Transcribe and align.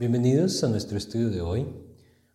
Bienvenidos 0.00 0.62
a 0.62 0.68
nuestro 0.68 0.96
estudio 0.96 1.28
de 1.28 1.40
hoy. 1.40 1.66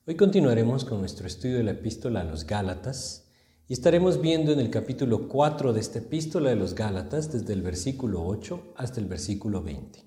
Hoy 0.05 0.15
continuaremos 0.15 0.83
con 0.83 0.99
nuestro 0.99 1.27
estudio 1.27 1.55
de 1.55 1.63
la 1.63 1.71
epístola 1.71 2.19
a 2.19 2.25
los 2.25 2.45
Gálatas 2.45 3.29
y 3.69 3.71
estaremos 3.71 4.19
viendo 4.19 4.51
en 4.51 4.59
el 4.59 4.69
capítulo 4.69 5.29
4 5.29 5.71
de 5.71 5.79
esta 5.79 5.99
epístola 5.99 6.49
de 6.49 6.57
los 6.57 6.75
Gálatas 6.75 7.31
desde 7.31 7.53
el 7.53 7.61
versículo 7.61 8.21
8 8.25 8.73
hasta 8.75 8.99
el 8.99 9.05
versículo 9.05 9.63
20. 9.63 9.97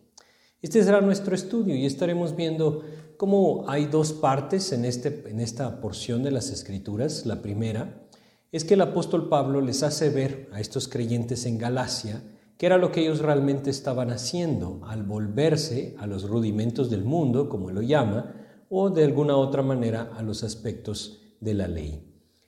Este 0.61 0.85
será 0.85 1.01
nuestro 1.01 1.35
estudio 1.35 1.75
y 1.75 1.87
estaremos 1.87 2.37
viendo 2.37 2.85
cómo 3.17 3.65
hay 3.71 3.87
dos 3.87 4.13
partes 4.13 4.71
en, 4.73 4.85
este, 4.85 5.25
en 5.27 5.41
esta 5.41 5.81
porción 5.81 6.23
de 6.25 6.33
las 6.33 6.51
Escrituras. 6.51 7.25
La 7.25 7.41
primera 7.41 8.07
es 8.53 8.65
que 8.65 8.75
el 8.75 8.83
apóstol 8.83 9.31
Pablo 9.31 9.63
les 9.63 9.83
hace 9.83 10.11
ver 10.11 10.51
a 10.53 10.61
estos 10.61 10.89
creyentes 10.89 11.47
en 11.47 11.57
Galacia 11.57 12.23
qué 12.59 12.67
era 12.67 12.79
lo 12.79 12.93
que 12.93 13.03
ellos 13.03 13.21
realmente 13.21 13.71
estaban 13.71 14.11
haciendo 14.11 14.81
al 14.87 15.03
volverse 15.03 15.95
a 15.99 16.07
los 16.07 16.29
rudimentos 16.29 16.91
del 16.91 17.05
mundo, 17.05 17.49
como 17.49 17.71
lo 17.71 17.83
llama, 17.83 18.35
o 18.69 18.91
de 18.91 19.05
alguna 19.05 19.37
otra 19.37 19.63
manera 19.63 20.11
a 20.17 20.23
los 20.23 20.43
aspectos 20.43 21.23
de 21.41 21.55
la 21.55 21.69
ley. 21.69 22.03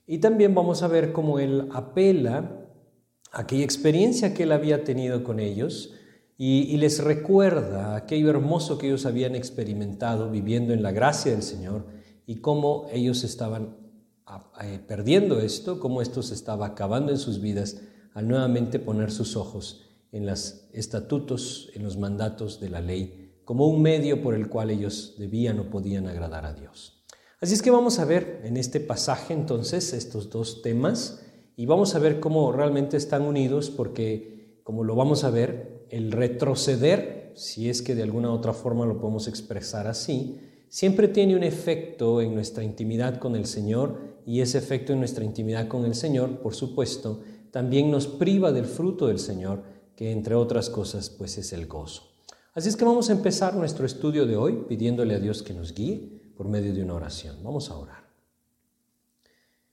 Y 0.07 0.19
también 0.19 0.55
vamos 0.55 0.83
a 0.83 0.89
ver 0.89 1.13
cómo 1.13 1.39
él 1.39 1.69
apela 1.73 2.67
a 3.31 3.43
aquella 3.43 3.65
experiencia 3.65 4.33
que 4.33 4.45
él 4.45 4.53
había 4.53 4.85
tenido 4.85 5.23
con 5.23 5.39
ellos 5.39 5.95
y, 6.41 6.77
les 6.77 7.03
recuerda 7.03 7.97
aquello 7.97 8.31
hermoso 8.31 8.79
que 8.79 8.87
ellos 8.87 9.07
habían 9.07 9.35
experimentado 9.35 10.31
viviendo 10.31 10.73
en 10.73 10.85
la 10.85 10.93
gracia 10.93 11.33
del 11.33 11.43
Señor 11.43 11.87
y 12.27 12.37
cómo 12.37 12.87
ellos 12.93 13.25
estaban 13.25 13.77
eh, 14.63 14.79
perdiendo 14.87 15.41
esto, 15.41 15.81
cómo 15.81 16.01
esto 16.01 16.23
se 16.23 16.35
estaba 16.35 16.67
acabando 16.67 17.11
en 17.11 17.19
sus 17.19 17.41
vidas 17.41 17.83
al 18.15 18.29
nuevamente 18.29 18.79
poner 18.79 19.11
sus 19.11 19.37
ojos 19.37 19.88
en 20.13 20.27
los 20.27 20.69
estatutos, 20.73 21.71
en 21.75 21.83
los 21.83 21.97
mandatos 21.97 22.61
de 22.61 22.71
la 22.71 22.81
ley, 22.81 23.33
como 23.45 23.67
un 23.67 23.83
medio 23.83 24.23
por 24.23 24.35
el 24.35 24.49
cual 24.49 24.71
ellos 24.71 25.15
debían 25.19 25.59
o 25.59 25.71
podían 25.71 26.07
agradar 26.07 26.45
a 26.45 26.55
Dios. 26.55 27.05
Así 27.41 27.55
es 27.55 27.63
que 27.63 27.71
vamos 27.71 27.99
a 27.99 28.05
ver 28.05 28.41
en 28.45 28.57
este 28.57 28.81
pasaje 28.81 29.33
entonces 29.33 29.93
estos 29.93 30.29
dos 30.29 30.61
temas 30.61 31.23
y 31.57 31.67
vamos 31.67 31.95
a 31.95 31.99
ver 31.99 32.21
cómo 32.21 32.53
realmente 32.53 32.97
están 32.97 33.23
unidos 33.23 33.71
porque, 33.71 34.61
como 34.65 34.85
lo 34.85 34.97
vamos 34.97 35.25
a 35.25 35.31
ver, 35.31 35.87
el 35.91 36.13
retroceder, 36.13 37.33
si 37.37 37.71
es 37.71 37.81
que 37.81 37.95
de 37.95 38.03
alguna 38.03 38.33
otra 38.33 38.53
forma 38.53 38.87
lo 38.87 39.01
podemos 39.01 39.29
expresar 39.29 39.87
así, 39.87 40.41
siempre 40.69 41.09
tiene 41.09 41.37
un 41.37 41.43
efecto 41.43 42.21
en 42.21 42.35
nuestra 42.35 42.65
intimidad 42.65 43.19
con 43.19 43.37
el 43.37 43.47
Señor 43.47 44.19
y 44.27 44.41
ese 44.41 44.59
efecto 44.59 44.93
en 44.93 44.99
nuestra 44.99 45.25
intimidad 45.25 45.69
con 45.69 45.85
el 45.85 45.95
Señor, 45.95 46.41
por 46.41 46.55
supuesto, 46.55 47.23
también 47.51 47.91
nos 47.91 48.07
priva 48.07 48.53
del 48.53 48.67
fruto 48.67 49.07
del 49.07 49.19
Señor 49.19 49.63
que 49.99 50.13
entre 50.13 50.37
otras 50.37 50.71
cosas 50.71 51.11
pues 51.11 51.39
es 51.39 51.53
el 51.53 51.67
gozo. 51.67 52.05
Así 52.55 52.69
es 52.69 52.77
que 52.77 52.85
vamos 52.85 53.11
a 53.11 53.13
empezar 53.13 53.57
nuestro 53.57 53.85
estudio 53.85 54.27
de 54.27 54.37
hoy 54.37 54.65
pidiéndole 54.69 55.17
a 55.17 55.19
Dios 55.19 55.43
que 55.43 55.53
nos 55.53 55.75
guíe 55.75 56.23
por 56.37 56.47
medio 56.47 56.73
de 56.73 56.85
una 56.85 56.95
oración. 56.95 57.43
Vamos 57.43 57.69
a 57.69 57.77
orar. 57.77 58.09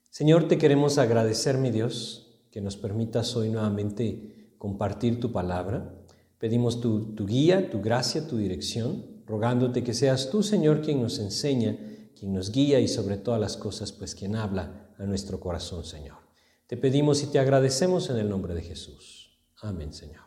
Señor, 0.10 0.48
te 0.48 0.58
queremos 0.58 0.98
agradecer, 0.98 1.60
mi 1.60 1.70
Dios, 1.70 2.40
que 2.50 2.60
nos 2.60 2.76
permitas 2.76 3.36
hoy 3.36 3.52
nuevamente 3.52 4.56
compartir 4.58 5.20
tu 5.20 5.32
palabra. 5.32 5.94
Pedimos 6.40 6.82
tu, 6.82 7.14
tu 7.14 7.28
guía, 7.28 7.70
tu 7.70 7.80
gracia, 7.80 8.28
tu 8.28 8.38
dirección, 8.38 9.06
rogándote 9.28 9.84
que 9.84 9.94
seas 9.94 10.32
tú, 10.32 10.42
Señor, 10.42 10.82
quien 10.82 11.04
nos 11.04 11.20
enseña, 11.20 11.78
quien 12.18 12.34
nos 12.34 12.52
guía 12.52 12.80
y 12.80 12.88
sobre 12.88 13.18
todas 13.18 13.40
las 13.40 13.58
cosas, 13.58 13.92
pues 13.92 14.16
quien 14.16 14.36
habla 14.36 14.90
a 14.98 15.04
nuestro 15.04 15.40
corazón, 15.40 15.84
Señor. 15.84 16.18
Te 16.66 16.78
pedimos 16.78 17.22
y 17.22 17.28
te 17.28 17.38
agradecemos 17.38 18.10
en 18.10 18.18
el 18.18 18.28
nombre 18.28 18.56
de 18.56 18.64
Jesús. 18.64 19.25
Amén, 19.66 19.92
Señor. 19.94 20.22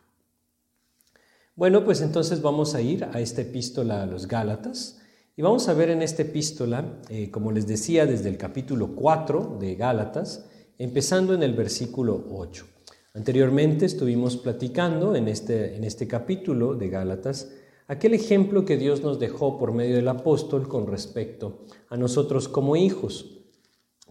Bueno, 1.55 1.85
pues 1.85 2.01
entonces 2.01 2.43
vamos 2.43 2.75
a 2.75 2.81
ir 2.81 3.05
a 3.05 3.21
esta 3.21 3.43
epístola 3.43 4.03
a 4.03 4.07
los 4.07 4.27
Gálatas 4.27 5.01
y 5.37 5.43
vamos 5.43 5.69
a 5.69 5.75
ver 5.75 5.91
en 5.91 6.03
esta 6.03 6.23
epístola, 6.23 7.01
eh, 7.09 7.31
como 7.31 7.53
les 7.53 7.69
decía, 7.69 8.05
desde 8.05 8.31
el 8.31 8.37
capítulo 8.37 8.97
4 8.97 9.59
de 9.61 9.77
Gálatas, 9.77 10.47
empezando 10.77 11.35
en 11.35 11.45
el 11.45 11.55
versículo 11.55 12.27
8. 12.33 12.67
Anteriormente 13.15 13.87
estuvimos 13.87 14.37
platicando 14.37 15.15
en 15.15 15.29
este, 15.29 15.77
en 15.77 15.85
este 15.85 16.09
capítulo 16.09 16.75
de 16.75 16.89
Gálatas 16.89 17.53
aquel 17.87 18.15
ejemplo 18.15 18.65
que 18.65 18.77
Dios 18.77 19.03
nos 19.03 19.21
dejó 19.21 19.57
por 19.57 19.73
medio 19.73 19.95
del 19.95 20.09
apóstol 20.09 20.67
con 20.67 20.89
respecto 20.89 21.65
a 21.89 21.97
nosotros 21.97 22.49
como 22.49 22.75
hijos, 22.75 23.39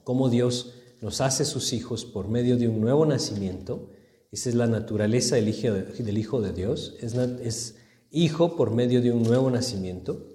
cómo 0.05 0.29
Dios 0.29 0.75
nos 1.01 1.19
hace 1.19 1.43
sus 1.43 1.73
hijos 1.73 2.05
por 2.05 2.29
medio 2.29 2.55
de 2.55 2.69
un 2.69 2.79
nuevo 2.79 3.05
nacimiento 3.05 3.89
esa 4.31 4.49
es 4.49 4.55
la 4.55 4.67
naturaleza 4.67 5.35
del 5.35 5.49
Hijo 5.49 5.71
de, 5.73 5.83
del 5.83 6.17
hijo 6.17 6.41
de 6.41 6.51
Dios. 6.51 6.95
Es, 7.01 7.75
hijo 8.11 8.55
por 8.55 8.71
medio 8.71 9.01
de 9.01 9.11
un 9.11 9.23
nuevo 9.23 9.49
nacimiento. 9.49 10.27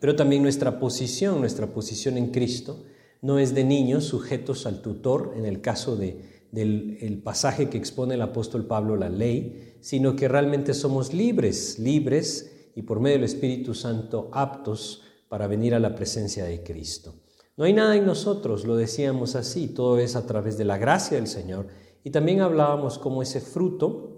Pero 0.00 0.16
también 0.16 0.42
nuestra 0.42 0.78
posición, 0.78 1.40
nuestra 1.40 1.66
posición 1.66 2.16
en 2.16 2.30
Cristo, 2.30 2.84
no 3.20 3.38
es 3.38 3.54
de 3.54 3.64
niños 3.64 4.04
sujetos 4.04 4.66
al 4.66 4.80
tutor, 4.80 5.34
en 5.36 5.44
el 5.44 5.60
caso 5.60 5.96
de, 5.96 6.46
del 6.52 6.96
el 7.02 7.22
pasaje 7.22 7.68
que 7.68 7.76
expone 7.76 8.14
el 8.14 8.22
apóstol 8.22 8.66
Pablo, 8.66 8.96
la 8.96 9.10
ley, 9.10 9.76
sino 9.80 10.16
que 10.16 10.28
realmente 10.28 10.72
somos 10.72 11.12
libres, 11.12 11.78
libres 11.78 12.70
y 12.74 12.82
por 12.82 13.00
medio 13.00 13.16
del 13.16 13.24
Espíritu 13.24 13.74
Santo 13.74 14.30
aptos 14.32 15.02
para 15.28 15.46
venir 15.46 15.74
a 15.74 15.80
la 15.80 15.94
presencia 15.94 16.44
de 16.44 16.62
Cristo. 16.62 17.14
No 17.56 17.64
hay 17.64 17.74
nada 17.74 17.94
en 17.94 18.06
nosotros, 18.06 18.64
lo 18.64 18.76
decíamos 18.76 19.36
así, 19.36 19.68
todo 19.68 19.98
es 19.98 20.16
a 20.16 20.26
través 20.26 20.56
de 20.56 20.64
la 20.64 20.78
gracia 20.78 21.18
del 21.18 21.26
Señor 21.26 21.66
y 22.04 22.10
también 22.10 22.40
hablábamos 22.40 22.98
cómo 22.98 23.22
ese 23.22 23.40
fruto 23.40 24.10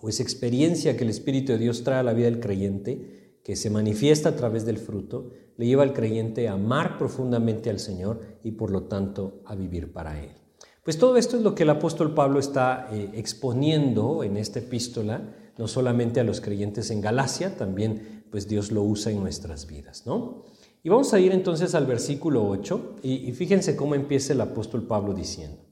o 0.00 0.08
esa 0.08 0.22
experiencia 0.22 0.96
que 0.96 1.04
el 1.04 1.10
Espíritu 1.10 1.52
de 1.52 1.58
Dios 1.58 1.82
trae 1.82 2.00
a 2.00 2.02
la 2.02 2.12
vida 2.12 2.26
del 2.26 2.40
creyente, 2.40 3.40
que 3.42 3.56
se 3.56 3.70
manifiesta 3.70 4.30
a 4.30 4.36
través 4.36 4.66
del 4.66 4.78
fruto, 4.78 5.30
le 5.56 5.66
lleva 5.66 5.82
al 5.82 5.92
creyente 5.92 6.48
a 6.48 6.52
amar 6.52 6.98
profundamente 6.98 7.70
al 7.70 7.78
Señor 7.78 8.20
y 8.42 8.52
por 8.52 8.70
lo 8.70 8.84
tanto 8.84 9.40
a 9.44 9.54
vivir 9.54 9.92
para 9.92 10.22
Él. 10.22 10.30
Pues 10.84 10.98
todo 10.98 11.16
esto 11.16 11.36
es 11.36 11.42
lo 11.42 11.54
que 11.54 11.64
el 11.64 11.70
apóstol 11.70 12.14
Pablo 12.14 12.38
está 12.38 12.88
eh, 12.92 13.10
exponiendo 13.14 14.22
en 14.22 14.36
esta 14.36 14.60
epístola, 14.60 15.34
no 15.58 15.66
solamente 15.66 16.20
a 16.20 16.24
los 16.24 16.40
creyentes 16.40 16.90
en 16.90 17.00
Galacia, 17.00 17.56
también 17.56 18.24
pues 18.30 18.46
Dios 18.46 18.70
lo 18.70 18.82
usa 18.82 19.10
en 19.10 19.20
nuestras 19.20 19.66
vidas, 19.66 20.06
¿no? 20.06 20.44
Y 20.82 20.88
vamos 20.88 21.12
a 21.12 21.18
ir 21.18 21.32
entonces 21.32 21.74
al 21.74 21.86
versículo 21.86 22.46
8 22.48 22.96
y, 23.02 23.28
y 23.28 23.32
fíjense 23.32 23.74
cómo 23.74 23.96
empieza 23.96 24.32
el 24.32 24.40
apóstol 24.40 24.86
Pablo 24.86 25.14
diciendo, 25.14 25.65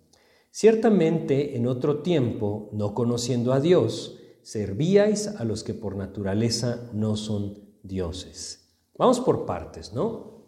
Ciertamente 0.56 1.56
en 1.56 1.66
otro 1.66 1.98
tiempo, 1.98 2.70
no 2.70 2.94
conociendo 2.94 3.52
a 3.52 3.58
Dios, 3.58 4.20
servíais 4.42 5.26
a 5.26 5.42
los 5.42 5.64
que 5.64 5.74
por 5.74 5.96
naturaleza 5.96 6.88
no 6.92 7.16
son 7.16 7.58
dioses. 7.82 8.68
Vamos 8.96 9.18
por 9.18 9.46
partes, 9.46 9.94
¿no? 9.94 10.44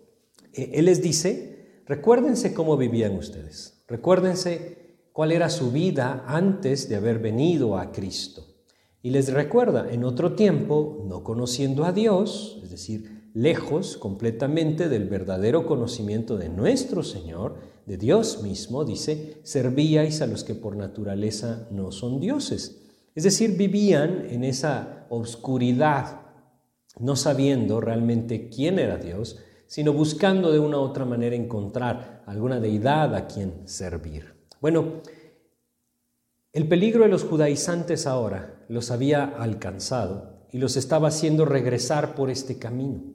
E, 0.53 0.71
él 0.75 0.85
les 0.85 1.03
dice, 1.03 1.83
recuérdense 1.87 2.55
cómo 2.55 2.77
vivían 2.77 3.17
ustedes, 3.17 3.83
recuérdense 3.89 5.09
cuál 5.13 5.33
era 5.33 5.51
su 5.51 5.73
vida 5.73 6.23
antes 6.29 6.89
de 6.89 6.95
haber 6.95 7.19
venido 7.19 7.77
a 7.77 7.91
Cristo. 7.91 8.47
Y 9.03 9.11
les 9.11 9.33
recuerda, 9.33 9.93
en 9.93 10.05
otro 10.05 10.37
tiempo, 10.37 11.03
no 11.09 11.25
conociendo 11.25 11.85
a 11.85 11.91
Dios, 11.91 12.61
es 12.63 12.71
decir, 12.71 13.31
lejos 13.35 13.97
completamente 13.97 14.89
del 14.89 15.09
verdadero 15.09 15.67
conocimiento 15.67 16.39
de 16.39 16.49
nuestro 16.49 17.03
Señor, 17.03 17.57
de 17.87 17.97
Dios 17.97 18.43
mismo, 18.43 18.85
dice, 18.85 19.39
servíais 19.45 20.21
a 20.21 20.27
los 20.27 20.45
que 20.45 20.55
por 20.55 20.77
naturaleza 20.77 21.69
no 21.71 21.93
son 21.93 22.21
dioses. 22.21 22.83
Es 23.15 23.25
decir, 23.25 23.57
vivían 23.57 24.27
en 24.29 24.45
esa 24.45 25.07
oscuridad, 25.09 26.21
no 26.99 27.17
sabiendo 27.17 27.81
realmente 27.81 28.49
quién 28.49 28.79
era 28.79 28.99
Dios, 28.99 29.39
sino 29.67 29.93
buscando 29.93 30.53
de 30.53 30.59
una 30.59 30.79
u 30.79 30.81
otra 30.81 31.05
manera 31.05 31.37
encontrar 31.37 32.23
alguna 32.27 32.61
deidad 32.61 33.15
a 33.15 33.27
quien 33.27 33.67
servir. 33.69 34.35
Bueno, 34.61 35.03
el 36.53 36.69
peligro 36.69 37.05
de 37.05 37.09
los 37.09 37.25
judaizantes 37.25 38.07
ahora 38.07 38.65
los 38.69 38.91
había 38.91 39.25
alcanzado 39.25 40.47
y 40.51 40.59
los 40.59 40.77
estaba 40.77 41.09
haciendo 41.09 41.45
regresar 41.45 42.15
por 42.15 42.31
este 42.31 42.59
camino. 42.59 43.15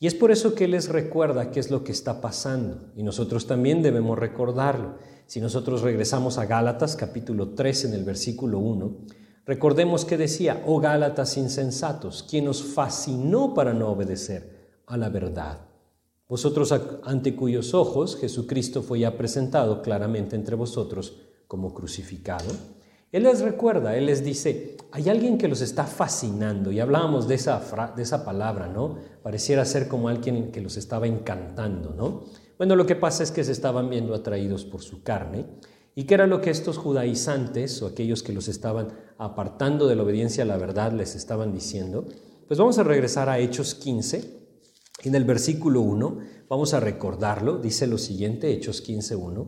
Y 0.00 0.06
es 0.06 0.14
por 0.14 0.30
eso 0.30 0.54
que 0.54 0.64
Él 0.64 0.72
les 0.72 0.88
recuerda 0.88 1.50
qué 1.50 1.58
es 1.58 1.70
lo 1.70 1.82
que 1.82 1.92
está 1.92 2.20
pasando. 2.20 2.92
Y 2.94 3.02
nosotros 3.02 3.46
también 3.46 3.82
debemos 3.82 4.18
recordarlo. 4.18 4.94
Si 5.26 5.40
nosotros 5.40 5.82
regresamos 5.82 6.38
a 6.38 6.46
Gálatas 6.46 6.94
capítulo 6.94 7.50
3 7.50 7.86
en 7.86 7.94
el 7.94 8.04
versículo 8.04 8.60
1, 8.60 8.96
recordemos 9.44 10.04
que 10.04 10.16
decía, 10.16 10.62
oh 10.66 10.78
Gálatas 10.78 11.36
insensatos, 11.36 12.22
quien 12.22 12.46
os 12.48 12.62
fascinó 12.62 13.54
para 13.54 13.74
no 13.74 13.88
obedecer 13.88 14.80
a 14.86 14.96
la 14.96 15.08
verdad. 15.08 15.66
Vosotros 16.28 16.72
ante 17.04 17.34
cuyos 17.34 17.74
ojos 17.74 18.16
Jesucristo 18.16 18.82
fue 18.82 19.00
ya 19.00 19.16
presentado 19.16 19.82
claramente 19.82 20.36
entre 20.36 20.54
vosotros 20.54 21.16
como 21.46 21.74
crucificado. 21.74 22.77
Él 23.10 23.22
les 23.22 23.40
recuerda, 23.40 23.96
Él 23.96 24.06
les 24.06 24.22
dice, 24.22 24.76
hay 24.92 25.08
alguien 25.08 25.38
que 25.38 25.48
los 25.48 25.60
está 25.62 25.84
fascinando, 25.84 26.70
y 26.72 26.80
hablábamos 26.80 27.26
de 27.26 27.36
esa, 27.36 27.92
de 27.96 28.02
esa 28.02 28.24
palabra, 28.24 28.68
¿no? 28.68 28.98
Pareciera 29.22 29.64
ser 29.64 29.88
como 29.88 30.08
alguien 30.08 30.52
que 30.52 30.60
los 30.60 30.76
estaba 30.76 31.06
encantando, 31.06 31.94
¿no? 31.94 32.24
Bueno, 32.58 32.76
lo 32.76 32.86
que 32.86 32.96
pasa 32.96 33.22
es 33.22 33.30
que 33.30 33.44
se 33.44 33.52
estaban 33.52 33.88
viendo 33.88 34.14
atraídos 34.14 34.64
por 34.64 34.82
su 34.82 35.02
carne, 35.02 35.46
y 35.94 36.04
que 36.04 36.14
era 36.14 36.26
lo 36.26 36.40
que 36.40 36.50
estos 36.50 36.78
judaizantes 36.78 37.82
o 37.82 37.86
aquellos 37.86 38.22
que 38.22 38.32
los 38.32 38.46
estaban 38.46 38.88
apartando 39.18 39.88
de 39.88 39.96
la 39.96 40.04
obediencia 40.04 40.44
a 40.44 40.46
la 40.46 40.56
verdad 40.56 40.92
les 40.92 41.16
estaban 41.16 41.52
diciendo. 41.52 42.06
Pues 42.46 42.56
vamos 42.56 42.78
a 42.78 42.84
regresar 42.84 43.28
a 43.28 43.38
Hechos 43.40 43.74
15, 43.74 44.38
En 45.04 45.14
el 45.14 45.24
versículo 45.24 45.80
1, 45.80 46.18
vamos 46.48 46.74
a 46.74 46.80
recordarlo, 46.80 47.58
dice 47.58 47.86
lo 47.86 47.98
siguiente, 47.98 48.52
Hechos 48.52 48.86
15.1. 48.86 49.46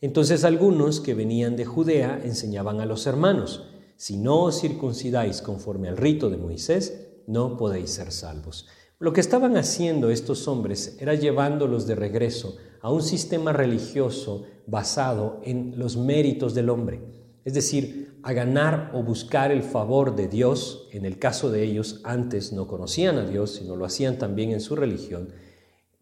Entonces 0.00 0.44
algunos 0.44 1.00
que 1.00 1.14
venían 1.14 1.56
de 1.56 1.64
Judea 1.64 2.20
enseñaban 2.24 2.80
a 2.80 2.86
los 2.86 3.06
hermanos, 3.06 3.68
si 3.96 4.16
no 4.16 4.42
os 4.44 4.60
circuncidáis 4.60 5.42
conforme 5.42 5.88
al 5.88 5.96
rito 5.96 6.30
de 6.30 6.36
Moisés, 6.36 7.08
no 7.26 7.56
podéis 7.56 7.90
ser 7.90 8.12
salvos. 8.12 8.66
Lo 9.00 9.12
que 9.12 9.20
estaban 9.20 9.56
haciendo 9.56 10.10
estos 10.10 10.46
hombres 10.46 10.96
era 11.00 11.14
llevándolos 11.14 11.86
de 11.86 11.96
regreso 11.96 12.56
a 12.80 12.92
un 12.92 13.02
sistema 13.02 13.52
religioso 13.52 14.44
basado 14.66 15.40
en 15.42 15.74
los 15.76 15.96
méritos 15.96 16.54
del 16.54 16.70
hombre, 16.70 17.00
es 17.44 17.54
decir, 17.54 18.18
a 18.22 18.32
ganar 18.32 18.90
o 18.94 19.02
buscar 19.02 19.50
el 19.50 19.62
favor 19.62 20.14
de 20.14 20.28
Dios, 20.28 20.88
en 20.92 21.04
el 21.04 21.18
caso 21.18 21.50
de 21.50 21.64
ellos 21.64 22.00
antes 22.04 22.52
no 22.52 22.66
conocían 22.66 23.18
a 23.18 23.26
Dios, 23.26 23.52
sino 23.52 23.74
lo 23.74 23.84
hacían 23.84 24.18
también 24.18 24.50
en 24.50 24.60
su 24.60 24.76
religión, 24.76 25.32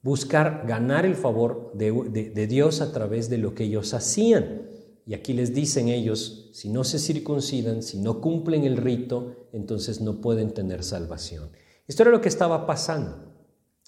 buscar 0.06 0.62
ganar 0.69 1.05
el 1.05 1.17
favor 1.17 1.73
de, 1.75 2.47
Dios 2.47 2.81
a 2.81 2.93
través 2.93 3.29
de 3.29 3.38
lo 3.38 3.56
que 3.56 3.64
ellos 3.64 3.93
hacían. 3.93 4.62
Y 5.05 5.14
aquí 5.14 5.32
les 5.32 5.53
dicen 5.53 5.88
ellos, 5.88 6.49
si 6.53 6.69
no 6.69 6.85
se 6.85 7.00
circuncidan, 7.00 7.82
si 7.82 7.99
no 7.99 8.20
cumplen 8.20 8.62
el 8.62 8.76
rito, 8.76 9.49
entonces 9.53 10.00
no 10.00 10.20
pueden 10.20 10.55
tener 10.55 10.85
salvación. 10.85 11.50
Esto 11.88 12.05
era 12.05 12.12
lo 12.12 12.20
que 12.20 12.29
estaba 12.29 12.67
pasando. 12.67 13.35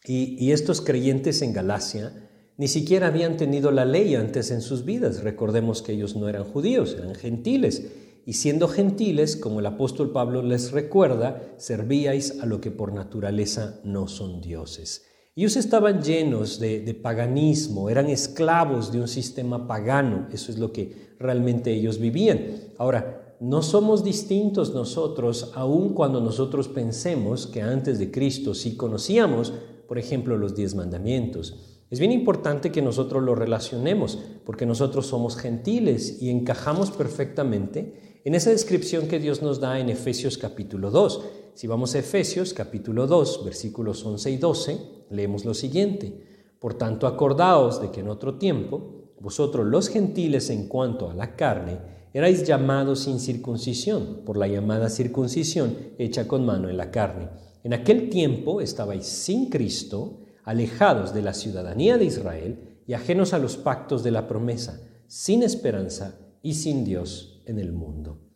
Y, 0.04 0.50
estos 0.50 0.80
creyentes 0.80 1.40
en 1.40 1.52
Galacia 1.52 2.28
ni 2.56 2.66
siquiera 2.66 3.06
habían 3.06 3.36
tenido 3.36 3.70
la 3.70 3.84
ley 3.84 4.16
antes 4.16 4.50
en 4.50 4.60
sus 4.60 4.84
vidas. 4.84 5.22
Recordemos 5.22 5.82
que 5.82 5.92
ellos 5.92 6.16
no 6.16 6.28
eran 6.28 6.42
judíos, 6.42 6.96
eran 6.98 7.14
gentiles. 7.14 7.92
Y 8.26 8.32
siendo 8.32 8.66
gentiles, 8.66 9.36
como 9.36 9.60
el 9.60 9.66
apóstol 9.66 10.10
Pablo 10.10 10.42
les 10.42 10.72
recuerda, 10.72 11.54
servíais 11.58 12.40
a 12.40 12.46
lo 12.46 12.60
que 12.60 12.72
por 12.72 12.92
naturaleza 12.92 13.80
no 13.84 14.08
son 14.08 14.40
dioses. 14.40 15.07
Ellos 15.38 15.54
estaban 15.54 16.02
llenos 16.02 16.58
de, 16.58 16.98
paganismo, 17.00 17.88
eran 17.88 18.10
esclavos 18.10 18.90
de 18.90 19.00
un 19.00 19.06
sistema 19.06 19.68
pagano, 19.68 20.26
eso 20.32 20.50
es 20.50 20.58
lo 20.58 20.72
que 20.72 21.14
realmente 21.20 21.72
ellos 21.72 22.00
vivían. 22.00 22.40
Ahora, 22.76 23.36
no 23.38 23.62
somos 23.62 24.02
distintos 24.02 24.74
nosotros, 24.74 25.52
aun 25.54 25.90
cuando 25.90 26.20
nosotros 26.20 26.66
pensemos 26.66 27.46
que 27.46 27.62
antes 27.62 28.00
de 28.00 28.10
Cristo 28.10 28.52
sí 28.52 28.76
conocíamos, 28.76 29.52
por 29.86 29.96
ejemplo, 29.96 30.36
los 30.36 30.56
diez 30.56 30.74
mandamientos. 30.74 31.54
Es 31.88 32.00
bien 32.00 32.10
importante 32.10 32.72
que 32.72 32.82
nosotros 32.82 33.22
lo 33.22 33.36
relacionemos, 33.36 34.18
porque 34.44 34.66
nosotros 34.66 35.06
somos 35.06 35.36
gentiles 35.36 36.20
y 36.20 36.30
encajamos 36.30 36.90
perfectamente 36.90 38.20
en 38.24 38.34
esa 38.34 38.50
descripción 38.50 39.06
que 39.06 39.20
Dios 39.20 39.40
nos 39.40 39.60
da 39.60 39.78
en 39.78 39.88
Efesios 39.88 40.36
capítulo 40.36 40.90
2. 40.90 41.20
Si 41.58 41.66
vamos 41.66 41.96
a 41.96 41.98
Efesios 41.98 42.54
capítulo 42.54 43.08
2, 43.08 43.44
versículos 43.44 44.06
11 44.06 44.30
y 44.30 44.36
12, 44.36 44.78
leemos 45.10 45.44
lo 45.44 45.54
siguiente. 45.54 46.46
Por 46.60 46.74
tanto, 46.74 47.08
acordaos 47.08 47.82
de 47.82 47.90
que 47.90 47.98
en 47.98 48.08
otro 48.10 48.38
tiempo, 48.38 49.10
vosotros 49.18 49.66
los 49.66 49.88
gentiles 49.88 50.50
en 50.50 50.68
cuanto 50.68 51.10
a 51.10 51.14
la 51.14 51.34
carne, 51.34 51.80
erais 52.14 52.44
llamados 52.46 53.00
sin 53.00 53.18
circuncisión, 53.18 54.20
por 54.24 54.36
la 54.36 54.46
llamada 54.46 54.88
circuncisión 54.88 55.76
hecha 55.98 56.28
con 56.28 56.46
mano 56.46 56.68
en 56.68 56.76
la 56.76 56.92
carne. 56.92 57.28
En 57.64 57.72
aquel 57.72 58.08
tiempo 58.08 58.60
estabais 58.60 59.08
sin 59.08 59.50
Cristo, 59.50 60.20
alejados 60.44 61.12
de 61.12 61.22
la 61.22 61.34
ciudadanía 61.34 61.98
de 61.98 62.04
Israel 62.04 62.82
y 62.86 62.92
ajenos 62.92 63.32
a 63.32 63.40
los 63.40 63.56
pactos 63.56 64.04
de 64.04 64.12
la 64.12 64.28
promesa, 64.28 64.80
sin 65.08 65.42
esperanza 65.42 66.20
y 66.40 66.54
sin 66.54 66.84
Dios 66.84 67.42
en 67.46 67.58
el 67.58 67.72
mundo. 67.72 68.27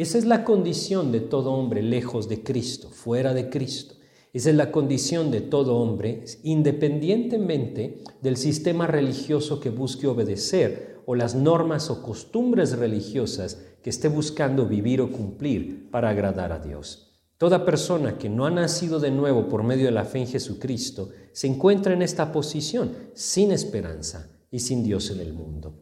Esa 0.00 0.16
es 0.16 0.24
la 0.24 0.46
condición 0.46 1.12
de 1.12 1.20
todo 1.20 1.52
hombre 1.52 1.82
lejos 1.82 2.26
de 2.26 2.42
Cristo, 2.42 2.88
fuera 2.88 3.34
de 3.34 3.50
Cristo. 3.50 3.96
Esa 4.32 4.48
es 4.48 4.56
la 4.56 4.72
condición 4.72 5.30
de 5.30 5.42
todo 5.42 5.76
hombre, 5.76 6.24
independientemente 6.42 8.02
del 8.22 8.38
sistema 8.38 8.86
religioso 8.86 9.60
que 9.60 9.68
busque 9.68 10.06
obedecer 10.06 11.02
o 11.04 11.14
las 11.14 11.34
normas 11.34 11.90
o 11.90 12.00
costumbres 12.00 12.78
religiosas 12.78 13.60
que 13.82 13.90
esté 13.90 14.08
buscando 14.08 14.64
vivir 14.64 15.02
o 15.02 15.12
cumplir 15.12 15.90
para 15.90 16.08
agradar 16.08 16.50
a 16.52 16.60
Dios. 16.60 17.20
Toda 17.36 17.66
persona 17.66 18.16
que 18.16 18.30
no 18.30 18.46
ha 18.46 18.50
nacido 18.50 19.00
de 19.00 19.10
nuevo 19.10 19.50
por 19.50 19.64
medio 19.64 19.84
de 19.84 19.92
la 19.92 20.06
fe 20.06 20.20
en 20.20 20.28
Jesucristo 20.28 21.10
se 21.32 21.46
encuentra 21.46 21.92
en 21.92 22.00
esta 22.00 22.32
posición, 22.32 22.96
sin 23.12 23.52
esperanza 23.52 24.30
y 24.50 24.60
sin 24.60 24.82
Dios 24.82 25.10
en 25.10 25.20
el 25.20 25.34
mundo. 25.34 25.74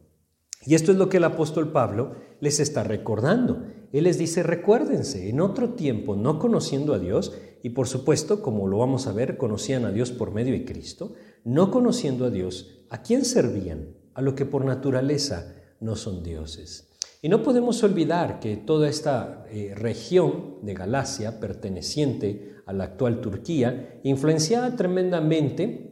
Y 0.65 0.75
esto 0.75 0.91
es 0.91 0.97
lo 0.97 1.07
que 1.07 1.17
el 1.17 1.23
apóstol 1.23 1.71
Pablo 1.71 2.15
les 2.41 2.59
está 2.59 2.83
recordando. 2.83 3.63
Él 3.91 4.03
les 4.03 4.17
dice, 4.17 4.43
recuérdense, 4.43 5.29
en 5.29 5.41
otro 5.41 5.73
tiempo, 5.73 6.15
no 6.15 6.39
conociendo 6.39 6.93
a 6.93 6.99
Dios, 6.99 7.33
y 7.63 7.69
por 7.69 7.87
supuesto, 7.87 8.41
como 8.41 8.67
lo 8.67 8.77
vamos 8.77 9.07
a 9.07 9.13
ver, 9.13 9.37
conocían 9.37 9.85
a 9.85 9.91
Dios 9.91 10.11
por 10.11 10.31
medio 10.31 10.53
de 10.53 10.65
Cristo, 10.65 11.13
no 11.43 11.71
conociendo 11.71 12.25
a 12.25 12.29
Dios, 12.29 12.85
¿a 12.89 13.01
quién 13.01 13.25
servían? 13.25 13.95
A 14.13 14.21
lo 14.21 14.35
que 14.35 14.45
por 14.45 14.65
naturaleza 14.65 15.55
no 15.79 15.95
son 15.95 16.23
dioses. 16.23 16.89
Y 17.21 17.29
no 17.29 17.43
podemos 17.43 17.83
olvidar 17.83 18.39
que 18.39 18.55
toda 18.55 18.87
esta 18.87 19.45
eh, 19.49 19.73
región 19.75 20.55
de 20.61 20.73
Galacia, 20.73 21.39
perteneciente 21.39 22.55
a 22.65 22.71
la 22.71 22.85
actual 22.85 23.19
Turquía, 23.19 23.99
influenciada 24.03 24.75
tremendamente 24.75 25.88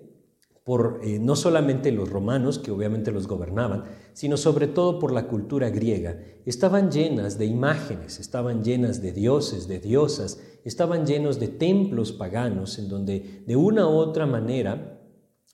eh, 1.01 1.17
no 1.19 1.37
solamente 1.37 1.93
los 1.93 2.09
romanos, 2.09 2.59
que 2.59 2.71
obviamente 2.71 3.11
los 3.11 3.25
gobernaban, 3.25 3.85
sino 4.11 4.35
sobre 4.35 4.67
todo 4.67 4.99
por 4.99 5.13
la 5.13 5.27
cultura 5.27 5.69
griega. 5.69 6.19
Estaban 6.45 6.91
llenas 6.91 7.37
de 7.37 7.45
imágenes, 7.45 8.19
estaban 8.19 8.63
llenas 8.63 9.01
de 9.01 9.13
dioses, 9.13 9.69
de 9.69 9.79
diosas, 9.79 10.41
estaban 10.65 11.05
llenos 11.05 11.39
de 11.39 11.47
templos 11.47 12.11
paganos 12.11 12.79
en 12.79 12.89
donde 12.89 13.43
de 13.47 13.55
una 13.55 13.87
u 13.87 13.91
otra 13.91 14.25
manera 14.25 15.01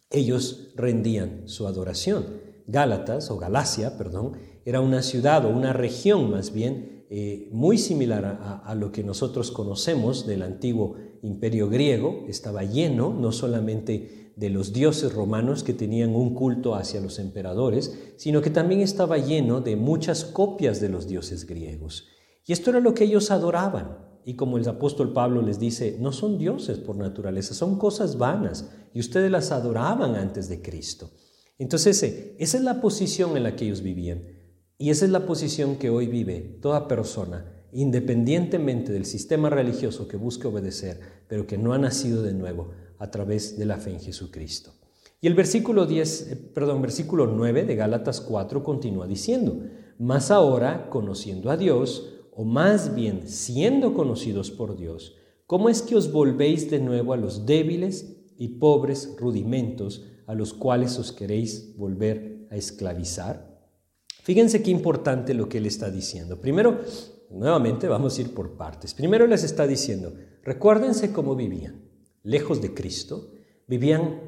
ellos 0.10 0.72
rendían 0.76 1.48
su 1.48 1.68
adoración. 1.68 2.26
Gálatas, 2.66 3.30
o 3.30 3.38
Galacia, 3.38 3.98
perdón, 3.98 4.38
era 4.66 4.82
una 4.82 5.04
ciudad 5.04 5.46
o 5.46 5.50
una 5.50 5.74
región 5.74 6.32
más 6.32 6.54
bien 6.54 7.06
eh, 7.10 7.50
muy 7.52 7.78
similar 7.78 8.26
a, 8.26 8.58
a, 8.58 8.74
lo 8.74 8.92
que 8.92 9.04
nosotros 9.04 9.52
conocemos 9.52 10.26
del 10.26 10.42
antiguo 10.42 10.96
imperio 11.22 11.70
griego, 11.70 12.26
estaba 12.28 12.64
lleno 12.64 13.14
no 13.14 13.32
solamente 13.32 14.23
de 14.36 14.50
los 14.50 14.74
dioses 14.74 15.14
romanos 15.14 15.64
que 15.64 15.74
tenían 15.74 16.16
un 16.16 16.34
culto 16.34 16.76
hacia 16.76 17.02
los 17.02 17.20
emperadores, 17.20 17.98
sino 18.18 18.42
que 18.42 18.50
también 18.50 18.82
estaba 18.82 19.18
lleno 19.18 19.62
de 19.62 19.76
muchas 19.76 20.26
copias 20.26 20.82
de 20.82 20.90
los 20.90 21.08
dioses 21.08 21.46
griegos. 21.46 22.08
Y 22.46 22.54
esto 22.54 22.72
era 22.72 22.80
lo 22.80 22.94
que 22.94 23.06
ellos 23.06 23.32
adoraban. 23.32 23.98
Y 24.26 24.36
como 24.36 24.58
el 24.58 24.68
apóstol 24.68 25.14
Pablo 25.14 25.42
les 25.42 25.60
dice, 25.60 25.98
no 26.00 26.12
son 26.12 26.38
dioses 26.38 26.80
por 26.80 26.96
naturaleza, 26.96 27.54
son 27.54 27.78
cosas 27.78 28.18
vanas, 28.18 28.70
y 28.94 29.00
ustedes 29.00 29.30
las 29.30 29.52
adoraban 29.52 30.16
antes 30.16 30.50
de 30.50 30.62
Cristo. 30.62 31.12
Entonces, 31.58 32.02
eh, 32.04 32.36
esa 32.40 32.58
es 32.58 32.64
la 32.64 32.82
posición 32.82 33.38
en 33.38 33.44
la 33.44 33.56
que 33.56 33.66
ellos 33.66 33.82
vivían. 33.82 34.24
Y 34.78 34.90
esa 34.90 35.06
es 35.06 35.12
la 35.12 35.26
posición 35.26 35.76
que 35.76 35.90
hoy 35.90 36.08
vive 36.08 36.58
toda 36.62 36.88
persona, 36.88 37.68
independientemente 37.72 38.92
del 38.92 39.06
sistema 39.06 39.50
religioso 39.50 40.08
que 40.08 40.18
busque 40.18 40.48
obedecer, 40.48 41.00
pero 41.28 41.46
que 41.46 41.58
no 41.58 41.74
ha 41.74 41.78
nacido 41.78 42.24
de 42.24 42.34
nuevo 42.34 42.72
a 43.04 43.12
través 43.12 43.58
de 43.58 43.66
la 43.66 43.78
fe 43.78 43.92
en 43.92 44.00
Jesucristo. 44.00 44.72
Y 45.20 45.28
el 45.28 45.34
versículo 45.34 45.86
10, 45.86 46.32
eh, 46.32 46.36
perdón, 46.38 46.82
versículo 46.82 47.28
9 47.28 47.66
de 47.66 47.76
Gálatas 47.76 48.22
4 48.22 48.64
continúa 48.64 49.08
diciendo, 49.08 49.58
"Más 50.00 50.32
ahora, 50.32 50.90
conociendo 50.90 51.52
a 51.52 51.58
Dios, 51.58 52.14
o 52.32 52.46
más 52.46 52.96
bien 52.96 53.28
siendo 53.28 53.94
conocidos 53.94 54.52
por 54.52 54.78
Dios, 54.78 55.18
¿cómo 55.48 55.68
es 55.68 55.82
que 55.82 55.98
os 55.98 56.14
volvéis 56.14 56.72
de 56.72 56.80
nuevo 56.80 57.12
a 57.12 57.18
los 57.18 57.46
débiles 57.46 58.16
y 58.38 58.60
pobres 58.60 59.16
rudimentos 59.20 60.06
a 60.26 60.34
los 60.34 60.54
cuales 60.54 60.98
os 60.98 61.12
queréis 61.12 61.76
volver 61.76 62.48
a 62.52 62.56
esclavizar?" 62.56 63.54
Fíjense 64.24 64.64
qué 64.64 64.72
importante 64.72 65.34
lo 65.34 65.50
que 65.50 65.58
él 65.58 65.66
está 65.66 65.92
diciendo. 65.92 66.40
Primero, 66.40 66.80
nuevamente 67.30 67.90
vamos 67.90 68.18
a 68.18 68.22
ir 68.22 68.34
por 68.34 68.56
partes. 68.56 68.94
Primero 68.94 69.28
les 69.28 69.44
está 69.44 69.68
diciendo, 69.68 70.14
recuérdense 70.42 71.12
cómo 71.12 71.36
vivían 71.36 71.93
lejos 72.24 72.62
de 72.62 72.74
Cristo, 72.74 73.32
vivían 73.68 74.20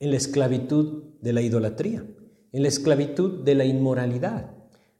en 0.00 0.10
la 0.10 0.16
esclavitud 0.16 1.04
de 1.20 1.32
la 1.32 1.40
idolatría, 1.40 2.04
en 2.52 2.62
la 2.62 2.68
esclavitud 2.68 3.44
de 3.44 3.54
la 3.54 3.64
inmoralidad. 3.64 4.50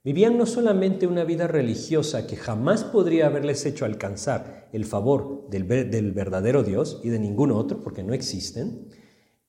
Vivían 0.03 0.37
no 0.37 0.47
solamente 0.47 1.07
una 1.07 1.25
vida 1.25 1.47
religiosa 1.47 2.27
que 2.27 2.37
jamás 2.37 2.85
podría 2.85 3.27
haberles 3.27 3.65
hecho 3.67 3.85
alcanzar 3.85 4.69
el 4.73 4.85
favor 4.85 5.49
del, 5.49 5.65
verdadero 5.65 6.63
Dios 6.63 7.01
y 7.03 7.09
de 7.09 7.19
ningún 7.19 7.51
otro, 7.51 7.81
porque 7.81 8.03
no 8.03 8.13
existen, 8.13 8.89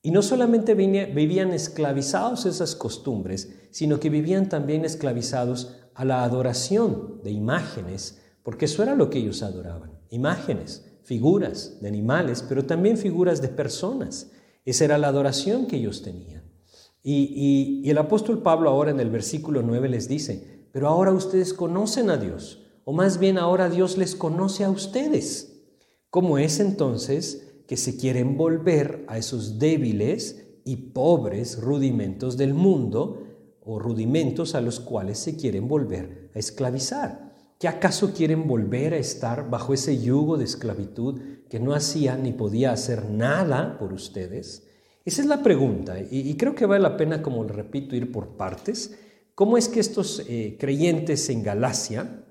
y 0.02 0.12
no 0.12 0.22
solamente 0.22 0.76
vivían 0.76 1.52
esclavizados 1.52 2.46
esas 2.46 2.76
costumbres, 2.76 3.54
sino 3.72 4.00
que 4.00 4.10
vivían 4.10 4.50
también 4.50 4.86
esclavizados 4.86 5.76
a 5.94 6.06
la 6.06 6.24
adoración 6.24 7.22
de 7.24 7.32
imágenes, 7.32 8.22
porque 8.44 8.66
eso 8.66 8.84
era 8.84 8.96
lo 8.96 9.10
que 9.10 9.18
ellos 9.18 9.42
adoraban, 9.42 10.00
imágenes 10.10 10.95
figuras 11.06 11.80
de 11.82 11.88
animales, 11.88 12.44
pero 12.48 12.66
también 12.66 12.98
figuras 12.98 13.42
de 13.42 13.48
personas. 13.48 14.32
Esa 14.66 14.86
era 14.86 14.98
la 14.98 15.08
adoración 15.08 15.68
que 15.68 15.78
ellos 15.78 16.02
tenían. 16.02 16.44
Y, 17.02 17.88
el 17.88 17.98
apóstol 18.00 18.42
Pablo 18.42 18.70
ahora 18.70 18.92
en 18.92 19.00
el 19.00 19.12
versículo 19.12 19.62
9 19.62 19.88
les 19.90 20.10
dice, 20.10 20.68
pero 20.72 20.88
ahora 20.88 21.14
ustedes 21.14 21.54
conocen 21.54 22.10
a 22.10 22.18
Dios, 22.18 22.64
o 22.84 22.92
más 22.92 23.20
bien 23.20 23.38
ahora 23.38 23.70
Dios 23.70 23.98
les 23.98 24.16
conoce 24.16 24.64
a 24.64 24.70
ustedes. 24.70 25.62
¿Cómo 26.10 26.40
es 26.40 26.60
entonces 26.60 27.62
que 27.68 27.78
se 27.78 27.96
quieren 27.96 28.38
volver 28.38 29.06
a 29.08 29.18
esos 29.18 29.60
débiles 29.60 30.46
y 30.66 30.78
pobres 30.78 31.62
rudimentos 31.62 32.38
del 32.38 32.54
mundo 32.54 33.22
o 33.66 33.80
rudimentos 33.80 34.56
a 34.56 34.62
los 34.62 34.80
cuales 34.80 35.18
se 35.20 35.36
quieren 35.36 35.68
volver 35.68 36.30
a 36.36 36.40
esclavizar. 36.40 37.25
¿Que 37.60 37.70
acaso 37.70 38.14
quieren 38.14 38.48
volver 38.48 38.94
a 38.94 38.98
estar 38.98 39.50
bajo 39.50 39.74
ese 39.74 40.02
yugo 40.02 40.38
de 40.38 40.44
esclavitud 40.44 41.22
que 41.50 41.60
no 41.60 41.74
hacía 41.74 42.18
ni 42.18 42.34
podía 42.34 42.72
hacer 42.72 43.10
nada 43.10 43.78
por 43.80 43.94
ustedes? 43.94 44.68
Esa 45.06 45.22
es 45.22 45.28
la 45.28 45.42
pregunta 45.42 45.98
y, 46.00 46.36
creo 46.36 46.56
que 46.56 46.66
vale 46.66 46.82
la 46.82 46.98
pena, 46.98 47.22
como 47.22 47.44
repito, 47.44 47.96
ir 47.96 48.12
por 48.12 48.36
partes. 48.36 49.00
¿Cómo 49.36 49.58
es 49.58 49.70
que 49.70 49.80
estos 49.80 50.24
eh, 50.28 50.58
creyentes 50.60 51.30
en 51.30 51.44
Galacia 51.44 52.26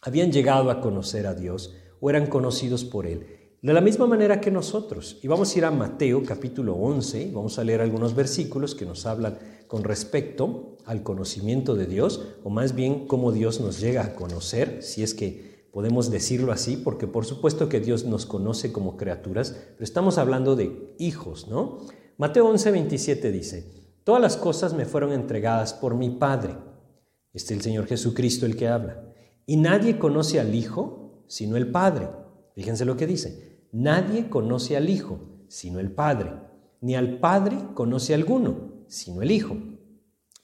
habían 0.00 0.30
llegado 0.30 0.70
a 0.70 0.80
conocer 0.80 1.26
a 1.26 1.34
Dios 1.34 1.74
o 2.00 2.08
eran 2.08 2.26
conocidos 2.26 2.84
por 2.84 3.06
Él? 3.06 3.41
De 3.62 3.72
la 3.72 3.80
misma 3.80 4.08
manera 4.08 4.40
que 4.40 4.50
nosotros. 4.50 5.20
Y 5.22 5.28
vamos 5.28 5.54
a 5.54 5.58
ir 5.58 5.64
a 5.64 5.70
Mateo 5.70 6.24
capítulo 6.24 6.74
11, 6.74 7.30
vamos 7.32 7.60
a 7.60 7.64
leer 7.64 7.80
algunos 7.80 8.16
versículos 8.16 8.74
que 8.74 8.84
nos 8.84 9.06
hablan 9.06 9.38
con 9.68 9.84
respecto 9.84 10.78
al 10.84 11.04
conocimiento 11.04 11.76
de 11.76 11.86
Dios, 11.86 12.26
o 12.42 12.50
más 12.50 12.74
bien 12.74 13.06
cómo 13.06 13.30
Dios 13.30 13.60
nos 13.60 13.78
llega 13.78 14.02
a 14.02 14.14
conocer, 14.16 14.82
si 14.82 15.04
es 15.04 15.14
que 15.14 15.68
podemos 15.70 16.10
decirlo 16.10 16.50
así, 16.50 16.76
porque 16.76 17.06
por 17.06 17.24
supuesto 17.24 17.68
que 17.68 17.78
Dios 17.78 18.04
nos 18.04 18.26
conoce 18.26 18.72
como 18.72 18.96
criaturas, 18.96 19.54
pero 19.74 19.84
estamos 19.84 20.18
hablando 20.18 20.56
de 20.56 20.96
hijos, 20.98 21.46
¿no? 21.46 21.86
Mateo 22.18 22.48
11, 22.48 22.72
27 22.72 23.30
dice, 23.30 23.70
Todas 24.02 24.20
las 24.20 24.36
cosas 24.36 24.74
me 24.74 24.86
fueron 24.86 25.12
entregadas 25.12 25.72
por 25.72 25.94
mi 25.94 26.10
Padre. 26.10 26.56
Este 27.32 27.54
es 27.54 27.58
el 27.58 27.62
Señor 27.62 27.86
Jesucristo 27.86 28.44
el 28.44 28.56
que 28.56 28.66
habla. 28.66 29.04
Y 29.46 29.56
nadie 29.56 30.00
conoce 30.00 30.40
al 30.40 30.52
Hijo 30.52 31.24
sino 31.28 31.56
el 31.56 31.70
Padre. 31.70 32.08
Fíjense 32.56 32.84
lo 32.84 32.96
que 32.96 33.06
dice. 33.06 33.51
Nadie 33.72 34.28
conoce 34.28 34.76
al 34.76 34.90
Hijo, 34.90 35.46
sino 35.48 35.80
el 35.80 35.90
Padre, 35.90 36.34
ni 36.82 36.94
al 36.94 37.18
Padre 37.20 37.56
conoce 37.72 38.12
alguno, 38.12 38.84
sino 38.86 39.22
el 39.22 39.30
Hijo. 39.30 39.56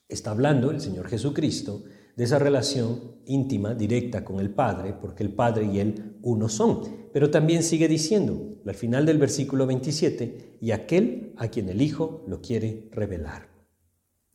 Está 0.08 0.30
hablando 0.30 0.70
el 0.70 0.80
Señor 0.80 1.08
Jesucristo 1.08 1.84
de 2.16 2.24
esa 2.24 2.38
relación 2.38 3.18
íntima, 3.26 3.74
directa 3.74 4.24
con 4.24 4.40
el 4.40 4.48
Padre, 4.48 4.94
porque 4.98 5.22
el 5.22 5.34
Padre 5.34 5.66
y 5.66 5.78
Él 5.78 6.16
uno 6.22 6.48
son. 6.48 6.80
Pero 7.12 7.30
también 7.30 7.62
sigue 7.62 7.86
diciendo, 7.86 8.62
al 8.66 8.74
final 8.74 9.04
del 9.04 9.18
versículo 9.18 9.66
27, 9.66 10.56
y 10.62 10.70
aquel 10.70 11.34
a 11.36 11.48
quien 11.48 11.68
el 11.68 11.82
Hijo 11.82 12.24
lo 12.26 12.40
quiere 12.40 12.88
revelar. 12.92 13.50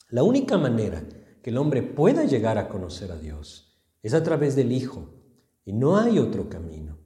La 0.10 0.22
única 0.22 0.60
manera 0.60 1.04
que 1.42 1.50
el 1.50 1.58
hombre 1.58 1.82
pueda 1.82 2.26
llegar 2.26 2.60
a 2.60 2.70
conocer 2.70 3.12
a 3.12 3.18
Dios 3.18 3.76
es 4.04 4.14
a 4.14 4.22
través 4.22 4.56
del 4.56 4.72
Hijo, 4.72 5.16
y 5.66 5.74
no 5.74 5.98
hay 5.98 6.20
otro 6.20 6.48
camino. 6.48 7.03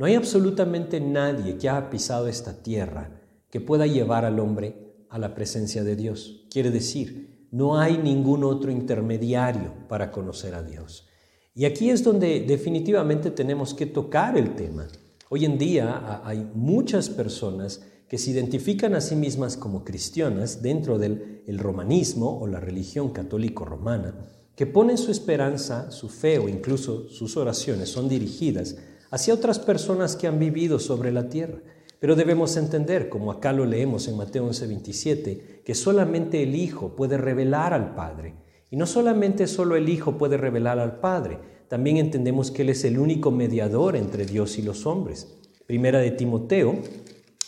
No 0.00 0.06
hay 0.06 0.14
absolutamente 0.14 0.98
nadie 0.98 1.58
que 1.58 1.68
haya 1.68 1.90
pisado 1.90 2.26
esta 2.26 2.62
tierra 2.62 3.20
que 3.50 3.60
pueda 3.60 3.86
llevar 3.86 4.24
al 4.24 4.40
hombre 4.40 4.94
a 5.10 5.18
la 5.18 5.34
presencia 5.34 5.84
de 5.84 5.94
Dios. 5.94 6.46
Quiere 6.50 6.70
decir, 6.70 7.46
no 7.50 7.78
hay 7.78 7.98
ningún 7.98 8.42
otro 8.42 8.70
intermediario 8.70 9.74
para 9.90 10.10
conocer 10.10 10.54
a 10.54 10.62
Dios. 10.62 11.06
Y 11.54 11.66
aquí 11.66 11.90
es 11.90 12.02
donde 12.02 12.40
definitivamente 12.40 13.30
tenemos 13.30 13.74
que 13.74 13.84
tocar 13.84 14.38
el 14.38 14.54
tema. 14.54 14.88
Hoy 15.28 15.44
en 15.44 15.58
día 15.58 16.22
hay 16.24 16.50
muchas 16.54 17.10
personas 17.10 17.82
que 18.08 18.16
se 18.16 18.30
identifican 18.30 18.94
a 18.94 19.02
sí 19.02 19.16
mismas 19.16 19.58
como 19.58 19.84
cristianas 19.84 20.62
dentro 20.62 20.98
del 20.98 21.58
romanismo 21.58 22.40
o 22.40 22.46
la 22.46 22.58
religión 22.58 23.10
católico 23.10 23.66
romana, 23.66 24.14
que 24.56 24.64
ponen 24.66 24.96
su 24.96 25.10
esperanza, 25.10 25.90
su 25.90 26.08
fe 26.08 26.38
o 26.38 26.48
incluso 26.48 27.06
sus 27.10 27.36
oraciones 27.36 27.90
son 27.90 28.08
dirigidas 28.08 28.76
hacia 29.10 29.34
otras 29.34 29.58
personas 29.58 30.16
que 30.16 30.26
han 30.26 30.38
vivido 30.38 30.78
sobre 30.78 31.12
la 31.12 31.28
tierra. 31.28 31.60
Pero 31.98 32.16
debemos 32.16 32.56
entender, 32.56 33.08
como 33.08 33.30
acá 33.30 33.52
lo 33.52 33.66
leemos 33.66 34.08
en 34.08 34.16
Mateo 34.16 34.46
11:27, 34.46 35.62
que 35.64 35.74
solamente 35.74 36.42
el 36.42 36.54
Hijo 36.54 36.96
puede 36.96 37.18
revelar 37.18 37.74
al 37.74 37.94
Padre. 37.94 38.34
Y 38.70 38.76
no 38.76 38.86
solamente 38.86 39.46
solo 39.46 39.76
el 39.76 39.88
Hijo 39.88 40.16
puede 40.16 40.36
revelar 40.36 40.78
al 40.78 41.00
Padre, 41.00 41.38
también 41.68 41.98
entendemos 41.98 42.50
que 42.50 42.62
Él 42.62 42.70
es 42.70 42.84
el 42.84 42.98
único 42.98 43.30
mediador 43.30 43.96
entre 43.96 44.24
Dios 44.24 44.58
y 44.58 44.62
los 44.62 44.86
hombres. 44.86 45.36
Primera 45.66 45.98
de 45.98 46.10
Timoteo 46.12 46.76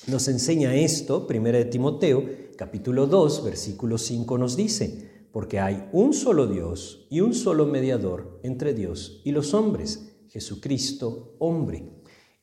nos 0.07 0.29
enseña 0.29 0.75
esto, 0.75 1.27
Primera 1.27 1.59
de 1.59 1.65
Timoteo, 1.65 2.25
capítulo 2.57 3.07
2, 3.07 3.45
versículo 3.45 3.99
5 3.99 4.37
nos 4.37 4.57
dice, 4.57 5.11
porque 5.33 5.61
hay 5.61 5.89
un 5.93 6.13
solo 6.13 6.47
Dios 6.47 7.07
y 7.09 7.21
un 7.21 7.35
solo 7.35 7.67
mediador 7.67 8.39
entre 8.43 8.75
Dios 8.75 9.23
y 9.25 9.33
los 9.33 9.55
hombres 9.55 10.12
Jesucristo 10.33 11.37
hombre. 11.41 11.85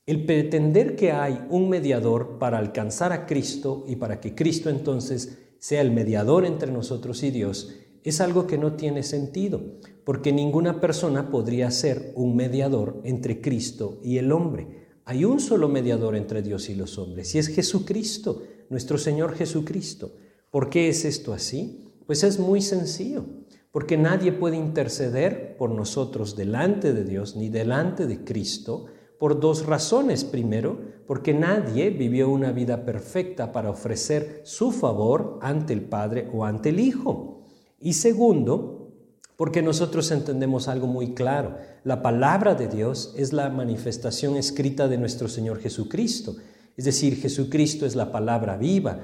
El 0.05 0.25
pretender 0.25 0.95
que 0.95 1.11
hay 1.11 1.43
un 1.49 1.69
mediador 1.69 2.37
para 2.37 2.59
alcanzar 2.59 3.11
a 3.11 3.25
Cristo 3.25 3.83
y 3.87 3.95
para 3.95 4.21
que 4.21 4.35
Cristo 4.35 4.69
entonces 4.69 5.39
sea 5.57 5.81
el 5.81 5.91
mediador 5.91 6.45
entre 6.45 6.71
nosotros 6.71 7.23
y 7.23 7.31
Dios 7.31 7.73
es 8.03 8.21
algo 8.21 8.45
que 8.45 8.59
no 8.59 8.73
tiene 8.73 9.01
sentido, 9.01 9.61
porque 10.05 10.31
ninguna 10.31 10.79
persona 10.79 11.31
podría 11.31 11.69
ser 11.71 12.13
un 12.15 12.35
mediador 12.35 13.01
entre 13.03 13.41
Cristo 13.41 13.99
y 14.03 14.17
el 14.17 14.31
hombre. 14.31 14.87
Hay 15.05 15.25
un 15.25 15.39
solo 15.39 15.67
mediador 15.67 16.15
entre 16.15 16.43
Dios 16.43 16.69
y 16.69 16.75
los 16.75 16.97
hombres, 16.99 17.33
y 17.33 17.39
es 17.39 17.47
Jesucristo, 17.47 18.43
nuestro 18.69 18.99
Señor 18.99 19.35
Jesucristo. 19.35 20.13
¿Por 20.51 20.69
qué 20.69 20.89
es 20.89 21.05
esto 21.05 21.33
así? 21.33 21.91
Pues 22.05 22.23
es 22.23 22.39
muy 22.39 22.61
sencillo 22.61 23.38
porque 23.71 23.97
nadie 23.97 24.31
puede 24.31 24.57
interceder 24.57 25.55
por 25.57 25.69
nosotros 25.69 26.35
delante 26.35 26.93
de 26.93 27.03
Dios 27.03 27.35
ni 27.35 27.49
delante 27.49 28.07
de 28.07 28.23
Cristo 28.23 28.87
por 29.19 29.39
dos 29.39 29.65
razones. 29.65 30.23
Primero, 30.23 30.79
porque 31.05 31.33
nadie 31.33 31.91
vivió 31.91 32.29
una 32.29 32.51
vida 32.51 32.85
perfecta 32.85 33.51
para 33.51 33.69
ofrecer 33.69 34.41
su 34.43 34.71
favor 34.71 35.39
ante 35.41 35.73
el 35.73 35.81
Padre 35.81 36.29
o 36.33 36.45
ante 36.45 36.69
el 36.69 36.79
Hijo. 36.79 37.43
Y 37.79 37.93
segundo, 37.93 38.91
porque 39.37 39.61
nosotros 39.61 40.09
entendemos 40.11 40.67
algo 40.67 40.87
muy 40.87 41.13
claro. 41.13 41.55
La 41.83 42.01
palabra 42.01 42.55
de 42.55 42.67
Dios 42.67 43.13
es 43.17 43.33
la 43.33 43.49
manifestación 43.49 44.35
escrita 44.35 44.87
de 44.87 44.97
nuestro 44.97 45.27
Señor 45.27 45.59
Jesucristo. 45.59 46.35
Es 46.75 46.85
decir, 46.85 47.17
Jesucristo 47.17 47.85
es 47.85 47.95
la 47.95 48.11
palabra 48.11 48.57
viva 48.57 48.99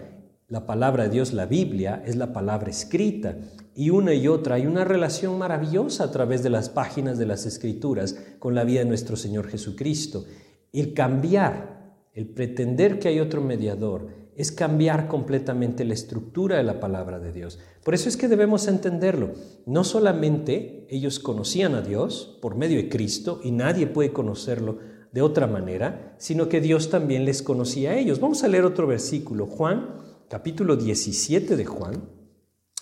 la 0.47 0.67
palabra 0.67 1.03
de 1.03 1.09
Dios, 1.09 1.33
la 1.33 1.47
Biblia, 1.47 2.03
es 2.05 2.15
la 2.15 2.31
palabra 2.31 2.69
escrita 2.69 3.35
y 3.73 3.89
una 3.89 4.13
y 4.13 4.27
otra 4.27 4.55
hay 4.55 4.67
una 4.67 4.83
relación 4.83 5.37
maravillosa 5.39 6.03
a 6.03 6.11
través 6.11 6.43
de 6.43 6.51
las 6.51 6.69
páginas 6.69 7.17
de 7.17 7.25
las 7.25 7.45
escrituras 7.45 8.15
con 8.37 8.53
la 8.53 8.63
vida 8.63 8.79
de 8.79 8.85
nuestro 8.85 9.15
Señor 9.15 9.47
Jesucristo. 9.47 10.25
El 10.71 10.93
cambiar, 10.93 11.95
el 12.13 12.27
pretender 12.27 12.99
que 12.99 13.07
hay 13.07 13.19
otro 13.19 13.41
mediador, 13.41 14.07
es 14.35 14.51
cambiar 14.51 15.07
completamente 15.07 15.83
la 15.83 15.93
estructura 15.93 16.57
de 16.57 16.63
la 16.63 16.79
palabra 16.79 17.19
de 17.19 17.31
Dios. 17.31 17.57
Por 17.83 17.95
eso 17.95 18.07
es 18.07 18.17
que 18.17 18.27
debemos 18.27 18.67
entenderlo. 18.67 19.31
No 19.65 19.83
solamente 19.83 20.85
ellos 20.89 21.19
conocían 21.19 21.73
a 21.73 21.81
Dios 21.81 22.37
por 22.41 22.55
medio 22.55 22.77
de 22.77 22.89
Cristo 22.89 23.39
y 23.43 23.51
nadie 23.51 23.87
puede 23.87 24.13
conocerlo 24.13 24.77
de 25.11 25.21
otra 25.21 25.47
manera, 25.47 26.13
sino 26.19 26.49
que 26.49 26.61
Dios 26.61 26.89
también 26.89 27.25
les 27.25 27.41
conocía 27.41 27.91
a 27.91 27.97
ellos. 27.97 28.19
Vamos 28.19 28.43
a 28.43 28.49
leer 28.49 28.65
otro 28.65 28.85
versículo, 28.85 29.47
Juan 29.47 30.04
capítulo 30.29 30.75
17 30.75 31.55
de 31.55 31.65
Juan, 31.65 32.09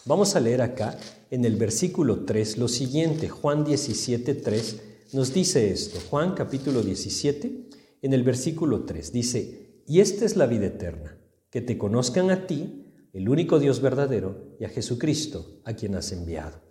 vamos 0.06 0.36
a 0.36 0.40
leer 0.40 0.62
acá 0.62 0.98
en 1.30 1.46
el 1.46 1.56
versículo 1.56 2.26
3 2.26 2.58
lo 2.58 2.68
siguiente. 2.68 3.28
Juan 3.30 3.66
17, 3.66 4.36
3 4.36 4.82
nos 5.14 5.34
dice 5.34 5.72
esto. 5.72 6.00
Juan 6.10 6.34
capítulo 6.36 6.82
17, 6.82 7.70
en 8.02 8.14
el 8.14 8.24
versículo 8.24 8.86
3 8.86 9.12
dice, 9.12 9.84
y 9.86 10.00
esta 10.00 10.26
es 10.26 10.38
la 10.38 10.46
vida 10.46 10.68
eterna, 10.68 11.18
que 11.50 11.62
te 11.62 11.78
conozcan 11.78 12.32
a 12.32 12.48
ti, 12.48 12.86
el 13.12 13.30
único 13.30 13.60
Dios 13.60 13.82
verdadero, 13.82 14.56
y 14.60 14.66
a 14.66 14.70
Jesucristo, 14.70 15.62
a 15.66 15.74
quien 15.74 15.96
has 15.96 16.12
enviado. 16.12 16.62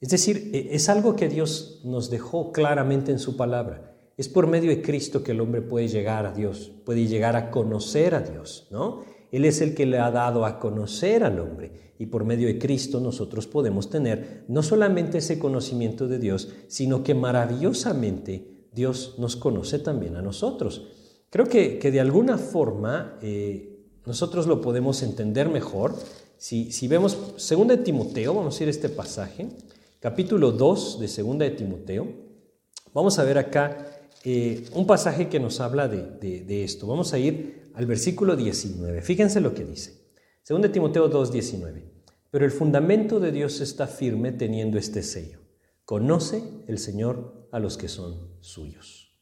Es 0.00 0.08
decir, 0.08 0.50
e, 0.52 0.74
es 0.74 0.88
algo 0.88 1.16
que 1.16 1.28
Dios 1.28 1.82
nos 1.84 2.10
dejó 2.10 2.52
claramente 2.52 3.12
en 3.12 3.18
su 3.18 3.36
palabra. 3.36 3.94
Es 4.16 4.28
por 4.28 4.46
medio 4.46 4.70
de 4.70 4.80
Cristo 4.80 5.22
que 5.22 5.32
el 5.32 5.40
hombre 5.40 5.60
puede 5.60 5.88
llegar 5.88 6.24
a 6.24 6.32
Dios, 6.32 6.72
puede 6.84 7.06
llegar 7.06 7.36
a 7.36 7.50
conocer 7.50 8.14
a 8.14 8.20
Dios, 8.20 8.68
¿no? 8.70 9.13
Él 9.34 9.44
es 9.44 9.60
el 9.60 9.74
que 9.74 9.84
le 9.84 9.98
ha 9.98 10.12
dado 10.12 10.46
a 10.46 10.60
conocer 10.60 11.24
al 11.24 11.40
hombre 11.40 11.94
y 11.98 12.06
por 12.06 12.24
medio 12.24 12.46
de 12.46 12.56
Cristo 12.56 13.00
nosotros 13.00 13.48
podemos 13.48 13.90
tener 13.90 14.44
no 14.46 14.62
solamente 14.62 15.18
ese 15.18 15.40
conocimiento 15.40 16.06
de 16.06 16.20
Dios, 16.20 16.50
sino 16.68 17.02
que 17.02 17.14
maravillosamente 17.14 18.68
Dios 18.72 19.16
nos 19.18 19.34
conoce 19.34 19.80
también 19.80 20.14
a 20.14 20.22
nosotros. 20.22 20.86
Creo 21.30 21.46
que, 21.46 21.80
de 21.80 21.98
alguna 22.00 22.38
forma 22.38 23.18
eh, 23.22 23.80
nosotros 24.06 24.46
lo 24.46 24.60
podemos 24.60 25.02
entender 25.02 25.48
mejor. 25.48 25.96
Si, 26.36 26.70
si 26.70 26.86
vemos 26.86 27.18
2 27.36 27.66
de 27.66 27.78
Timoteo, 27.78 28.34
vamos 28.34 28.60
a 28.60 28.62
ir 28.62 28.68
a 28.68 28.70
este 28.70 28.88
pasaje, 28.88 29.48
capítulo 29.98 30.52
2 30.52 31.00
de 31.00 31.22
2 31.22 31.38
de 31.38 31.50
Timoteo, 31.50 32.06
vamos 32.92 33.18
a 33.18 33.24
ver 33.24 33.38
acá 33.38 33.93
eh, 34.26 34.64
un 34.72 34.86
pasaje 34.86 35.28
que 35.28 35.38
nos 35.38 35.60
habla 35.60 35.86
de, 35.86 36.64
esto. 36.64 36.86
Vamos 36.86 37.12
a 37.12 37.18
ir 37.18 37.70
al 37.74 37.84
versículo 37.84 38.36
19. 38.36 39.02
Fíjense 39.02 39.38
lo 39.40 39.52
que 39.52 39.64
dice. 39.64 40.02
Según 40.42 40.62
de 40.62 40.70
Timoteo 40.70 41.08
2, 41.08 41.30
19. 41.30 41.84
Pero 42.30 42.44
el 42.46 42.50
fundamento 42.50 43.20
de 43.20 43.32
Dios 43.32 43.60
está 43.60 43.86
firme 43.86 44.32
teniendo 44.32 44.78
este 44.78 45.02
sello. 45.02 45.40
Conoce 45.84 46.42
el 46.66 46.78
Señor 46.78 47.48
a 47.52 47.58
los 47.58 47.76
que 47.76 47.88
son 47.88 48.30
suyos. 48.40 49.12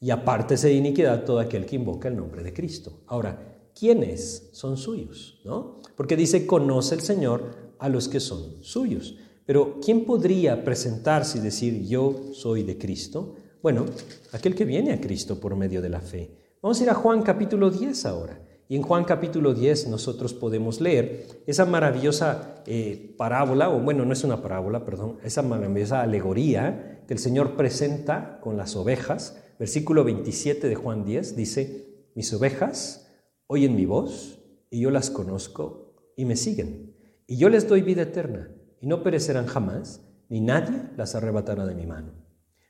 Y 0.00 0.10
apártese 0.10 0.66
de 0.66 0.74
iniquidad 0.74 1.24
todo 1.24 1.38
aquel 1.38 1.64
que 1.64 1.76
invoca 1.76 2.08
el 2.08 2.16
nombre 2.16 2.42
de 2.42 2.52
Cristo. 2.52 3.04
Ahora, 3.06 3.70
quiénes 3.78 4.50
son 4.52 4.76
suyos, 4.76 5.40
¿no? 5.44 5.80
Porque 5.96 6.16
dice, 6.16 6.46
conoce 6.46 6.96
el 6.96 7.00
Señor 7.00 7.74
a 7.78 7.88
los 7.88 8.08
que 8.08 8.18
son 8.18 8.62
suyos. 8.64 9.14
Pero 9.46 9.78
¿quién 9.80 10.04
podría 10.04 10.64
presentarse 10.64 11.38
y 11.38 11.42
decir, 11.42 11.86
yo 11.86 12.32
soy 12.32 12.64
de 12.64 12.76
Cristo? 12.76 13.36
Bueno, 13.60 13.86
aquel 14.32 14.54
que 14.54 14.64
viene 14.64 14.92
a 14.92 15.00
Cristo 15.00 15.40
por 15.40 15.56
medio 15.56 15.82
de 15.82 15.88
la 15.88 16.00
fe. 16.00 16.30
Vamos 16.62 16.78
a 16.78 16.84
ir 16.84 16.90
a 16.90 16.94
Juan 16.94 17.22
capítulo 17.22 17.70
10 17.70 18.06
ahora. 18.06 18.40
Y 18.68 18.76
en 18.76 18.82
Juan 18.82 19.02
capítulo 19.02 19.52
10 19.52 19.88
nosotros 19.88 20.32
podemos 20.32 20.80
leer 20.80 21.42
esa 21.44 21.64
maravillosa 21.64 22.62
eh, 22.66 23.14
parábola, 23.18 23.70
o 23.70 23.80
bueno, 23.80 24.04
no 24.04 24.12
es 24.12 24.22
una 24.22 24.42
parábola, 24.42 24.84
perdón, 24.84 25.18
esa 25.24 25.42
maravillosa 25.42 26.02
alegoría 26.02 27.02
que 27.08 27.14
el 27.14 27.18
Señor 27.18 27.56
presenta 27.56 28.38
con 28.40 28.56
las 28.56 28.76
ovejas. 28.76 29.42
Versículo 29.58 30.04
27 30.04 30.68
de 30.68 30.74
Juan 30.76 31.04
10 31.04 31.34
dice, 31.34 32.12
mis 32.14 32.32
ovejas 32.32 33.10
oyen 33.48 33.74
mi 33.74 33.86
voz 33.86 34.38
y 34.70 34.82
yo 34.82 34.92
las 34.92 35.10
conozco 35.10 36.12
y 36.16 36.26
me 36.26 36.36
siguen. 36.36 36.94
Y 37.26 37.38
yo 37.38 37.48
les 37.48 37.66
doy 37.66 37.82
vida 37.82 38.02
eterna 38.02 38.54
y 38.80 38.86
no 38.86 39.02
perecerán 39.02 39.46
jamás, 39.46 40.00
ni 40.28 40.40
nadie 40.40 40.80
las 40.96 41.16
arrebatará 41.16 41.66
de 41.66 41.74
mi 41.74 41.86
mano. 41.86 42.27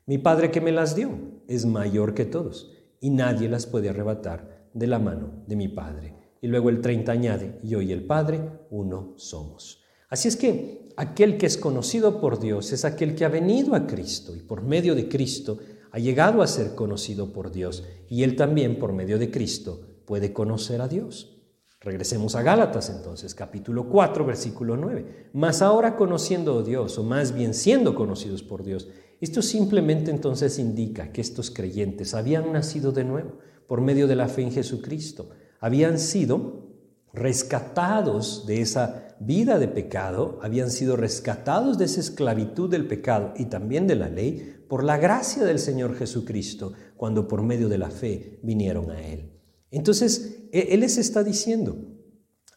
Mi 0.08 0.16
Padre 0.16 0.50
que 0.50 0.62
me 0.62 0.72
las 0.72 0.96
dio 0.96 1.10
es 1.48 1.66
mayor 1.66 2.14
que 2.14 2.24
todos 2.24 2.72
y 2.98 3.10
nadie 3.10 3.46
las 3.46 3.66
puede 3.66 3.90
arrebatar 3.90 4.70
de 4.72 4.86
la 4.86 4.98
mano 4.98 5.44
de 5.46 5.54
mi 5.54 5.68
Padre. 5.68 6.14
Y 6.40 6.46
luego 6.46 6.70
el 6.70 6.80
30 6.80 7.12
añade, 7.12 7.60
yo 7.62 7.82
y 7.82 7.92
el 7.92 8.06
Padre 8.06 8.40
uno 8.70 9.12
somos. 9.16 9.82
Así 10.08 10.28
es 10.28 10.36
que 10.38 10.88
aquel 10.96 11.36
que 11.36 11.44
es 11.44 11.58
conocido 11.58 12.22
por 12.22 12.40
Dios 12.40 12.72
es 12.72 12.86
aquel 12.86 13.14
que 13.14 13.26
ha 13.26 13.28
venido 13.28 13.74
a 13.74 13.86
Cristo 13.86 14.34
y 14.34 14.40
por 14.40 14.62
medio 14.62 14.94
de 14.94 15.10
Cristo 15.10 15.58
ha 15.90 15.98
llegado 15.98 16.40
a 16.40 16.46
ser 16.46 16.74
conocido 16.74 17.30
por 17.30 17.52
Dios 17.52 17.84
y 18.08 18.22
él 18.22 18.34
también 18.34 18.78
por 18.78 18.94
medio 18.94 19.18
de 19.18 19.30
Cristo 19.30 20.00
puede 20.06 20.32
conocer 20.32 20.80
a 20.80 20.88
Dios. 20.88 21.37
Regresemos 21.80 22.34
a 22.34 22.42
Gálatas 22.42 22.90
entonces, 22.90 23.36
capítulo 23.36 23.88
4, 23.88 24.24
versículo 24.24 24.76
9. 24.76 25.30
Mas 25.32 25.62
ahora 25.62 25.94
conociendo 25.94 26.58
a 26.58 26.62
Dios, 26.64 26.98
o 26.98 27.04
más 27.04 27.32
bien 27.32 27.54
siendo 27.54 27.94
conocidos 27.94 28.42
por 28.42 28.64
Dios, 28.64 28.88
esto 29.20 29.42
simplemente 29.42 30.10
entonces 30.10 30.58
indica 30.58 31.12
que 31.12 31.20
estos 31.20 31.52
creyentes 31.52 32.14
habían 32.14 32.52
nacido 32.52 32.90
de 32.90 33.04
nuevo, 33.04 33.38
por 33.68 33.80
medio 33.80 34.08
de 34.08 34.16
la 34.16 34.26
fe 34.26 34.42
en 34.42 34.50
Jesucristo. 34.50 35.30
Habían 35.60 36.00
sido 36.00 36.66
rescatados 37.12 38.44
de 38.46 38.60
esa 38.60 39.16
vida 39.20 39.60
de 39.60 39.68
pecado, 39.68 40.40
habían 40.42 40.70
sido 40.70 40.96
rescatados 40.96 41.78
de 41.78 41.84
esa 41.84 42.00
esclavitud 42.00 42.68
del 42.68 42.88
pecado 42.88 43.34
y 43.36 43.46
también 43.46 43.86
de 43.86 43.94
la 43.94 44.08
ley 44.08 44.64
por 44.68 44.82
la 44.82 44.96
gracia 44.98 45.44
del 45.44 45.60
Señor 45.60 45.94
Jesucristo, 45.94 46.72
cuando 46.96 47.28
por 47.28 47.42
medio 47.42 47.68
de 47.68 47.78
la 47.78 47.90
fe 47.90 48.40
vinieron 48.42 48.90
a 48.90 49.00
Él. 49.00 49.37
Entonces, 49.70 50.48
e-, 50.52 50.68
Él 50.70 50.80
les 50.80 50.98
está 50.98 51.22
diciendo, 51.24 51.76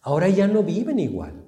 ahora 0.02 0.30
ya 0.30 0.47
no 0.47 0.63
viven 0.63 1.00
igual, 1.00 1.45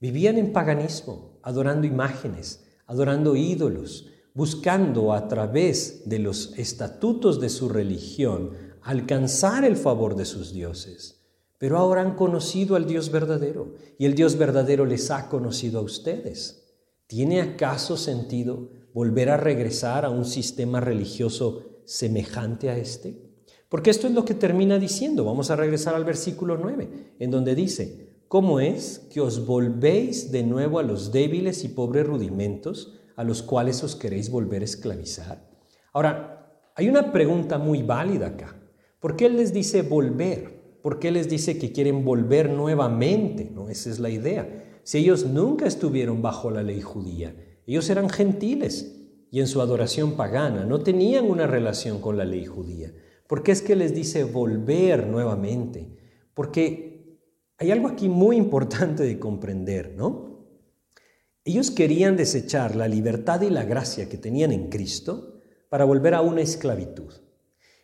vivían 0.00 0.38
en 0.38 0.52
paganismo, 0.52 1.38
adorando 1.42 1.86
imágenes, 1.86 2.64
adorando 2.86 3.36
ídolos, 3.36 4.08
buscando 4.34 5.12
a 5.12 5.28
través 5.28 6.08
de 6.08 6.18
los 6.18 6.56
estatutos 6.58 7.40
de 7.40 7.48
su 7.48 7.68
religión 7.68 8.52
alcanzar 8.82 9.64
el 9.64 9.76
favor 9.76 10.14
de 10.14 10.24
sus 10.24 10.52
dioses. 10.52 11.26
Pero 11.58 11.76
ahora 11.76 12.02
han 12.02 12.14
conocido 12.14 12.76
al 12.76 12.86
Dios 12.86 13.10
verdadero 13.10 13.74
y 13.98 14.06
el 14.06 14.14
Dios 14.14 14.38
verdadero 14.38 14.86
les 14.86 15.10
ha 15.10 15.28
conocido 15.28 15.80
a 15.80 15.82
ustedes. 15.82 16.72
¿Tiene 17.08 17.40
acaso 17.40 17.96
sentido 17.96 18.70
volver 18.94 19.30
a 19.30 19.36
regresar 19.36 20.04
a 20.04 20.10
un 20.10 20.24
sistema 20.24 20.80
religioso 20.80 21.80
semejante 21.84 22.70
a 22.70 22.78
este? 22.78 23.27
Porque 23.68 23.90
esto 23.90 24.06
es 24.06 24.14
lo 24.14 24.24
que 24.24 24.34
termina 24.34 24.78
diciendo. 24.78 25.24
Vamos 25.24 25.50
a 25.50 25.56
regresar 25.56 25.94
al 25.94 26.04
versículo 26.04 26.56
9, 26.56 27.14
en 27.18 27.30
donde 27.30 27.54
dice, 27.54 28.22
¿cómo 28.28 28.60
es 28.60 29.06
que 29.12 29.20
os 29.20 29.46
volvéis 29.46 30.32
de 30.32 30.42
nuevo 30.42 30.78
a 30.78 30.82
los 30.82 31.12
débiles 31.12 31.64
y 31.64 31.68
pobres 31.68 32.06
rudimentos 32.06 32.94
a 33.16 33.24
los 33.24 33.42
cuales 33.42 33.82
os 33.84 33.94
queréis 33.94 34.30
volver 34.30 34.62
a 34.62 34.66
esclavizar? 34.66 35.50
Ahora, 35.92 36.38
hay 36.74 36.88
una 36.88 37.12
pregunta 37.12 37.58
muy 37.58 37.82
válida 37.82 38.28
acá. 38.28 38.56
¿Por 39.00 39.16
qué 39.16 39.26
Él 39.26 39.36
les 39.36 39.52
dice 39.52 39.82
volver? 39.82 40.78
¿Por 40.82 40.98
qué 40.98 41.10
les 41.10 41.28
dice 41.28 41.58
que 41.58 41.72
quieren 41.72 42.04
volver 42.04 42.50
nuevamente? 42.50 43.50
¿No? 43.52 43.68
Esa 43.68 43.90
es 43.90 43.98
la 43.98 44.08
idea. 44.08 44.80
Si 44.84 44.98
ellos 44.98 45.26
nunca 45.26 45.66
estuvieron 45.66 46.22
bajo 46.22 46.50
la 46.50 46.62
ley 46.62 46.80
judía, 46.80 47.34
ellos 47.66 47.90
eran 47.90 48.08
gentiles 48.08 48.96
y 49.30 49.40
en 49.40 49.46
su 49.46 49.60
adoración 49.60 50.12
pagana 50.12 50.64
no 50.64 50.80
tenían 50.80 51.28
una 51.28 51.46
relación 51.46 52.00
con 52.00 52.16
la 52.16 52.24
ley 52.24 52.46
judía. 52.46 52.92
¿Por 53.28 53.44
qué 53.44 53.52
es 53.52 53.62
que 53.62 53.76
les 53.76 53.94
dice 53.94 54.24
volver 54.24 55.06
nuevamente? 55.06 55.96
Porque 56.34 57.20
hay 57.58 57.70
algo 57.70 57.86
aquí 57.86 58.08
muy 58.08 58.36
importante 58.36 59.04
de 59.04 59.20
comprender, 59.20 59.94
¿no? 59.94 60.48
Ellos 61.44 61.70
querían 61.70 62.16
desechar 62.16 62.74
la 62.74 62.88
libertad 62.88 63.42
y 63.42 63.50
la 63.50 63.64
gracia 63.64 64.08
que 64.08 64.18
tenían 64.18 64.50
en 64.50 64.68
Cristo 64.68 65.40
para 65.68 65.84
volver 65.84 66.14
a 66.14 66.20
una 66.20 66.40
esclavitud. 66.40 67.12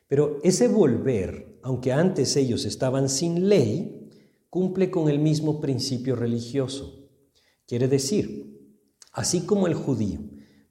Pero 0.09 0.39
ese 0.43 0.69
volver, 0.69 1.59
aunque 1.63 1.93
antes 1.93 2.37
ellos 2.37 2.65
estaban 2.65 3.09
sin 3.09 3.49
ley, 3.49 4.11
cumple 4.51 4.91
con 4.91 5.09
el 5.09 5.19
mismo 5.19 5.61
principio 5.61 6.15
religioso. 6.15 7.09
Quiere 7.67 7.89
decir, 7.89 8.79
así 9.13 9.43
como 9.47 9.67
el 9.67 9.75
judío 9.75 10.21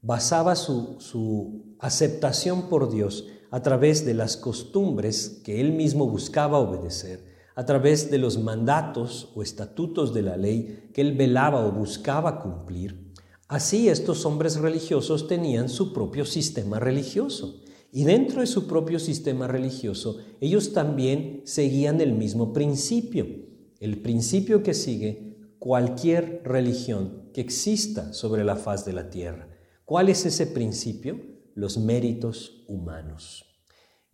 basaba 0.01 0.55
su, 0.55 1.75
aceptación 1.79 2.69
por 2.69 2.91
Dios 2.91 3.27
a 3.54 3.62
través 3.62 4.04
de 4.04 4.16
las 4.16 4.36
costumbres 4.36 5.39
que 5.44 5.62
él 5.62 5.74
mismo 5.74 6.10
buscaba 6.10 6.58
obedecer, 6.58 7.24
a 7.54 7.63
través 7.68 8.10
de 8.10 8.18
los 8.18 8.39
mandatos 8.39 9.32
o 9.36 9.44
estatutos 9.44 10.12
de 10.12 10.24
la 10.24 10.38
ley 10.38 10.89
que 10.92 11.02
él 11.02 11.16
velaba 11.16 11.63
o 11.63 11.72
buscaba 11.72 12.42
cumplir, 12.42 13.13
así 13.48 13.89
estos 13.89 14.26
hombres 14.26 14.56
religiosos 14.56 15.28
tenían 15.28 15.70
su 15.70 15.94
propio 15.94 16.26
sistema 16.26 16.80
religioso. 16.80 17.62
Y 17.92 18.06
dentro 18.06 18.42
de 18.42 18.48
su 18.48 18.66
propio 18.66 18.98
sistema 18.98 19.48
religioso, 19.48 20.18
ellos 20.42 20.74
también 20.74 21.44
seguían 21.46 22.02
el 22.02 22.13
mismo 22.13 22.54
principio, 22.54 23.28
el 23.80 24.02
principio 24.02 24.63
que 24.63 24.74
sigue 24.74 25.38
cualquier 25.60 26.42
religión 26.44 27.30
que 27.36 27.42
exista 27.42 28.13
sobre 28.13 28.44
la 28.46 28.56
faz 28.56 28.84
de 28.84 28.94
la 28.94 29.12
tierra. 29.12 29.48
¿Cuál 29.86 30.10
es 30.10 30.26
ese 30.26 30.48
principio? 30.48 31.33
Los 31.56 31.78
méritos 31.78 32.63
humanos. 32.68 33.46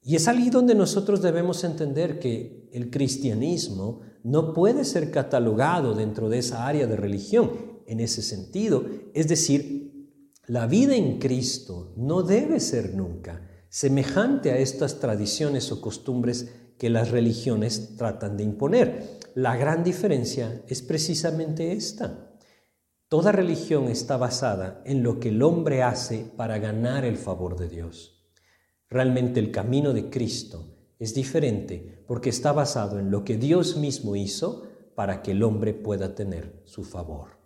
Y 0.04 0.16
es 0.16 0.28
allí 0.28 0.50
donde 0.50 0.76
nosotros 0.76 1.22
debemos 1.22 1.64
entender 1.64 2.20
que 2.20 2.70
el 2.72 2.90
cristianismo 2.90 4.02
no 4.24 4.54
puede 4.54 4.86
ser 4.86 5.12
catalogado 5.12 5.94
dentro 5.94 6.30
de 6.30 6.40
esa 6.40 6.68
área 6.68 6.88
de 6.88 6.96
religión 6.96 7.52
en 7.86 8.00
ese 8.00 8.22
sentido. 8.22 8.86
Es 9.14 9.28
decir, 9.28 10.10
la 10.48 10.68
vida 10.68 10.96
en 10.96 11.20
Cristo 11.20 11.94
no 11.98 12.24
debe 12.24 12.60
ser 12.60 12.96
nunca 12.96 13.46
semejante 13.70 14.52
a 14.52 14.58
estas 14.58 15.00
tradiciones 15.00 15.72
o 15.72 15.80
costumbres 15.80 16.50
que 16.78 16.90
las 16.90 17.12
religiones 17.12 17.96
tratan 17.98 18.38
de 18.38 18.44
imponer. 18.44 19.20
La 19.36 19.58
gran 19.58 19.84
diferencia 19.84 20.64
es 20.68 20.82
precisamente 20.82 21.74
esta. 21.74 22.29
Toda 23.10 23.32
religión 23.32 23.88
está 23.88 24.18
basada 24.18 24.84
en 24.86 25.02
lo 25.02 25.20
que 25.20 25.30
el 25.30 25.42
hombre 25.42 25.82
hace 25.82 26.32
para 26.38 26.60
ganar 26.60 27.06
el 27.06 27.18
favor 27.18 27.58
de 27.58 27.68
Dios. 27.68 28.24
Realmente 28.88 29.40
el 29.40 29.50
camino 29.50 29.94
de 29.94 30.12
Cristo 30.12 30.78
es 31.00 31.16
diferente 31.16 32.04
porque 32.06 32.30
está 32.30 32.52
basado 32.52 33.00
en 33.00 33.10
lo 33.10 33.24
que 33.24 33.38
Dios 33.38 33.78
mismo 33.78 34.16
hizo 34.16 34.68
para 34.94 35.24
que 35.24 35.32
el 35.32 35.42
hombre 35.42 35.74
pueda 35.74 36.14
tener 36.14 36.62
su 36.66 36.84
favor. 36.84 37.40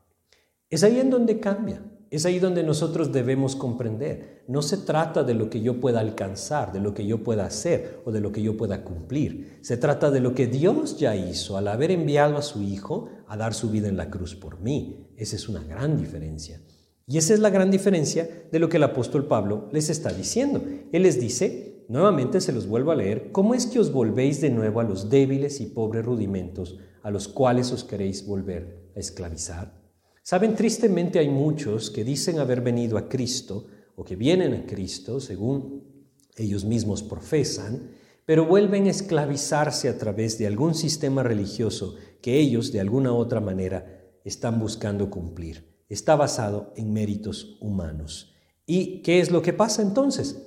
Es 0.69 0.83
ahí 0.83 0.99
en 0.99 1.09
donde 1.09 1.39
cambia. 1.39 1.81
Es 2.11 2.25
ahí 2.27 2.37
donde 2.37 2.61
nosotros 2.61 3.11
debemos 3.11 3.55
comprender. 3.55 4.43
No 4.47 4.61
se 4.61 4.77
trata 4.77 5.23
de 5.23 5.33
lo 5.33 5.49
que 5.49 5.61
yo 5.61 5.79
pueda 5.79 6.01
alcanzar, 6.01 6.73
de 6.73 6.79
lo 6.79 6.93
que 6.93 7.07
yo 7.07 7.23
pueda 7.23 7.45
hacer 7.45 8.01
o 8.05 8.11
de 8.11 8.19
lo 8.19 8.31
que 8.31 8.43
yo 8.43 8.57
pueda 8.57 8.83
cumplir. 8.83 9.57
Se 9.61 9.77
trata 9.77 10.11
de 10.11 10.19
lo 10.19 10.35
que 10.35 10.45
Dios 10.45 10.99
ya 10.99 11.15
hizo 11.15 11.57
al 11.57 11.69
haber 11.69 11.89
enviado 11.89 12.37
a 12.37 12.43
su 12.43 12.61
Hijo 12.61 13.09
a 13.33 13.37
dar 13.37 13.55
su 13.55 13.71
vida 13.71 13.87
en 13.87 13.97
la 13.97 14.11
cruz 14.11 14.35
por 14.35 14.59
mí. 14.59 15.07
Esa 15.17 15.35
es 15.35 15.49
una 15.49 15.63
gran 15.63 15.97
diferencia. 15.97 16.61
Y 17.07 17.17
esa 17.17 17.33
es 17.33 17.39
la 17.39 17.49
gran 17.49 17.71
diferencia 17.71 18.29
de 18.51 18.59
lo 18.59 18.69
que 18.69 18.77
el 18.77 18.83
apóstol 18.83 19.25
Pablo 19.25 19.69
les 19.73 19.89
está 19.89 20.13
diciendo. 20.13 20.63
Él 20.91 21.01
les 21.01 21.19
dice, 21.19 21.83
nuevamente 21.89 22.41
se 22.41 22.51
los 22.53 22.67
vuelvo 22.67 22.91
a 22.91 22.95
leer, 22.95 23.31
¿cómo 23.31 23.55
es 23.55 23.65
que 23.65 23.79
os 23.79 23.91
volvéis 23.91 24.39
de 24.39 24.51
nuevo 24.51 24.81
a 24.81 24.83
los 24.83 25.09
débiles 25.09 25.61
y 25.61 25.65
pobres 25.65 26.05
rudimentos 26.05 26.77
a 27.01 27.09
los 27.09 27.27
cuales 27.27 27.71
os 27.71 27.83
queréis 27.83 28.23
volver 28.27 28.91
a 28.95 28.99
esclavizar? 28.99 29.81
Saben, 30.21 30.55
tristemente 30.55 31.17
hay 31.17 31.29
muchos 31.29 31.89
que 31.89 32.03
dicen 32.03 32.37
haber 32.37 32.61
venido 32.61 32.99
a 32.99 33.09
Cristo 33.09 33.65
o 33.95 34.05
que 34.05 34.15
vienen 34.15 34.53
a 34.53 34.67
Cristo, 34.67 35.19
según 35.19 36.05
ellos 36.37 36.65
mismos 36.65 37.01
profesan, 37.01 37.89
pero 38.25 38.45
vuelven 38.45 38.85
a 38.85 38.91
esclavizarse 38.91 39.89
a 39.89 39.97
través 39.97 40.37
de 40.37 40.45
algún 40.45 40.75
sistema 40.75 41.23
religioso 41.23 41.95
que 42.23 42.39
ellos 42.39 42.71
de 42.71 42.79
alguna 42.79 43.13
otra 43.13 43.39
manera 43.39 44.01
están 44.25 44.59
buscando 44.59 45.11
cumplir. 45.11 45.83
Está 45.87 46.15
basado 46.15 46.73
en 46.75 46.91
méritos 46.91 47.59
humanos. 47.61 48.33
¿Y 48.65 49.03
qué 49.03 49.19
es 49.19 49.29
lo 49.29 49.43
que 49.43 49.53
pasa 49.53 49.83
entonces? 49.83 50.41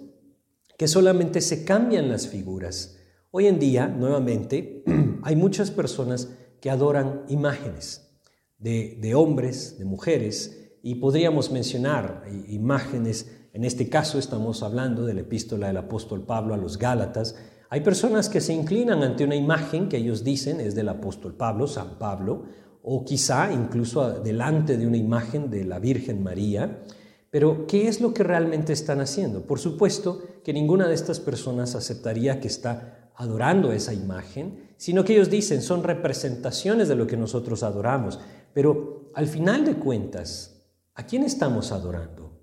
Que 0.77 0.89
solamente 0.89 1.41
se 1.41 1.65
cambian 1.65 2.09
las 2.09 2.27
figuras 2.27 2.97
Hoy 3.39 3.49
en 3.49 3.59
día, 3.59 3.87
nuevamente, 3.87 4.83
hay 5.23 5.37
muchas 5.37 5.71
personas 5.71 6.31
que 6.59 6.71
adoran 6.71 7.25
imágenes 7.29 8.19
de, 8.57 8.97
de 8.99 9.15
hombres, 9.15 9.79
de 9.79 9.85
mujeres, 9.85 10.73
y 10.83 10.95
podríamos 10.95 11.51
mencionar 11.51 12.25
imágenes, 12.49 13.31
en 13.53 13.65
este 13.65 13.91
caso 13.91 14.19
estamos 14.19 14.63
hablando 14.63 15.05
de 15.05 15.13
la 15.13 15.21
epístola 15.21 15.67
del 15.67 15.77
apóstol 15.77 16.25
Pablo 16.25 16.55
a 16.55 16.57
los 16.57 16.79
Gálatas, 16.79 17.37
hay 17.69 17.81
personas 17.81 18.29
que 18.29 18.41
se 18.41 18.53
inclinan 18.53 19.03
ante 19.03 19.25
una 19.25 19.35
imagen 19.35 19.89
que 19.89 19.97
ellos 19.97 20.23
dicen 20.23 20.61
es 20.61 20.75
del 20.75 20.89
apóstol 20.89 21.35
Pablo, 21.35 21.67
San 21.67 21.99
Pablo, 21.99 22.45
o 22.83 23.05
quizá 23.05 23.53
incluso 23.53 24.21
delante 24.21 24.77
de 24.77 24.87
una 24.87 24.97
imagen 24.97 25.51
de 25.51 25.65
la 25.65 25.81
Virgen 25.81 26.23
María. 26.23 26.85
Pero, 27.31 27.67
¿qué 27.67 27.89
es 27.89 28.01
lo 28.01 28.15
que 28.15 28.23
realmente 28.23 28.73
están 28.73 29.01
haciendo? 29.01 29.43
Por 29.43 29.59
supuesto 29.59 30.23
que 30.45 30.53
ninguna 30.53 30.87
de 30.87 30.95
estas 30.95 31.19
personas 31.19 31.75
aceptaría 31.75 32.39
que 32.39 32.47
está 32.47 33.11
adorando 33.17 33.73
esa 33.73 33.93
imagen, 33.93 34.71
sino 34.77 35.05
que 35.05 35.15
ellos 35.15 35.31
dicen 35.31 35.63
son 35.63 35.83
representaciones 35.83 36.87
de 36.87 36.95
lo 36.95 37.09
que 37.09 37.17
nosotros 37.17 37.65
adoramos. 37.65 38.21
Pero 38.55 39.11
al 39.15 39.27
final 39.27 39.65
de 39.65 39.75
cuentas, 39.75 40.63
¿a 40.95 41.05
quién 41.05 41.25
estamos 41.25 41.73
adorando? 41.73 42.39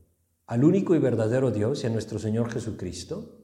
¿Al 0.47 0.65
único 0.65 0.93
y 0.93 0.99
verdadero 0.99 1.51
Dios 1.51 1.83
y 1.83 1.88
a 1.88 1.89
nuestro 1.89 2.19
Señor 2.19 2.51
Jesucristo? 2.51 3.42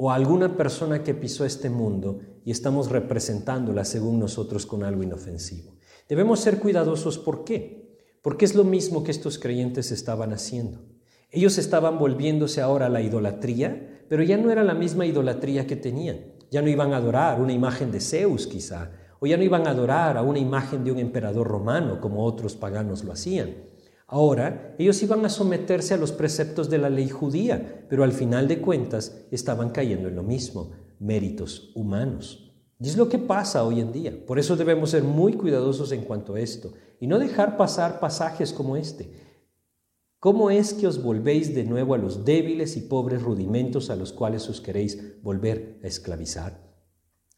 O 0.00 0.12
alguna 0.12 0.56
persona 0.56 1.02
que 1.02 1.12
pisó 1.12 1.44
este 1.44 1.70
mundo 1.70 2.20
y 2.44 2.52
estamos 2.52 2.88
representándola 2.88 3.84
según 3.84 4.20
nosotros 4.20 4.64
con 4.64 4.84
algo 4.84 5.02
inofensivo. 5.02 5.74
Debemos 6.08 6.38
ser 6.38 6.60
cuidadosos. 6.60 7.18
¿Por 7.18 7.42
qué? 7.42 7.98
Porque 8.22 8.44
es 8.44 8.54
lo 8.54 8.62
mismo 8.62 9.02
que 9.02 9.10
estos 9.10 9.40
creyentes 9.40 9.90
estaban 9.90 10.32
haciendo. 10.32 10.84
Ellos 11.32 11.58
estaban 11.58 11.98
volviéndose 11.98 12.60
ahora 12.60 12.86
a 12.86 12.90
la 12.90 13.02
idolatría, 13.02 14.04
pero 14.08 14.22
ya 14.22 14.36
no 14.36 14.52
era 14.52 14.62
la 14.62 14.74
misma 14.74 15.04
idolatría 15.04 15.66
que 15.66 15.74
tenían. 15.74 16.32
Ya 16.48 16.62
no 16.62 16.68
iban 16.68 16.92
a 16.92 16.98
adorar 16.98 17.40
una 17.40 17.52
imagen 17.52 17.90
de 17.90 18.00
Zeus 18.00 18.46
quizá, 18.46 18.92
o 19.18 19.26
ya 19.26 19.36
no 19.36 19.42
iban 19.42 19.66
a 19.66 19.70
adorar 19.70 20.16
a 20.16 20.22
una 20.22 20.38
imagen 20.38 20.84
de 20.84 20.92
un 20.92 20.98
emperador 20.98 21.48
romano 21.48 22.00
como 22.00 22.24
otros 22.24 22.54
paganos 22.54 23.02
lo 23.02 23.12
hacían. 23.12 23.67
Ahora 24.10 24.74
ellos 24.78 25.02
iban 25.02 25.24
a 25.26 25.28
someterse 25.28 25.92
a 25.92 25.98
los 25.98 26.12
preceptos 26.12 26.70
de 26.70 26.78
la 26.78 26.88
ley 26.88 27.10
judía, 27.10 27.86
pero 27.90 28.04
al 28.04 28.12
final 28.12 28.48
de 28.48 28.62
cuentas 28.62 29.26
estaban 29.30 29.68
cayendo 29.68 30.08
en 30.08 30.16
lo 30.16 30.22
mismo, 30.22 30.70
méritos 30.98 31.72
humanos. 31.74 32.50
Y 32.80 32.88
es 32.88 32.96
lo 32.96 33.10
que 33.10 33.18
pasa 33.18 33.64
hoy 33.64 33.80
en 33.80 33.92
día. 33.92 34.24
Por 34.26 34.38
eso 34.38 34.56
debemos 34.56 34.90
ser 34.90 35.02
muy 35.02 35.34
cuidadosos 35.34 35.92
en 35.92 36.02
cuanto 36.02 36.34
a 36.34 36.40
esto 36.40 36.72
y 37.00 37.06
no 37.06 37.18
dejar 37.18 37.58
pasar 37.58 38.00
pasajes 38.00 38.54
como 38.54 38.76
este. 38.76 39.12
¿Cómo 40.20 40.50
es 40.50 40.72
que 40.72 40.86
os 40.86 41.02
volvéis 41.02 41.54
de 41.54 41.64
nuevo 41.64 41.92
a 41.92 41.98
los 41.98 42.24
débiles 42.24 42.78
y 42.78 42.80
pobres 42.80 43.22
rudimentos 43.22 43.90
a 43.90 43.96
los 43.96 44.12
cuales 44.12 44.48
os 44.48 44.62
queréis 44.62 45.22
volver 45.22 45.80
a 45.84 45.86
esclavizar? 45.86 46.66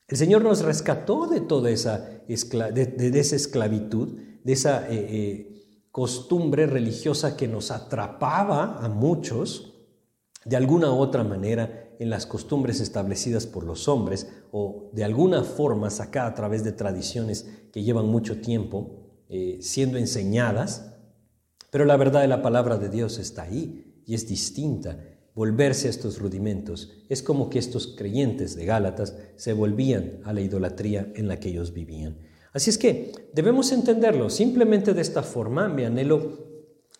El 0.06 0.16
Señor 0.16 0.42
nos 0.42 0.62
rescató 0.62 1.26
de 1.26 1.40
toda 1.40 1.70
esa, 1.70 2.22
de, 2.26 3.12
esa 3.14 3.36
esclavitud, 3.36 4.18
de 4.44 4.52
esa 4.52 4.88
eh, 4.90 5.06
eh, 5.08 5.49
costumbre 5.90 6.66
religiosa 6.66 7.36
que 7.36 7.48
nos 7.48 7.70
atrapaba 7.70 8.78
a 8.78 8.88
muchos 8.88 9.74
de 10.44 10.56
alguna 10.56 10.92
u 10.92 10.98
otra 10.98 11.24
manera 11.24 11.90
en 11.98 12.08
las 12.08 12.26
costumbres 12.26 12.80
establecidas 12.80 13.46
por 13.46 13.64
los 13.64 13.88
hombres 13.88 14.28
o 14.52 14.90
de 14.92 15.04
alguna 15.04 15.44
forma 15.44 15.90
sacada 15.90 16.28
a 16.28 16.34
través 16.34 16.64
de 16.64 16.72
tradiciones 16.72 17.46
que 17.72 17.82
llevan 17.82 18.06
mucho 18.06 18.40
tiempo 18.40 19.00
eh, 19.28 19.58
siendo 19.60 19.98
enseñadas, 19.98 20.94
pero 21.70 21.84
la 21.84 21.96
verdad 21.96 22.22
de 22.22 22.28
la 22.28 22.42
palabra 22.42 22.78
de 22.78 22.88
Dios 22.88 23.18
está 23.18 23.42
ahí 23.42 24.02
y 24.06 24.14
es 24.14 24.26
distinta. 24.26 24.98
Volverse 25.34 25.86
a 25.86 25.90
estos 25.90 26.18
rudimentos 26.18 26.90
es 27.08 27.22
como 27.22 27.50
que 27.50 27.58
estos 27.58 27.86
creyentes 27.86 28.56
de 28.56 28.64
Gálatas 28.64 29.14
se 29.36 29.52
volvían 29.52 30.20
a 30.24 30.32
la 30.32 30.40
idolatría 30.40 31.12
en 31.14 31.28
la 31.28 31.38
que 31.38 31.50
ellos 31.50 31.72
vivían. 31.72 32.18
Así 32.52 32.70
es 32.70 32.78
que 32.78 33.12
debemos 33.32 33.70
entenderlo. 33.72 34.28
Simplemente 34.28 34.92
de 34.92 35.02
esta 35.02 35.22
forma, 35.22 35.68
mi 35.68 35.84
anhelo 35.84 36.50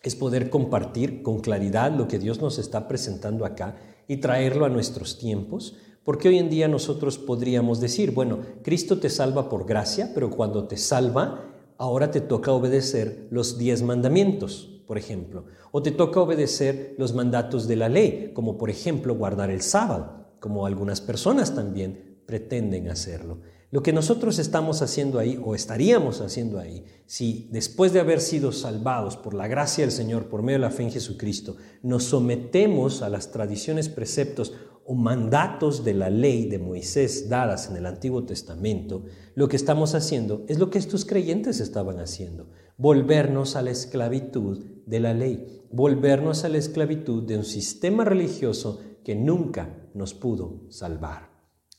es 0.01 0.15
poder 0.15 0.49
compartir 0.49 1.21
con 1.21 1.39
claridad 1.41 1.91
lo 1.91 2.07
que 2.07 2.19
Dios 2.19 2.41
nos 2.41 2.57
está 2.57 2.87
presentando 2.87 3.45
acá 3.45 3.75
y 4.07 4.17
traerlo 4.17 4.65
a 4.65 4.69
nuestros 4.69 5.19
tiempos, 5.19 5.77
porque 6.03 6.29
hoy 6.29 6.39
en 6.39 6.49
día 6.49 6.67
nosotros 6.67 7.17
podríamos 7.17 7.79
decir, 7.79 8.11
bueno, 8.11 8.39
Cristo 8.63 8.99
te 8.99 9.09
salva 9.09 9.49
por 9.49 9.65
gracia, 9.65 10.11
pero 10.13 10.31
cuando 10.31 10.67
te 10.67 10.77
salva, 10.77 11.51
ahora 11.77 12.09
te 12.11 12.21
toca 12.21 12.51
obedecer 12.51 13.27
los 13.29 13.57
diez 13.57 13.83
mandamientos, 13.83 14.81
por 14.87 14.97
ejemplo, 14.97 15.45
o 15.71 15.83
te 15.83 15.91
toca 15.91 16.19
obedecer 16.19 16.95
los 16.97 17.13
mandatos 17.13 17.67
de 17.67 17.75
la 17.75 17.89
ley, 17.89 18.31
como 18.33 18.57
por 18.57 18.69
ejemplo 18.69 19.15
guardar 19.15 19.51
el 19.51 19.61
sábado, 19.61 20.27
como 20.39 20.65
algunas 20.65 21.01
personas 21.01 21.53
también 21.53 22.21
pretenden 22.25 22.89
hacerlo. 22.89 23.39
Lo 23.71 23.81
que 23.81 23.93
nosotros 23.93 24.37
estamos 24.37 24.81
haciendo 24.81 25.17
ahí 25.17 25.39
o 25.41 25.55
estaríamos 25.55 26.19
haciendo 26.19 26.59
ahí, 26.59 26.83
si 27.05 27.47
después 27.53 27.93
de 27.93 28.01
haber 28.01 28.19
sido 28.19 28.51
salvados 28.51 29.15
por 29.15 29.33
la 29.33 29.47
gracia 29.47 29.85
del 29.85 29.93
Señor, 29.93 30.27
por 30.27 30.43
medio 30.43 30.59
de 30.59 30.65
la 30.65 30.71
fe 30.71 30.83
en 30.83 30.91
Jesucristo, 30.91 31.55
nos 31.81 32.03
sometemos 32.03 33.01
a 33.01 33.07
las 33.07 33.31
tradiciones, 33.31 33.87
preceptos 33.87 34.53
o 34.85 34.93
mandatos 34.93 35.85
de 35.85 35.93
la 35.93 36.09
ley 36.09 36.49
de 36.49 36.59
Moisés 36.59 37.29
dadas 37.29 37.69
en 37.69 37.77
el 37.77 37.85
Antiguo 37.85 38.25
Testamento, 38.25 39.05
lo 39.35 39.47
que 39.47 39.55
estamos 39.55 39.95
haciendo 39.95 40.43
es 40.49 40.59
lo 40.59 40.69
que 40.69 40.77
estos 40.77 41.05
creyentes 41.05 41.61
estaban 41.61 42.01
haciendo, 42.01 42.49
volvernos 42.75 43.55
a 43.55 43.61
la 43.61 43.71
esclavitud 43.71 44.65
de 44.85 44.99
la 44.99 45.13
ley, 45.13 45.63
volvernos 45.71 46.43
a 46.43 46.49
la 46.49 46.57
esclavitud 46.57 47.23
de 47.23 47.37
un 47.37 47.45
sistema 47.45 48.03
religioso 48.03 48.81
que 49.05 49.15
nunca 49.15 49.87
nos 49.93 50.13
pudo 50.13 50.65
salvar. 50.69 51.30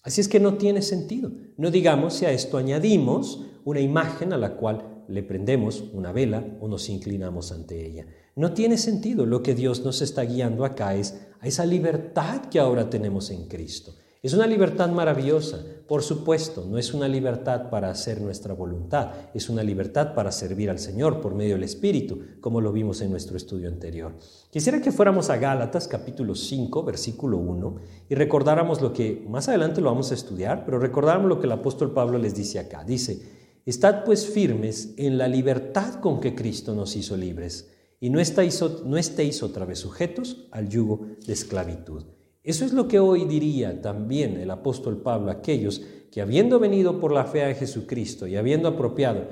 Así 0.02 0.20
es 0.20 0.28
que 0.28 0.40
no 0.40 0.54
tiene 0.54 0.82
sentido. 0.82 1.30
No 1.56 1.70
digamos 1.70 2.14
si 2.14 2.26
a 2.26 2.32
esto 2.32 2.58
añadimos 2.58 3.46
una 3.64 3.80
imagen 3.80 4.32
a 4.32 4.38
la 4.38 4.56
cual 4.56 5.04
le 5.08 5.22
prendemos 5.22 5.84
una 5.92 6.12
vela 6.12 6.44
o 6.60 6.68
nos 6.68 6.88
inclinamos 6.88 7.52
ante 7.52 7.86
ella. 7.86 8.06
No 8.34 8.52
tiene 8.52 8.78
sentido. 8.78 9.26
Lo 9.26 9.42
que 9.42 9.54
Dios 9.54 9.84
nos 9.84 10.02
está 10.02 10.22
guiando 10.22 10.64
acá 10.64 10.94
es 10.94 11.20
a 11.40 11.46
esa 11.46 11.66
libertad 11.66 12.46
que 12.46 12.58
ahora 12.58 12.90
tenemos 12.90 13.30
en 13.30 13.46
Cristo. 13.46 13.94
Es 14.22 14.35
una 14.35 14.46
libertad 14.46 14.88
maravillosa, 14.88 15.64
por 15.88 16.04
supuesto, 16.04 16.64
no 16.70 16.78
es 16.78 16.94
una 16.94 17.08
libertad 17.08 17.70
para 17.70 17.90
hacer 17.90 18.20
nuestra 18.20 18.54
voluntad, 18.54 19.11
es 19.35 19.48
una 19.48 19.64
libertad 19.64 20.14
para 20.14 20.30
servir 20.30 20.70
al 20.70 20.78
Señor 20.78 21.20
por 21.20 21.35
medio 21.35 21.54
del 21.54 21.64
Espíritu, 21.64 22.20
como 22.40 22.61
lo 22.61 22.70
vimos 22.70 23.00
en 23.00 23.11
nuestro 23.11 23.37
estudio 23.37 23.68
anterior. 23.68 24.14
Quisiera 24.52 24.80
que 24.80 24.92
fuéramos 24.92 25.28
a 25.28 25.38
Gálatas 25.38 25.88
capítulo 25.88 26.37
5, 26.37 26.85
versículo 26.85 27.38
1, 27.38 27.76
y 28.11 28.14
recordáramos 28.14 28.80
lo 28.80 28.92
que, 28.92 29.26
más 29.28 29.48
adelante 29.48 29.80
lo 29.80 29.90
vamos 29.90 30.12
a 30.12 30.14
estudiar, 30.14 30.64
pero 30.64 30.78
recordáramos 30.78 31.28
lo 31.28 31.40
que 31.40 31.46
el 31.46 31.52
apóstol 31.52 31.92
Pablo 31.92 32.16
les 32.16 32.37
dice 32.37 32.61
acá. 32.61 32.85
Dice, 32.85 33.20
Estad 33.66 34.04
pues 34.04 34.24
firmes 34.28 34.94
en 34.98 35.18
la 35.18 35.26
libertad 35.26 35.94
con 35.94 36.20
que 36.20 36.37
Cristo 36.37 36.76
nos 36.76 36.94
hizo 36.94 37.16
libres, 37.16 37.72
y 37.98 38.08
no 38.08 38.20
estéis, 38.20 38.62
no 38.85 38.96
estéis 38.96 39.42
otra 39.42 39.64
vez 39.64 39.80
sujetos 39.80 40.46
al 40.52 40.68
yugo 40.68 41.08
de 41.26 41.32
esclavitud. 41.32 42.04
Eso 42.42 42.64
es 42.64 42.72
lo 42.72 42.88
que 42.88 42.98
hoy 42.98 43.24
diría 43.24 43.81
también 43.81 44.37
el 44.38 44.50
apóstol 44.50 45.00
Pablo 45.00 45.31
a 45.31 45.35
aquellos 45.35 45.83
que 46.11 46.20
habiendo 46.20 46.59
venido 46.59 46.98
por 46.98 47.12
la 47.12 47.24
fe 47.24 47.44
a 47.44 47.55
Jesucristo 47.55 48.26
y 48.26 48.37
habiendo 48.37 48.68
apropiado, 48.68 49.28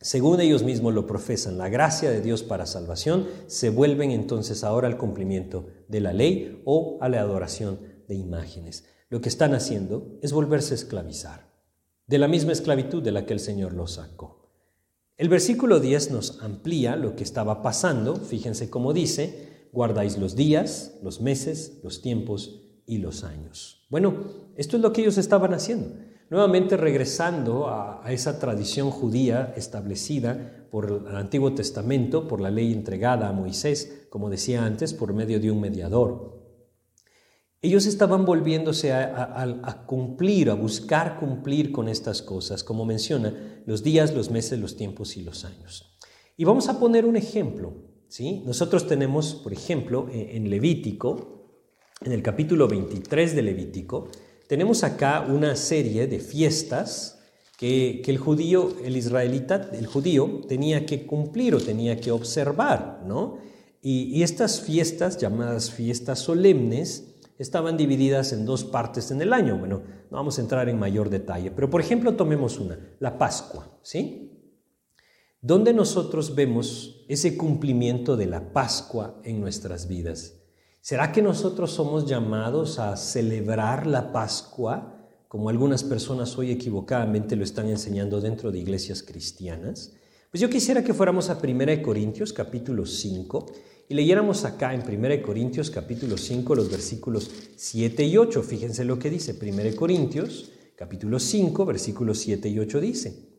según 0.00 0.40
ellos 0.40 0.62
mismos 0.62 0.94
lo 0.94 1.06
profesan, 1.06 1.58
la 1.58 1.68
gracia 1.68 2.10
de 2.10 2.22
Dios 2.22 2.42
para 2.42 2.64
salvación, 2.64 3.26
se 3.48 3.68
vuelven 3.68 4.12
entonces 4.12 4.64
ahora 4.64 4.88
al 4.88 4.96
cumplimiento 4.96 5.66
de 5.88 6.00
la 6.00 6.14
ley 6.14 6.62
o 6.64 6.96
a 7.02 7.10
la 7.10 7.20
adoración 7.20 7.80
de 8.08 8.14
imágenes. 8.14 8.86
Lo 9.10 9.20
que 9.20 9.28
están 9.28 9.52
haciendo 9.52 10.18
es 10.22 10.32
volverse 10.32 10.72
a 10.72 10.76
esclavizar, 10.76 11.50
de 12.06 12.18
la 12.18 12.28
misma 12.28 12.52
esclavitud 12.52 13.02
de 13.02 13.12
la 13.12 13.26
que 13.26 13.34
el 13.34 13.40
Señor 13.40 13.74
los 13.74 13.94
sacó. 13.94 14.48
El 15.18 15.28
versículo 15.28 15.80
10 15.80 16.12
nos 16.12 16.40
amplía 16.40 16.96
lo 16.96 17.14
que 17.14 17.24
estaba 17.24 17.60
pasando, 17.60 18.16
fíjense 18.16 18.70
cómo 18.70 18.94
dice, 18.94 19.49
guardáis 19.72 20.18
los 20.18 20.36
días, 20.36 20.98
los 21.02 21.20
meses, 21.20 21.80
los 21.82 22.02
tiempos 22.02 22.62
y 22.86 22.98
los 22.98 23.24
años. 23.24 23.86
Bueno, 23.88 24.14
esto 24.56 24.76
es 24.76 24.82
lo 24.82 24.92
que 24.92 25.02
ellos 25.02 25.18
estaban 25.18 25.54
haciendo. 25.54 25.94
Nuevamente 26.30 26.76
regresando 26.76 27.68
a, 27.68 28.02
esa 28.08 28.38
tradición 28.38 28.90
judía 28.90 29.52
establecida 29.56 30.66
por 30.70 31.04
el 31.08 31.16
Antiguo 31.16 31.54
Testamento, 31.54 32.28
por 32.28 32.40
la 32.40 32.50
ley 32.50 32.72
entregada 32.72 33.28
a 33.28 33.32
Moisés, 33.32 34.06
como 34.10 34.30
decía 34.30 34.64
antes, 34.64 34.94
por 34.94 35.12
medio 35.12 35.40
de 35.40 35.50
un 35.50 35.60
mediador. 35.60 36.40
Ellos 37.62 37.84
estaban 37.86 38.24
volviéndose 38.24 38.92
a, 38.92 39.84
cumplir, 39.86 40.50
a 40.50 40.54
buscar 40.54 41.18
cumplir 41.18 41.72
con 41.72 41.88
estas 41.88 42.22
cosas, 42.22 42.64
como 42.64 42.86
menciona, 42.86 43.62
los 43.66 43.82
días, 43.82 44.14
los 44.14 44.30
meses, 44.30 44.58
los 44.58 44.76
tiempos 44.76 45.16
y 45.16 45.22
los 45.22 45.44
años. 45.44 45.98
Y 46.36 46.44
vamos 46.44 46.68
a 46.68 46.78
poner 46.80 47.04
un 47.04 47.16
ejemplo. 47.16 47.89
Nosotros 48.44 48.88
tenemos, 48.88 49.34
por 49.34 49.52
ejemplo, 49.52 50.08
e, 50.12 50.36
en 50.36 50.50
Levítico, 50.50 51.46
en 52.04 52.12
el 52.12 52.22
capítulo 52.22 52.66
23 52.66 53.36
de 53.36 53.42
Levítico, 53.42 54.08
tenemos 54.48 54.82
acá 54.82 55.26
una 55.28 55.54
serie 55.54 56.08
de 56.08 56.18
fiestas 56.18 57.20
que, 57.56 58.02
el 58.04 58.18
judío, 58.18 58.74
el 58.84 58.96
israelita, 58.96 59.70
el 59.72 59.86
judío 59.86 60.40
tenía 60.48 60.86
que 60.86 61.06
cumplir 61.06 61.54
o 61.54 61.60
tenía 61.60 62.00
que 62.00 62.10
observar, 62.10 63.02
¿no? 63.06 63.38
Y, 63.80 64.18
y 64.18 64.22
estas 64.24 64.60
fiestas, 64.60 65.18
llamadas 65.18 65.70
fiestas 65.70 66.18
solemnes, 66.18 67.16
estaban 67.38 67.76
divididas 67.76 68.32
en 68.32 68.44
dos 68.44 68.64
partes 68.64 69.10
en 69.10 69.22
el 69.22 69.32
año. 69.32 69.56
Bueno, 69.56 69.82
no 70.10 70.16
vamos 70.16 70.38
a 70.38 70.42
entrar 70.42 70.68
en 70.68 70.78
mayor 70.78 71.10
detalle, 71.10 71.50
pero 71.50 71.70
por 71.70 71.80
ejemplo 71.80 72.16
tomemos 72.16 72.58
una, 72.58 72.78
la 72.98 73.16
Pascua, 73.18 73.78
¿sí? 73.82 74.29
¿Dónde 75.42 75.72
nosotros 75.72 76.34
vemos 76.34 77.02
ese 77.08 77.38
cumplimiento 77.38 78.18
de 78.18 78.26
la 78.26 78.52
Pascua 78.52 79.22
en 79.24 79.40
nuestras 79.40 79.88
vidas? 79.88 80.34
¿Será 80.82 81.12
que 81.12 81.22
nosotros 81.22 81.70
somos 81.70 82.04
llamados 82.04 82.78
a 82.78 82.94
celebrar 82.98 83.86
la 83.86 84.12
Pascua 84.12 84.98
como 85.28 85.48
algunas 85.48 85.82
personas 85.82 86.36
hoy 86.36 86.50
equivocadamente 86.50 87.36
lo 87.36 87.44
están 87.44 87.70
enseñando 87.70 88.20
dentro 88.20 88.52
de 88.52 88.58
iglesias 88.58 89.02
cristianas? 89.02 89.94
Pues 90.30 90.42
yo 90.42 90.50
quisiera 90.50 90.84
que 90.84 90.92
fuéramos 90.92 91.30
a 91.30 91.38
1 91.42 91.82
Corintios 91.82 92.34
capítulo 92.34 92.84
5 92.84 93.46
y 93.88 93.94
leyéramos 93.94 94.44
acá 94.44 94.74
en 94.74 94.82
1 94.82 95.22
Corintios 95.22 95.70
capítulo 95.70 96.18
5 96.18 96.54
los 96.54 96.70
versículos 96.70 97.30
7 97.56 98.04
y 98.04 98.18
8. 98.18 98.42
Fíjense 98.42 98.84
lo 98.84 98.98
que 98.98 99.08
dice 99.08 99.34
1 99.40 99.74
Corintios 99.74 100.50
capítulo 100.76 101.18
5 101.18 101.64
versículos 101.64 102.18
7 102.18 102.46
y 102.46 102.58
8 102.58 102.80
dice. 102.82 103.29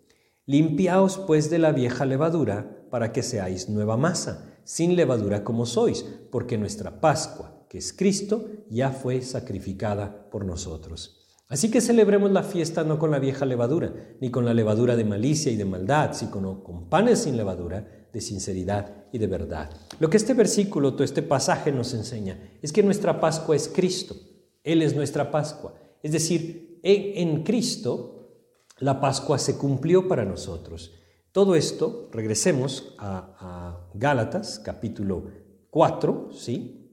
Limpiaos 0.47 1.19
pues 1.19 1.49
de 1.49 1.59
la 1.59 1.71
vieja 1.71 2.05
levadura 2.05 2.87
para 2.89 3.11
que 3.11 3.21
seáis 3.21 3.69
nueva 3.69 3.95
masa, 3.95 4.59
sin 4.63 4.95
levadura 4.95 5.43
como 5.43 5.65
sois, 5.65 6.03
porque 6.31 6.57
nuestra 6.57 6.99
Pascua, 6.99 7.65
que 7.69 7.77
es 7.77 7.93
Cristo, 7.93 8.47
ya 8.69 8.89
fue 8.91 9.21
sacrificada 9.21 10.29
por 10.29 10.45
nosotros. 10.45 11.21
Así 11.47 11.69
que 11.69 11.81
celebremos 11.81 12.31
la 12.31 12.43
fiesta 12.43 12.83
no 12.83 12.97
con 12.97 13.11
la 13.11 13.19
vieja 13.19 13.45
levadura, 13.45 13.93
ni 14.19 14.31
con 14.31 14.45
la 14.45 14.53
levadura 14.53 14.95
de 14.95 15.03
malicia 15.03 15.51
y 15.51 15.57
de 15.57 15.65
maldad, 15.65 16.13
sino 16.13 16.63
con 16.63 16.89
panes 16.89 17.19
sin 17.19 17.37
levadura, 17.37 18.07
de 18.11 18.21
sinceridad 18.21 19.05
y 19.11 19.19
de 19.19 19.27
verdad. 19.27 19.69
Lo 19.99 20.09
que 20.09 20.17
este 20.17 20.33
versículo, 20.33 20.93
todo 20.93 21.03
este 21.03 21.21
pasaje 21.21 21.71
nos 21.71 21.93
enseña 21.93 22.39
es 22.61 22.71
que 22.71 22.83
nuestra 22.83 23.19
Pascua 23.19 23.55
es 23.55 23.67
Cristo. 23.67 24.15
Él 24.63 24.81
es 24.81 24.95
nuestra 24.95 25.29
Pascua. 25.29 25.75
Es 26.01 26.13
decir, 26.13 26.79
en, 26.83 27.29
en 27.29 27.43
Cristo 27.43 28.20
la 28.81 28.99
Pascua 28.99 29.37
se 29.37 29.57
cumplió 29.57 30.07
para 30.07 30.25
nosotros. 30.25 30.91
Todo 31.31 31.55
esto, 31.55 32.09
regresemos 32.11 32.95
a, 32.97 33.87
Gálatas 33.93 34.59
capítulo 34.59 35.25
4, 35.69 36.29
¿sí? 36.33 36.89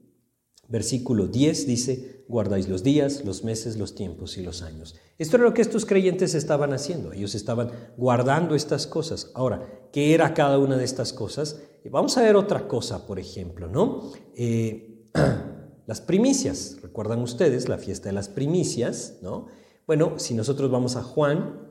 Versículo 0.67 1.27
10 1.27 1.65
dice, 1.65 2.25
guardáis 2.27 2.69
los 2.69 2.83
días, 2.83 3.25
los 3.25 3.43
meses, 3.43 3.77
los 3.77 3.95
tiempos 3.95 4.37
y 4.37 4.43
los 4.43 4.61
años. 4.61 4.95
Esto 5.17 5.37
era 5.37 5.45
lo 5.45 5.53
que 5.53 5.61
estos 5.61 5.85
creyentes 5.85 6.35
estaban 6.35 6.73
haciendo. 6.73 7.11
Ellos 7.11 7.35
estaban 7.35 7.71
guardando 7.97 8.53
estas 8.53 8.85
cosas. 8.85 9.31
Ahora, 9.33 9.89
¿qué 9.91 10.13
era 10.13 10.33
cada 10.33 10.59
una 10.59 10.77
de 10.77 10.85
estas 10.85 11.11
cosas? 11.11 11.61
Vamos 11.89 12.17
a 12.17 12.21
ver 12.21 12.35
otra 12.35 12.67
cosa, 12.67 13.07
por 13.07 13.17
ejemplo, 13.17 13.67
¿no? 13.67 14.11
Eh, 14.35 15.09
las 15.87 16.01
primicias. 16.01 16.77
¿Recuerdan 16.83 17.21
ustedes 17.21 17.67
la 17.67 17.77
fiesta 17.77 18.09
de 18.09 18.13
las 18.13 18.29
primicias, 18.29 19.17
¿no? 19.23 19.47
Bueno, 19.87 20.19
si 20.19 20.35
nosotros 20.35 20.69
vamos 20.69 20.95
a 20.97 21.01
Juan 21.01 21.68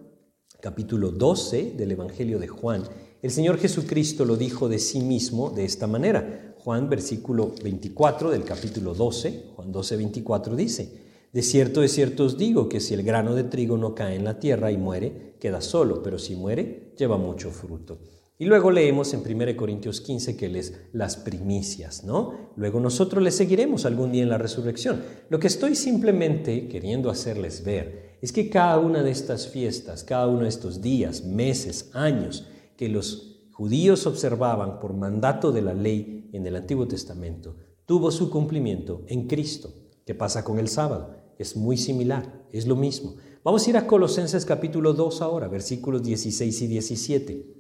capítulo 0.61 1.13
12 1.13 1.75
del 1.77 1.93
Evangelio 1.93 2.41
de 2.41 2.49
Juan, 2.49 2.83
el 3.23 3.31
Señor 3.31 3.59
Jesucristo 3.59 4.25
lo 4.25 4.37
dijo 4.37 4.69
de 4.69 4.81
sí 4.81 4.99
mismo 5.01 5.51
de 5.51 5.65
esta 5.65 5.87
manera. 5.87 6.57
Juan 6.59 6.89
versículo 6.89 7.55
24 7.63 8.31
del 8.31 8.43
capítulo 8.43 8.93
12, 8.93 9.45
Juan 9.55 9.71
12, 9.71 9.97
24 9.97 10.57
dice, 10.57 10.93
De 11.33 11.43
cierto, 11.43 11.81
de 11.81 11.89
cierto 11.89 12.25
os 12.25 12.37
digo 12.37 12.69
que 12.69 12.81
si 12.81 12.95
el 12.95 13.05
grano 13.05 13.37
de 13.37 13.45
trigo 13.45 13.79
no 13.79 13.95
cae 13.95 14.17
en 14.17 14.25
la 14.25 14.41
tierra 14.41 14.73
y 14.73 14.77
muere, 14.77 15.37
queda 15.39 15.61
solo, 15.61 16.03
pero 16.03 16.19
si 16.19 16.35
muere, 16.35 16.93
lleva 16.99 17.17
mucho 17.17 17.53
fruto. 17.53 18.01
Y 18.37 18.47
luego 18.47 18.73
leemos 18.73 19.15
en 19.15 19.21
1 19.21 19.57
Corintios 19.57 20.01
15 20.01 20.37
que 20.37 20.47
Él 20.47 20.57
es 20.57 20.75
las 20.93 21.17
primicias, 21.17 22.03
¿no? 22.03 22.53
Luego 22.57 22.81
nosotros 22.81 23.23
le 23.23 23.31
seguiremos 23.31 23.85
algún 23.85 24.11
día 24.11 24.25
en 24.25 24.29
la 24.29 24.39
resurrección. 24.39 25.03
Lo 25.29 25.39
que 25.39 25.47
estoy 25.47 25.77
simplemente 25.77 26.67
queriendo 26.67 27.11
hacerles 27.11 27.65
ver 27.65 28.08
es 28.21 28.33
que 28.33 28.51
cada 28.51 28.79
una 28.79 29.03
de 29.03 29.11
estas 29.11 29.49
fiestas, 29.49 30.05
cada 30.05 30.27
uno 30.27 30.43
de 30.43 30.49
estos 30.49 30.81
días, 30.81 31.25
meses, 31.25 31.91
años 31.93 32.47
que 32.77 32.89
los 32.89 33.41
judíos 33.53 34.07
observaban 34.07 34.81
por 34.81 34.95
mandato 34.95 35.53
de 35.53 35.63
la 35.63 35.75
ley 35.75 36.29
en 36.33 36.47
el 36.47 36.57
Antiguo 36.57 36.87
Testamento, 36.87 37.57
tuvo 37.87 38.11
su 38.11 38.31
cumplimiento 38.31 39.03
en 39.07 39.27
Cristo. 39.27 39.73
¿Qué 40.05 40.15
pasa 40.15 40.45
con 40.45 40.59
el 40.59 40.69
sábado? 40.69 41.15
Es 41.39 41.57
muy 41.57 41.77
similar, 41.77 42.47
es 42.53 42.67
lo 42.67 42.77
mismo. 42.77 43.17
Vamos 43.45 43.67
a 43.67 43.71
ir 43.71 43.77
a 43.77 43.87
Colosenses 43.87 44.45
capítulo 44.45 44.93
2 44.93 45.23
ahora, 45.23 45.49
versículos 45.49 46.03
16 46.03 46.63
y 46.63 46.67
17 46.67 47.59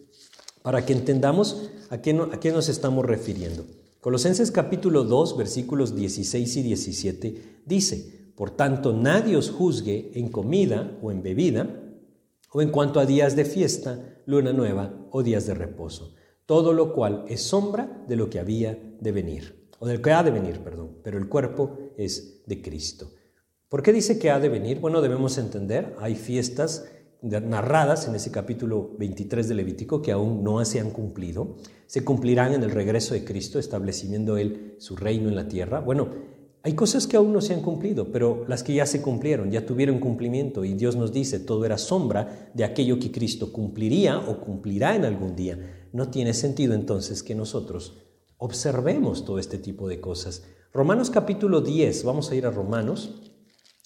para 0.62 0.84
que 0.84 0.92
entendamos 0.92 1.70
a 1.90 2.02
qué, 2.02 2.10
a 2.10 2.40
qué 2.40 2.52
nos 2.52 2.68
estamos 2.68 3.04
refiriendo. 3.06 3.64
Colosenses 4.00 4.50
capítulo 4.50 5.04
2, 5.04 5.36
versículos 5.36 5.96
16 5.96 6.56
y 6.56 6.62
17 6.62 7.62
dice, 7.64 8.17
Por 8.38 8.52
tanto, 8.52 8.92
nadie 8.92 9.36
os 9.36 9.50
juzgue 9.50 10.12
en 10.14 10.28
comida 10.30 10.96
o 11.02 11.10
en 11.10 11.24
bebida, 11.24 11.66
o 12.52 12.62
en 12.62 12.70
cuanto 12.70 13.00
a 13.00 13.04
días 13.04 13.34
de 13.34 13.44
fiesta, 13.44 14.22
luna 14.26 14.52
nueva 14.52 14.94
o 15.10 15.24
días 15.24 15.44
de 15.46 15.54
reposo, 15.54 16.14
todo 16.46 16.72
lo 16.72 16.94
cual 16.94 17.24
es 17.26 17.42
sombra 17.42 18.04
de 18.06 18.14
lo 18.14 18.30
que 18.30 18.38
había 18.38 18.78
de 19.00 19.10
venir, 19.10 19.68
o 19.80 19.88
del 19.88 20.00
que 20.00 20.12
ha 20.12 20.22
de 20.22 20.30
venir, 20.30 20.60
perdón, 20.60 20.98
pero 21.02 21.18
el 21.18 21.28
cuerpo 21.28 21.78
es 21.96 22.44
de 22.46 22.62
Cristo. 22.62 23.10
¿Por 23.68 23.82
qué 23.82 23.92
dice 23.92 24.20
que 24.20 24.30
ha 24.30 24.38
de 24.38 24.48
venir? 24.48 24.78
Bueno, 24.78 25.00
debemos 25.00 25.36
entender, 25.36 25.96
hay 25.98 26.14
fiestas 26.14 26.88
narradas 27.22 28.06
en 28.06 28.14
ese 28.14 28.30
capítulo 28.30 28.92
23 29.00 29.48
de 29.48 29.54
Levítico 29.56 30.00
que 30.00 30.12
aún 30.12 30.44
no 30.44 30.64
se 30.64 30.78
han 30.78 30.90
cumplido, 30.90 31.56
se 31.86 32.04
cumplirán 32.04 32.54
en 32.54 32.62
el 32.62 32.70
regreso 32.70 33.14
de 33.14 33.24
Cristo, 33.24 33.58
estableciendo 33.58 34.36
Él 34.36 34.76
su 34.78 34.94
reino 34.94 35.28
en 35.28 35.34
la 35.34 35.48
tierra. 35.48 35.80
Bueno, 35.80 36.37
hay 36.68 36.74
cosas 36.74 37.06
que 37.06 37.16
aún 37.16 37.32
no 37.32 37.40
se 37.40 37.54
han 37.54 37.62
cumplido, 37.62 38.12
pero 38.12 38.44
las 38.46 38.62
que 38.62 38.74
ya 38.74 38.84
se 38.84 39.00
cumplieron, 39.00 39.50
ya 39.50 39.64
tuvieron 39.64 40.00
cumplimiento 40.00 40.66
y 40.66 40.74
Dios 40.74 40.96
nos 40.96 41.14
dice, 41.14 41.40
todo 41.40 41.64
era 41.64 41.78
sombra 41.78 42.50
de 42.52 42.62
aquello 42.62 42.98
que 42.98 43.10
Cristo 43.10 43.54
cumpliría 43.54 44.18
o 44.18 44.38
cumplirá 44.38 44.94
en 44.94 45.06
algún 45.06 45.34
día. 45.34 45.88
No 45.94 46.10
tiene 46.10 46.34
sentido 46.34 46.74
entonces 46.74 47.22
que 47.22 47.34
nosotros 47.34 48.02
observemos 48.36 49.24
todo 49.24 49.38
este 49.38 49.56
tipo 49.56 49.88
de 49.88 49.98
cosas. 49.98 50.44
Romanos 50.74 51.08
capítulo 51.08 51.62
10, 51.62 52.04
vamos 52.04 52.30
a 52.30 52.34
ir 52.34 52.44
a 52.44 52.50
Romanos 52.50 53.32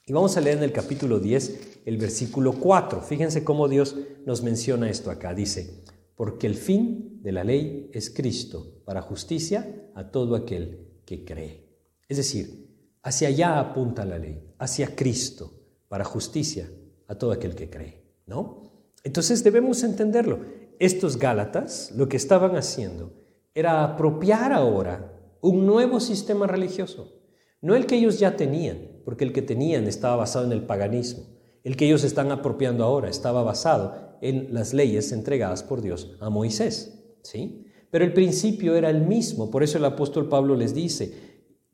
y 0.04 0.12
vamos 0.12 0.36
a 0.36 0.40
leer 0.40 0.58
en 0.58 0.64
el 0.64 0.72
capítulo 0.72 1.20
10 1.20 1.82
el 1.84 1.98
versículo 1.98 2.54
4. 2.54 3.00
Fíjense 3.02 3.44
cómo 3.44 3.68
Dios 3.68 3.94
nos 4.26 4.42
menciona 4.42 4.90
esto 4.90 5.12
acá. 5.12 5.34
Dice, 5.34 5.84
porque 6.16 6.48
el 6.48 6.56
fin 6.56 7.20
de 7.22 7.30
la 7.30 7.44
ley 7.44 7.90
es 7.92 8.10
Cristo 8.10 8.82
para 8.84 9.02
justicia 9.02 9.88
a 9.94 10.10
todo 10.10 10.34
aquel 10.34 10.88
que 11.04 11.24
cree. 11.24 11.62
Es 12.08 12.16
decir, 12.16 12.61
hacia 13.02 13.28
allá 13.28 13.58
apunta 13.58 14.04
la 14.04 14.18
ley, 14.18 14.54
hacia 14.58 14.94
Cristo 14.94 15.52
para 15.88 16.04
justicia 16.04 16.70
a 17.08 17.16
todo 17.16 17.32
aquel 17.32 17.54
que 17.54 17.68
cree, 17.68 18.02
¿no? 18.26 18.62
Entonces 19.04 19.42
debemos 19.44 19.82
entenderlo. 19.82 20.40
Estos 20.78 21.18
Gálatas 21.18 21.92
lo 21.96 22.08
que 22.08 22.16
estaban 22.16 22.56
haciendo 22.56 23.12
era 23.54 23.84
apropiar 23.84 24.52
ahora 24.52 25.12
un 25.40 25.66
nuevo 25.66 26.00
sistema 26.00 26.46
religioso, 26.46 27.20
no 27.60 27.74
el 27.74 27.86
que 27.86 27.96
ellos 27.96 28.18
ya 28.18 28.36
tenían, 28.36 29.00
porque 29.04 29.24
el 29.24 29.32
que 29.32 29.42
tenían 29.42 29.86
estaba 29.86 30.16
basado 30.16 30.46
en 30.46 30.52
el 30.52 30.64
paganismo. 30.64 31.24
El 31.64 31.76
que 31.76 31.86
ellos 31.86 32.02
están 32.02 32.32
apropiando 32.32 32.84
ahora 32.84 33.08
estaba 33.08 33.42
basado 33.42 34.16
en 34.20 34.52
las 34.52 34.72
leyes 34.72 35.12
entregadas 35.12 35.62
por 35.62 35.80
Dios 35.80 36.16
a 36.20 36.28
Moisés. 36.28 37.04
¿sí? 37.22 37.66
Pero 37.90 38.04
el 38.04 38.12
principio 38.12 38.74
era 38.74 38.90
el 38.90 39.02
mismo, 39.02 39.50
por 39.50 39.62
eso 39.62 39.78
el 39.78 39.84
apóstol 39.84 40.28
Pablo 40.28 40.56
les 40.56 40.74
dice 40.74 41.31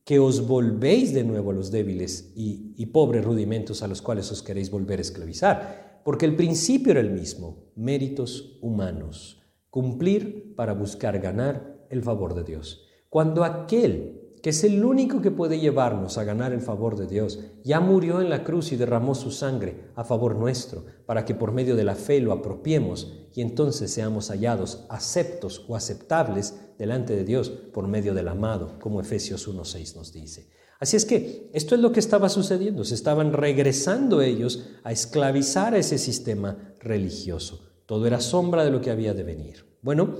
que 0.08 0.18
os 0.18 0.46
volvéis 0.46 1.12
de 1.12 1.22
nuevo 1.22 1.50
a 1.50 1.52
los 1.52 1.70
débiles 1.70 2.32
y, 2.34 2.72
y 2.78 2.86
pobres 2.86 3.22
rudimentos 3.22 3.82
a 3.82 3.88
los 3.88 4.00
cuales 4.00 4.32
os 4.32 4.42
queréis 4.42 4.70
volver 4.70 5.00
a 5.00 5.02
esclavizar, 5.02 6.00
porque 6.02 6.24
el 6.24 6.34
principio 6.34 6.92
era 6.92 7.00
el 7.00 7.10
mismo, 7.10 7.66
méritos 7.76 8.58
humanos, 8.62 9.42
cumplir 9.68 10.54
para 10.56 10.72
buscar 10.72 11.18
ganar 11.18 11.84
el 11.90 12.02
favor 12.02 12.32
de 12.34 12.44
Dios. 12.44 12.86
Cuando 13.10 13.44
aquel 13.44 14.18
que 14.42 14.50
es 14.50 14.64
el 14.64 14.84
único 14.84 15.20
que 15.20 15.30
puede 15.30 15.58
llevarnos 15.58 16.16
a 16.16 16.24
ganar 16.24 16.52
el 16.52 16.60
favor 16.60 16.96
de 16.96 17.06
Dios, 17.06 17.40
ya 17.64 17.80
murió 17.80 18.20
en 18.20 18.30
la 18.30 18.44
cruz 18.44 18.72
y 18.72 18.76
derramó 18.76 19.14
su 19.14 19.30
sangre 19.30 19.90
a 19.94 20.04
favor 20.04 20.36
nuestro, 20.36 20.84
para 21.06 21.24
que 21.24 21.34
por 21.34 21.52
medio 21.52 21.76
de 21.76 21.84
la 21.84 21.96
fe 21.96 22.20
lo 22.20 22.32
apropiemos 22.32 23.12
y 23.34 23.42
entonces 23.42 23.92
seamos 23.92 24.30
hallados 24.30 24.86
aceptos 24.88 25.64
o 25.68 25.76
aceptables 25.76 26.54
delante 26.78 27.14
de 27.14 27.24
Dios 27.24 27.50
por 27.50 27.88
medio 27.88 28.14
del 28.14 28.28
amado, 28.28 28.78
como 28.80 29.00
Efesios 29.00 29.48
1.6 29.48 29.96
nos 29.96 30.12
dice. 30.12 30.48
Así 30.80 30.96
es 30.96 31.04
que 31.04 31.50
esto 31.52 31.74
es 31.74 31.80
lo 31.80 31.90
que 31.90 31.98
estaba 31.98 32.28
sucediendo, 32.28 32.84
se 32.84 32.94
estaban 32.94 33.32
regresando 33.32 34.22
ellos 34.22 34.64
a 34.84 34.92
esclavizar 34.92 35.74
a 35.74 35.78
ese 35.78 35.98
sistema 35.98 36.72
religioso. 36.78 37.68
Todo 37.84 38.06
era 38.06 38.20
sombra 38.20 38.64
de 38.64 38.70
lo 38.70 38.80
que 38.80 38.90
había 38.90 39.12
de 39.12 39.24
venir. 39.24 39.78
Bueno, 39.82 40.14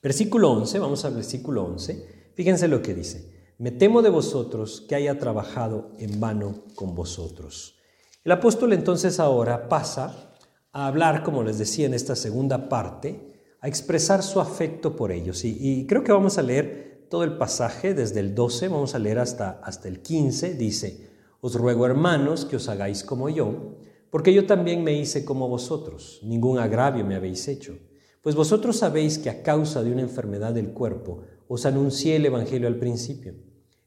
versículo 0.00 0.52
11, 0.52 0.78
vamos 0.78 1.04
al 1.04 1.14
versículo 1.14 1.64
11. 1.64 2.32
Fíjense 2.34 2.68
lo 2.68 2.82
que 2.82 2.94
dice. 2.94 3.34
Me 3.58 3.72
temo 3.72 4.02
de 4.02 4.10
vosotros 4.10 4.84
que 4.88 4.94
haya 4.94 5.18
trabajado 5.18 5.92
en 5.98 6.20
vano 6.20 6.64
con 6.74 6.94
vosotros. 6.94 7.78
El 8.22 8.32
apóstol 8.32 8.72
entonces 8.72 9.18
ahora 9.18 9.68
pasa 9.68 10.34
a 10.72 10.86
hablar, 10.86 11.22
como 11.22 11.42
les 11.42 11.58
decía 11.58 11.86
en 11.86 11.94
esta 11.94 12.16
segunda 12.16 12.68
parte, 12.68 13.33
a 13.64 13.68
expresar 13.68 14.22
su 14.22 14.40
afecto 14.40 14.94
por 14.94 15.10
ellos. 15.10 15.42
Y, 15.42 15.86
creo 15.86 16.04
que 16.04 16.12
vamos 16.12 16.36
a 16.36 16.42
leer 16.42 17.06
todo 17.08 17.24
el 17.24 17.38
pasaje, 17.38 17.94
desde 17.94 18.20
el 18.20 18.34
12, 18.34 18.68
vamos 18.68 18.94
a 18.94 18.98
leer 18.98 19.18
hasta, 19.18 19.52
hasta 19.64 19.88
el 19.88 20.02
15, 20.02 20.52
dice, 20.52 21.08
Os 21.40 21.54
ruego 21.54 21.86
hermanos 21.86 22.44
que 22.44 22.56
os 22.56 22.68
hagáis 22.68 23.02
como 23.02 23.30
yo, 23.30 23.78
porque 24.10 24.34
yo 24.34 24.44
también 24.44 24.84
me 24.84 24.92
hice 24.92 25.24
como 25.24 25.48
vosotros, 25.48 26.20
ningún 26.24 26.58
agravio 26.58 27.06
me 27.06 27.14
habéis 27.14 27.48
hecho. 27.48 27.78
Pues 28.20 28.34
vosotros 28.34 28.76
sabéis 28.76 29.18
que 29.18 29.30
a 29.30 29.42
causa 29.42 29.82
de 29.82 29.92
una 29.92 30.02
enfermedad 30.02 30.52
del 30.52 30.74
cuerpo 30.74 31.22
os 31.48 31.64
anuncié 31.64 32.16
el 32.16 32.26
Evangelio 32.26 32.68
al 32.68 32.78
principio, 32.78 33.32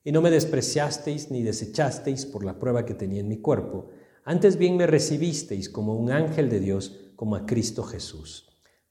y 0.04 0.12
no 0.12 0.24
me 0.24 0.32
despreciasteis 0.32 1.30
ni 1.30 1.44
desechasteis 1.44 2.26
por 2.26 2.44
la 2.44 2.58
prueba 2.58 2.84
que 2.84 2.96
tenía 2.96 3.20
en 3.20 3.28
mi 3.28 3.38
cuerpo, 3.38 3.90
antes 4.24 4.58
bien 4.58 4.76
me 4.76 4.88
recibisteis 4.88 5.70
como 5.70 5.94
un 5.94 6.10
ángel 6.10 6.50
de 6.50 6.62
Dios, 6.62 7.12
como 7.16 7.36
a 7.36 7.46
Cristo 7.46 7.84
Jesús. 7.84 8.47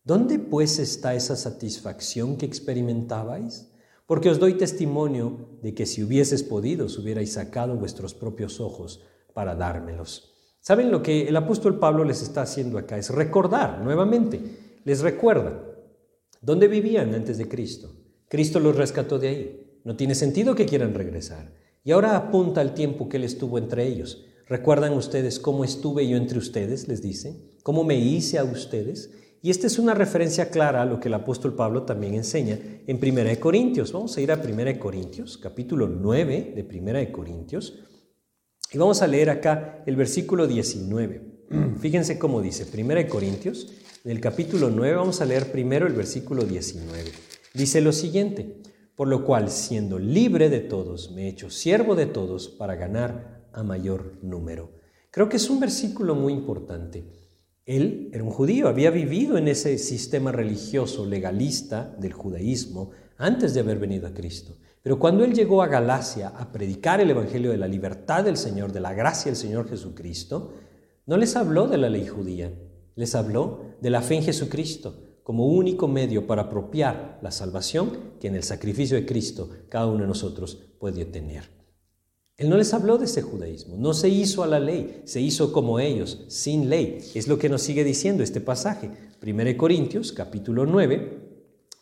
¿Dónde 0.06 0.38
pues 0.38 0.78
está 0.78 1.16
esa 1.16 1.34
satisfacción 1.34 2.36
que 2.36 2.46
experimentabais? 2.46 3.72
Porque 4.06 4.30
os 4.30 4.38
doy 4.38 4.54
testimonio 4.54 5.58
de 5.62 5.74
que 5.74 5.84
si 5.84 6.04
hubieses 6.04 6.44
podido, 6.44 6.86
os 6.86 6.96
hubierais 6.96 7.32
sacado 7.32 7.74
vuestros 7.74 8.14
propios 8.14 8.60
ojos 8.60 9.02
para 9.34 9.56
dármelos. 9.56 10.32
¿Saben 10.60 10.92
lo 10.92 11.02
que 11.02 11.26
el 11.26 11.36
apóstol 11.36 11.80
Pablo 11.80 12.04
les 12.04 12.22
está 12.22 12.42
haciendo 12.42 12.78
acá? 12.78 12.96
Es 12.96 13.10
recordar 13.10 13.82
nuevamente, 13.82 14.40
les 14.84 15.00
recuerda 15.00 15.60
dónde 16.40 16.68
vivían 16.68 17.12
antes 17.12 17.36
de 17.36 17.48
Cristo. 17.48 17.90
Cristo 18.28 18.60
los 18.60 18.76
rescató 18.76 19.18
de 19.18 19.28
ahí. 19.28 19.80
No 19.82 19.96
tiene 19.96 20.14
sentido 20.14 20.54
que 20.54 20.66
quieran 20.66 20.94
regresar. 20.94 21.52
Y 21.82 21.90
ahora 21.90 22.16
apunta 22.16 22.60
al 22.60 22.74
tiempo 22.74 23.08
que 23.08 23.16
él 23.16 23.24
estuvo 23.24 23.58
entre 23.58 23.88
ellos. 23.88 24.24
¿Recuerdan 24.46 24.92
ustedes 24.92 25.40
cómo 25.40 25.64
estuve 25.64 26.06
yo 26.06 26.16
entre 26.16 26.38
ustedes? 26.38 26.86
Les 26.86 27.02
dice. 27.02 27.56
¿Cómo 27.64 27.82
me 27.82 27.98
hice 27.98 28.38
a 28.38 28.44
ustedes? 28.44 29.10
Y 29.42 29.50
esta 29.50 29.66
es 29.66 29.78
una 29.78 29.94
referencia 29.94 30.50
clara 30.50 30.82
a 30.82 30.86
lo 30.86 30.98
que 30.98 31.08
el 31.08 31.14
apóstol 31.14 31.54
Pablo 31.54 31.82
también 31.82 32.14
enseña 32.14 32.58
en 32.86 32.96
1 32.96 33.40
Corintios. 33.40 33.92
Vamos 33.92 34.16
a 34.16 34.20
ir 34.20 34.32
a 34.32 34.40
1 34.42 34.78
Corintios, 34.78 35.38
capítulo 35.38 35.88
9 35.88 36.52
de 36.56 36.78
1 36.78 37.12
Corintios, 37.12 37.80
y 38.72 38.78
vamos 38.78 39.02
a 39.02 39.06
leer 39.06 39.30
acá 39.30 39.82
el 39.86 39.96
versículo 39.96 40.46
19. 40.46 41.36
Fíjense 41.80 42.18
cómo 42.18 42.40
dice, 42.40 42.66
1 42.72 43.08
Corintios, 43.08 43.72
en 44.04 44.10
el 44.10 44.20
capítulo 44.20 44.70
9 44.70 44.96
vamos 44.96 45.20
a 45.20 45.24
leer 45.24 45.52
primero 45.52 45.86
el 45.86 45.94
versículo 45.94 46.44
19. 46.44 47.12
Dice 47.54 47.80
lo 47.80 47.92
siguiente, 47.92 48.62
por 48.96 49.08
lo 49.08 49.24
cual, 49.24 49.50
siendo 49.50 49.98
libre 49.98 50.48
de 50.48 50.60
todos, 50.60 51.12
me 51.12 51.24
he 51.24 51.28
hecho 51.28 51.50
siervo 51.50 51.94
de 51.94 52.06
todos 52.06 52.48
para 52.48 52.76
ganar 52.76 53.48
a 53.52 53.62
mayor 53.62 54.18
número. 54.22 54.72
Creo 55.10 55.28
que 55.28 55.36
es 55.36 55.48
un 55.50 55.60
versículo 55.60 56.14
muy 56.14 56.32
importante. 56.32 57.04
Él 57.66 58.10
era 58.12 58.22
un 58.22 58.30
judío, 58.30 58.68
había 58.68 58.92
vivido 58.92 59.36
en 59.36 59.48
ese 59.48 59.76
sistema 59.78 60.30
religioso 60.30 61.04
legalista 61.04 61.96
del 61.98 62.12
judaísmo 62.12 62.92
antes 63.18 63.54
de 63.54 63.60
haber 63.60 63.80
venido 63.80 64.06
a 64.06 64.14
Cristo. 64.14 64.56
Pero 64.84 65.00
cuando 65.00 65.24
él 65.24 65.34
llegó 65.34 65.62
a 65.62 65.66
Galacia 65.66 66.28
a 66.28 66.52
predicar 66.52 67.00
el 67.00 67.10
Evangelio 67.10 67.50
de 67.50 67.56
la 67.56 67.66
libertad 67.66 68.22
del 68.22 68.36
Señor, 68.36 68.72
de 68.72 68.78
la 68.78 68.94
gracia 68.94 69.32
del 69.32 69.36
Señor 69.36 69.68
Jesucristo, 69.68 70.54
no 71.06 71.16
les 71.16 71.34
habló 71.34 71.66
de 71.66 71.78
la 71.78 71.90
ley 71.90 72.06
judía, 72.06 72.52
les 72.94 73.16
habló 73.16 73.62
de 73.80 73.90
la 73.90 74.00
fe 74.00 74.14
en 74.14 74.22
Jesucristo 74.22 75.02
como 75.24 75.48
único 75.48 75.88
medio 75.88 76.24
para 76.24 76.42
apropiar 76.42 77.18
la 77.20 77.32
salvación 77.32 78.14
que 78.20 78.28
en 78.28 78.36
el 78.36 78.44
sacrificio 78.44 78.96
de 78.96 79.06
Cristo 79.06 79.50
cada 79.68 79.88
uno 79.88 80.02
de 80.02 80.06
nosotros 80.06 80.56
puede 80.78 81.04
tener. 81.04 81.55
Él 82.38 82.50
no 82.50 82.58
les 82.58 82.74
habló 82.74 82.98
de 82.98 83.06
ese 83.06 83.22
judaísmo, 83.22 83.76
no 83.78 83.94
se 83.94 84.10
hizo 84.10 84.42
a 84.42 84.46
la 84.46 84.60
ley, 84.60 85.00
se 85.06 85.22
hizo 85.22 85.54
como 85.54 85.80
ellos, 85.80 86.26
sin 86.28 86.68
ley. 86.68 86.98
Es 87.14 87.28
lo 87.28 87.38
que 87.38 87.48
nos 87.48 87.62
sigue 87.62 87.82
diciendo 87.82 88.22
este 88.22 88.42
pasaje. 88.42 88.90
1 89.22 89.56
Corintios, 89.56 90.12
capítulo 90.12 90.66
9, 90.66 91.18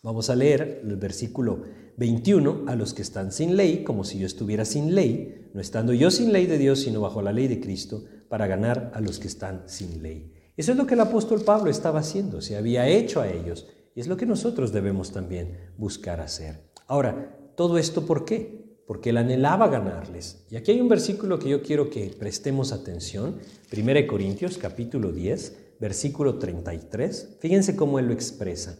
vamos 0.01 0.29
a 0.29 0.35
leer 0.35 0.79
el 0.81 0.95
versículo 0.95 1.63
21, 1.97 2.63
a 2.67 2.75
los 2.77 2.93
que 2.93 3.01
están 3.01 3.33
sin 3.33 3.57
ley, 3.57 3.83
como 3.83 4.05
si 4.05 4.17
yo 4.17 4.25
estuviera 4.25 4.63
sin 4.63 4.95
ley, 4.95 5.49
no 5.53 5.59
estando 5.59 5.91
yo 5.91 6.09
sin 6.09 6.31
ley 6.31 6.45
de 6.45 6.57
Dios, 6.57 6.79
sino 6.79 7.01
bajo 7.01 7.21
la 7.21 7.33
ley 7.33 7.49
de 7.49 7.59
Cristo, 7.59 8.05
para 8.29 8.47
ganar 8.47 8.93
a 8.95 9.01
los 9.01 9.19
que 9.19 9.27
están 9.27 9.63
sin 9.65 10.01
ley. 10.01 10.31
Eso 10.55 10.71
es 10.71 10.77
lo 10.77 10.87
que 10.87 10.93
el 10.93 11.01
apóstol 11.01 11.41
Pablo 11.41 11.69
estaba 11.69 11.99
haciendo, 11.99 12.39
se 12.39 12.55
había 12.55 12.87
hecho 12.87 13.19
a 13.19 13.27
ellos, 13.29 13.67
y 13.93 13.99
es 13.99 14.07
lo 14.07 14.15
que 14.15 14.25
nosotros 14.25 14.71
debemos 14.71 15.11
también 15.11 15.57
buscar 15.77 16.21
hacer. 16.21 16.61
Ahora, 16.87 17.37
¿todo 17.57 17.77
esto 17.77 18.05
por 18.05 18.23
qué? 18.23 18.64
Porque 18.85 19.09
él 19.09 19.17
anhelaba 19.17 19.67
ganarles. 19.67 20.45
Y 20.49 20.55
aquí 20.55 20.71
hay 20.71 20.81
un 20.81 20.89
versículo 20.89 21.39
que 21.39 21.49
yo 21.49 21.63
quiero 21.63 21.89
que 21.89 22.15
prestemos 22.19 22.71
atención, 22.71 23.39
1 23.75 24.07
Corintios 24.07 24.57
capítulo 24.57 25.11
10, 25.11 25.77
versículo 25.79 26.37
33. 26.37 27.37
Fíjense 27.39 27.75
cómo 27.75 27.99
él 27.99 28.07
lo 28.07 28.13
expresa. 28.13 28.77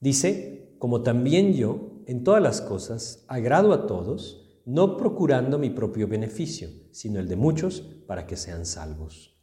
Dice, 0.00 0.74
como 0.78 1.02
también 1.02 1.52
yo 1.52 2.02
en 2.06 2.24
todas 2.24 2.42
las 2.42 2.60
cosas, 2.60 3.24
agrado 3.28 3.72
a 3.72 3.86
todos, 3.86 4.60
no 4.64 4.96
procurando 4.96 5.58
mi 5.58 5.70
propio 5.70 6.08
beneficio, 6.08 6.68
sino 6.90 7.20
el 7.20 7.28
de 7.28 7.36
muchos 7.36 7.80
para 8.06 8.26
que 8.26 8.36
sean 8.36 8.66
salvos. 8.66 9.36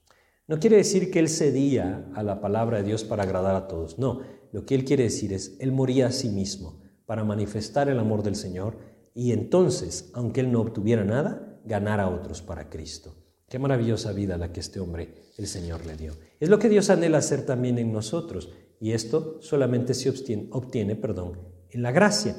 No 0.47 0.59
quiere 0.59 0.77
decir 0.77 1.11
que 1.11 1.19
él 1.19 1.29
cedía 1.29 2.09
a 2.15 2.23
la 2.23 2.39
palabra 2.39 2.77
de 2.77 2.83
Dios 2.83 3.03
para 3.03 3.23
agradar 3.23 3.55
a 3.55 3.67
todos, 3.67 3.99
no, 3.99 4.21
lo 4.51 4.65
que 4.65 4.75
él 4.75 4.85
quiere 4.85 5.03
decir 5.03 5.33
es, 5.33 5.57
él 5.59 5.71
moría 5.71 6.07
a 6.07 6.11
sí 6.11 6.29
mismo 6.29 6.81
para 7.05 7.23
manifestar 7.23 7.89
el 7.89 7.99
amor 7.99 8.23
del 8.23 8.35
Señor 8.35 8.77
y 9.17 9.31
entonces, 9.31 10.11
aunque 10.13 10.41
él 10.41 10.51
no 10.51 10.61
obtuviera 10.61 11.03
nada, 11.03 11.59
ganar 11.65 11.99
a 11.99 12.07
otros 12.07 12.43
para 12.43 12.69
Cristo. 12.69 13.15
Qué 13.49 13.57
maravillosa 13.57 14.13
vida 14.13 14.37
la 14.37 14.53
que 14.53 14.59
este 14.59 14.79
hombre, 14.79 15.15
el 15.39 15.47
Señor, 15.47 15.87
le 15.87 15.97
dio. 15.97 16.13
Es 16.39 16.49
lo 16.49 16.59
que 16.59 16.69
Dios 16.69 16.91
anhela 16.91 17.17
hacer 17.17 17.43
también 17.43 17.79
en 17.79 17.91
nosotros 17.91 18.51
y 18.79 18.91
esto 18.91 19.39
solamente 19.41 19.95
se 19.95 20.11
obtiene, 20.11 20.49
obtiene 20.51 20.95
perdón, 20.95 21.39
en 21.71 21.81
la 21.81 21.91
gracia. 21.91 22.35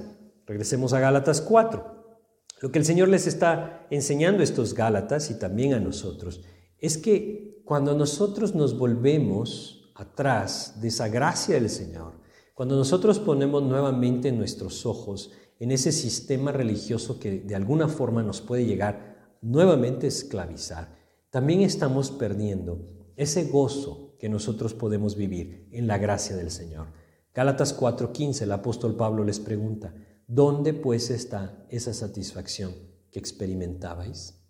Regresemos 0.46 0.92
a 0.92 1.00
Gálatas 1.00 1.40
4. 1.40 2.20
Lo 2.60 2.70
que 2.70 2.78
el 2.78 2.84
Señor 2.84 3.08
les 3.08 3.26
está 3.26 3.88
enseñando 3.90 4.42
a 4.42 4.44
estos 4.44 4.72
Gálatas 4.72 5.32
y 5.32 5.34
también 5.36 5.74
a 5.74 5.80
nosotros 5.80 6.42
es 6.78 6.96
que 6.96 7.60
cuando 7.64 7.96
nosotros 7.96 8.54
nos 8.54 8.78
volvemos 8.78 9.90
atrás 9.96 10.80
de 10.80 10.86
esa 10.86 11.08
gracia 11.08 11.56
del 11.56 11.70
Señor, 11.70 12.12
cuando 12.54 12.76
nosotros 12.76 13.18
ponemos 13.18 13.64
nuevamente 13.64 14.30
nuestros 14.30 14.86
ojos 14.86 15.32
en 15.58 15.72
ese 15.72 15.92
sistema 15.92 16.52
religioso 16.52 17.18
que 17.18 17.40
de 17.40 17.54
alguna 17.54 17.88
forma 17.88 18.22
nos 18.22 18.40
puede 18.40 18.64
llegar 18.64 19.36
nuevamente 19.40 20.06
a 20.06 20.08
esclavizar, 20.08 20.96
también 21.30 21.60
estamos 21.62 22.10
perdiendo 22.10 22.86
ese 23.16 23.44
gozo 23.44 24.16
que 24.18 24.28
nosotros 24.28 24.74
podemos 24.74 25.16
vivir 25.16 25.68
en 25.72 25.86
la 25.86 25.98
gracia 25.98 26.36
del 26.36 26.50
Señor. 26.50 26.88
Gálatas 27.34 27.78
4:15, 27.78 28.42
el 28.42 28.52
apóstol 28.52 28.96
Pablo 28.96 29.24
les 29.24 29.40
pregunta, 29.40 29.94
¿Dónde 30.30 30.74
pues 30.74 31.08
está 31.08 31.64
esa 31.70 31.94
satisfacción 31.94 32.74
que 33.10 33.18
experimentabais? 33.18 34.44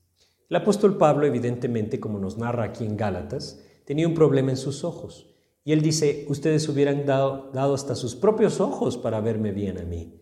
El 0.50 0.56
apóstol 0.56 0.98
Pablo, 0.98 1.24
evidentemente, 1.24 2.00
como 2.00 2.18
nos 2.18 2.36
narra 2.36 2.64
aquí 2.64 2.84
en 2.84 2.96
Gálatas, 2.96 3.62
tenía 3.86 4.08
un 4.08 4.14
problema 4.14 4.50
en 4.50 4.56
sus 4.56 4.82
ojos. 4.82 5.36
Y 5.62 5.70
él 5.70 5.80
dice, 5.80 6.26
ustedes 6.28 6.68
hubieran 6.68 7.06
dado, 7.06 7.52
dado 7.52 7.74
hasta 7.74 7.94
sus 7.94 8.16
propios 8.16 8.58
ojos 8.60 8.96
para 8.96 9.20
verme 9.20 9.52
bien 9.52 9.78
a 9.78 9.84
mí. 9.84 10.20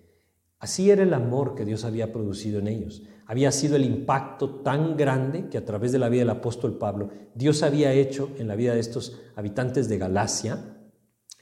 Así 0.59 0.91
era 0.91 1.03
el 1.03 1.13
amor 1.13 1.55
que 1.55 1.65
Dios 1.65 1.85
había 1.85 2.13
producido 2.13 2.59
en 2.59 2.69
ellos. 2.69 3.03
Había 3.27 3.53
sido 3.53 3.77
el 3.77 3.85
impacto 3.85 4.63
tan 4.63 4.97
grande 4.97 5.49
que 5.49 5.59
a 5.59 5.65
través 5.65 5.93
de 5.93 5.99
la 5.99 6.09
vida 6.09 6.21
del 6.21 6.31
apóstol 6.31 6.79
Pablo, 6.79 7.11
Dios 7.35 7.63
había 7.63 7.93
hecho 7.93 8.31
en 8.39 8.49
la 8.49 8.57
vida 8.57 8.75
de 8.75 8.81
estos 8.81 9.21
habitantes 9.35 9.89
de 9.89 9.99
Galacia, 9.99 10.79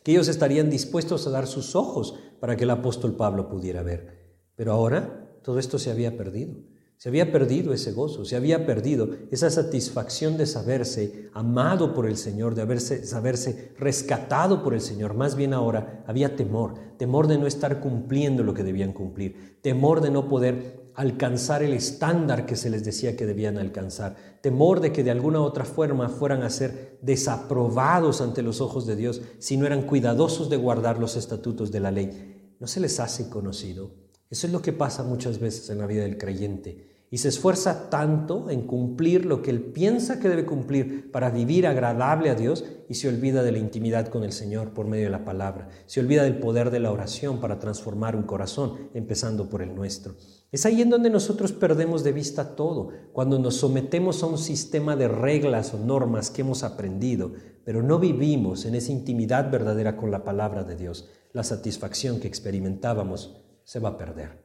que 0.03 0.13
ellos 0.13 0.29
estarían 0.29 0.71
dispuestos 0.71 1.27
a 1.27 1.31
dar 1.31 1.47
sus 1.47 1.77
ojos 1.77 2.19
para 2.41 2.57
que 2.57 2.65
el 2.65 2.71
apóstol 2.71 3.17
Pablo 3.17 3.49
pudiera 3.49 3.83
ver. 3.83 4.39
Pero 4.57 4.73
ahora 4.73 5.39
todo 5.43 5.59
esto 5.59 5.79
se 5.79 5.91
había 5.91 6.17
perdido. 6.17 6.57
Se 7.05 7.11
había 7.11 7.31
perdido 7.31 7.75
ese 7.75 7.93
gozo, 7.93 8.25
se 8.25 8.35
había 8.35 8.65
perdido 8.65 9.11
esa 9.31 9.51
satisfacción 9.51 10.39
de 10.39 10.47
saberse 10.47 11.29
amado 11.35 11.93
por 11.93 12.07
el 12.07 12.17
Señor, 12.17 12.55
de 12.55 12.63
haberse, 12.63 13.05
saberse 13.05 13.75
rescatado 13.79 14.63
por 14.63 14.73
el 14.73 14.81
Señor. 14.81 15.13
Más 15.13 15.37
bien 15.37 15.53
ahora 15.53 16.03
había 16.07 16.35
temor, 16.35 16.77
temor 16.97 17.27
de 17.27 17.37
no 17.37 17.47
estar 17.47 17.81
cumpliendo 17.81 18.43
lo 18.43 18.55
que 18.55 18.65
debían 18.65 18.95
cumplir, 18.95 19.59
temor 19.61 20.01
de 20.01 20.11
no 20.11 20.31
poder 20.31 20.93
alcanzar 20.95 21.63
el 21.63 21.75
estándar 21.75 22.47
que 22.47 22.57
se 22.57 22.71
les 22.71 22.87
decía 22.87 23.17
que 23.17 23.27
debían 23.27 23.59
alcanzar, 23.59 24.17
temor 24.41 24.81
de 24.81 24.91
que 24.91 25.05
de 25.05 25.11
alguna 25.11 25.43
otra 25.43 25.67
forma 25.67 26.09
fueran 26.09 26.43
a 26.43 26.49
ser 26.49 26.97
desaprobados 27.03 28.23
ante 28.23 28.41
los 28.41 28.63
ojos 28.63 28.87
de 28.87 28.97
Dios 28.97 29.21
si 29.41 29.59
no 29.59 29.67
eran 29.67 29.83
cuidadosos 29.83 30.49
de 30.49 30.57
guardar 30.57 30.99
los 30.99 31.17
estatutos 31.17 31.71
de 31.71 31.81
la 31.81 31.91
ley. 31.91 32.55
No 32.59 32.67
se 32.67 32.81
les 32.81 32.99
hace 32.99 33.29
conocido. 33.29 33.91
Eso 34.31 34.47
es 34.47 34.55
lo 34.55 34.63
que 34.63 34.73
pasa 34.73 35.03
muchas 35.03 35.39
veces 35.39 35.69
en 35.69 35.77
la 35.77 35.87
vida 35.87 36.05
del 36.05 36.17
creyente 36.17 36.94
y 37.15 37.19
se 37.19 37.29
esfuerza 37.29 37.91
tanto 37.91 38.51
en 38.51 38.63
cumplir 38.63 39.25
lo 39.25 39.41
que 39.41 39.53
él 39.53 39.63
piensa 39.63 40.19
que 40.19 40.29
debe 40.29 40.45
cumplir 40.45 41.13
para 41.13 41.31
vivir 41.31 41.65
agradable 41.65 42.29
a 42.29 42.35
Dios 42.35 42.65
y 42.89 42.95
se 42.95 43.09
olvida 43.09 43.45
de 43.45 43.53
la 43.53 43.59
intimidad 43.59 44.09
con 44.09 44.25
el 44.25 44.33
Señor 44.33 44.75
por 44.75 44.89
medio 44.89 45.05
de 45.05 45.13
la 45.13 45.25
palabra, 45.25 45.69
se 45.87 46.01
olvida 46.01 46.25
del 46.25 46.41
poder 46.41 46.73
de 46.73 46.81
la 46.81 46.91
oración 46.91 47.41
para 47.41 47.61
transformar 47.61 48.17
un 48.17 48.25
corazón, 48.25 48.91
empezando 48.95 49.49
por 49.49 49.63
el 49.63 49.77
nuestro. 49.77 50.17
Es 50.51 50.67
ahí 50.67 50.83
en 50.83 50.91
donde 50.91 51.09
nosotros 51.09 51.53
perdemos 51.53 52.03
de 52.03 52.11
vista 52.11 52.57
todo, 52.57 52.89
cuando 53.13 53.39
nos 53.39 53.59
sometemos 53.59 54.25
a 54.25 54.27
un 54.27 54.37
sistema 54.37 54.97
de 54.97 55.07
reglas 55.07 55.73
o 55.73 55.79
normas 55.79 56.33
que 56.33 56.41
hemos 56.41 56.65
aprendido, 56.65 57.31
pero 57.65 57.81
no 57.81 58.01
vivimos 58.01 58.65
en 58.65 58.75
esa 58.75 58.91
intimidad 58.91 59.53
verdadera 59.53 59.97
con 59.97 60.11
la 60.11 60.25
palabra 60.25 60.65
de 60.65 60.75
Dios, 60.75 61.09
la 61.33 61.45
satisfacción 61.45 62.19
que 62.19 62.27
experimentábamos 62.27 63.41
se 63.63 63.79
va 63.79 63.91
a 63.91 63.99
perder. 63.99 64.44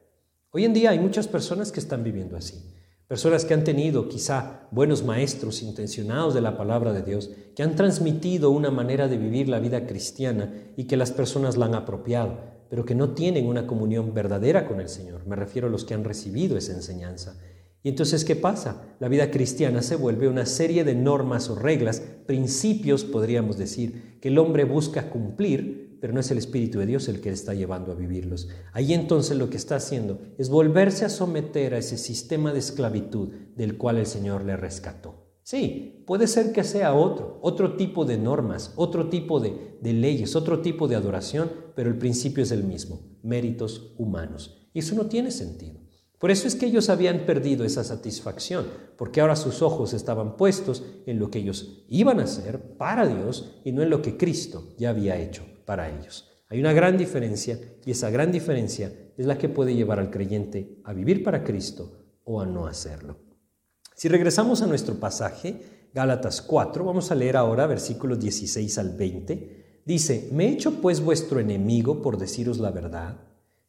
Hoy 0.51 0.65
en 0.65 0.73
día 0.73 0.89
hay 0.89 0.97
muchas 0.97 1.27
personas 1.27 1.71
que 1.71 1.79
están 1.79 2.03
viviendo 2.03 2.35
así. 2.35 2.55
Personas 3.07 3.45
que 3.45 3.53
han 3.53 3.63
tenido 3.63 4.09
quizá 4.09 4.67
buenos 4.71 5.03
maestros 5.03 5.61
intencionados 5.61 6.33
de 6.33 6.41
la 6.41 6.57
palabra 6.57 6.91
de 6.91 7.03
Dios, 7.03 7.29
que 7.55 7.61
han 7.61 7.75
transmitido 7.75 8.49
una 8.49 8.71
manera 8.71 9.07
de 9.07 9.19
vivir 9.19 9.47
la 9.47 9.59
vida 9.59 9.85
cristiana 9.85 10.51
y 10.75 10.85
que 10.85 10.97
las 10.97 11.11
personas 11.11 11.55
la 11.55 11.67
han 11.67 11.75
apropiado, 11.75 12.39
pero 12.67 12.83
que 12.83 12.95
no 12.95 13.11
tienen 13.11 13.45
una 13.45 13.67
comunión 13.67 14.15
verdadera 14.15 14.67
con 14.67 14.81
el 14.81 14.89
Señor. 14.89 15.27
Me 15.27 15.35
refiero 15.35 15.67
a 15.67 15.71
los 15.71 15.85
que 15.85 15.93
han 15.93 16.03
recibido 16.03 16.57
esa 16.57 16.73
enseñanza. 16.73 17.39
Y 17.83 17.89
entonces, 17.89 18.25
¿qué 18.25 18.35
pasa? 18.35 18.95
La 18.99 19.07
vida 19.07 19.29
cristiana 19.29 19.83
se 19.83 19.97
vuelve 19.97 20.27
una 20.27 20.47
serie 20.47 20.83
de 20.83 20.95
normas 20.95 21.47
o 21.51 21.55
reglas, 21.55 22.01
principios, 22.25 23.03
podríamos 23.03 23.59
decir, 23.59 24.17
que 24.19 24.29
el 24.29 24.39
hombre 24.39 24.63
busca 24.63 25.11
cumplir 25.11 25.88
pero 25.99 26.13
no 26.13 26.19
es 26.19 26.31
el 26.31 26.37
Espíritu 26.37 26.79
de 26.79 26.85
Dios 26.85 27.07
el 27.07 27.21
que 27.21 27.29
le 27.29 27.35
está 27.35 27.53
llevando 27.53 27.91
a 27.91 27.95
vivirlos. 27.95 28.49
Ahí 28.73 28.93
entonces 28.93 29.37
lo 29.37 29.49
que 29.49 29.57
está 29.57 29.75
haciendo 29.75 30.19
es 30.37 30.49
volverse 30.49 31.05
a 31.05 31.09
someter 31.09 31.73
a 31.73 31.77
ese 31.77 31.97
sistema 31.97 32.53
de 32.53 32.59
esclavitud 32.59 33.29
del 33.55 33.77
cual 33.77 33.97
el 33.97 34.05
Señor 34.05 34.45
le 34.45 34.55
rescató. 34.55 35.27
Sí, 35.43 36.03
puede 36.05 36.27
ser 36.27 36.51
que 36.51 36.63
sea 36.63 36.93
otro, 36.93 37.39
otro 37.41 37.75
tipo 37.75 38.05
de 38.05 38.17
normas, 38.17 38.73
otro 38.75 39.09
tipo 39.09 39.39
de, 39.39 39.77
de 39.81 39.93
leyes, 39.93 40.35
otro 40.35 40.61
tipo 40.61 40.87
de 40.87 40.95
adoración, 40.95 41.51
pero 41.75 41.89
el 41.89 41.97
principio 41.97 42.43
es 42.43 42.51
el 42.51 42.63
mismo, 42.63 43.01
méritos 43.23 43.95
humanos. 43.97 44.69
Y 44.73 44.79
eso 44.79 44.95
no 44.95 45.07
tiene 45.07 45.31
sentido. 45.31 45.79
Por 46.19 46.31
eso 46.31 46.47
es 46.47 46.55
que 46.55 46.65
ellos 46.65 46.89
habían 46.89 47.25
perdido 47.25 47.65
esa 47.65 47.83
satisfacción, 47.83 48.67
porque 48.97 49.21
ahora 49.21 49.35
sus 49.35 49.61
ojos 49.61 49.93
estaban 49.93 50.37
puestos 50.37 50.83
en 51.05 51.17
lo 51.17 51.31
que 51.31 51.39
ellos 51.39 51.85
iban 51.87 52.19
a 52.19 52.25
hacer 52.25 52.77
para 52.77 53.07
Dios 53.07 53.59
y 53.63 53.71
no 53.71 53.81
en 53.81 53.89
lo 53.89 54.01
que 54.01 54.17
Cristo 54.17 54.75
ya 54.77 54.89
había 54.89 55.17
hecho 55.17 55.48
para 55.69 55.87
ellos. 55.87 56.27
Hay 56.47 56.59
una 56.59 56.73
gran 56.73 56.97
diferencia 56.97 57.59
y 57.85 57.91
esa 57.91 58.09
gran 58.09 58.31
diferencia 58.31 58.91
es 59.15 59.27
la 59.27 59.37
que 59.37 59.49
puede 59.49 59.75
llevar 59.75 59.99
al 59.99 60.09
creyente 60.09 60.81
a 60.83 60.93
vivir 60.93 61.23
para 61.23 61.43
Cristo 61.43 61.91
o 62.23 62.41
a 62.41 62.45
no 62.47 62.65
hacerlo. 62.65 63.17
Si 63.93 64.07
regresamos 64.07 64.63
a 64.63 64.65
nuestro 64.65 64.95
pasaje, 64.95 65.89
Gálatas 65.93 66.41
4, 66.41 66.83
vamos 66.83 67.11
a 67.11 67.15
leer 67.15 67.37
ahora 67.37 67.67
versículos 67.67 68.19
16 68.19 68.79
al 68.79 68.97
20. 68.97 69.81
Dice, 69.85 70.29
me 70.31 70.47
he 70.47 70.53
hecho 70.53 70.81
pues 70.81 71.01
vuestro 71.01 71.39
enemigo 71.39 72.01
por 72.01 72.17
deciros 72.17 72.57
la 72.57 72.71
verdad. 72.71 73.19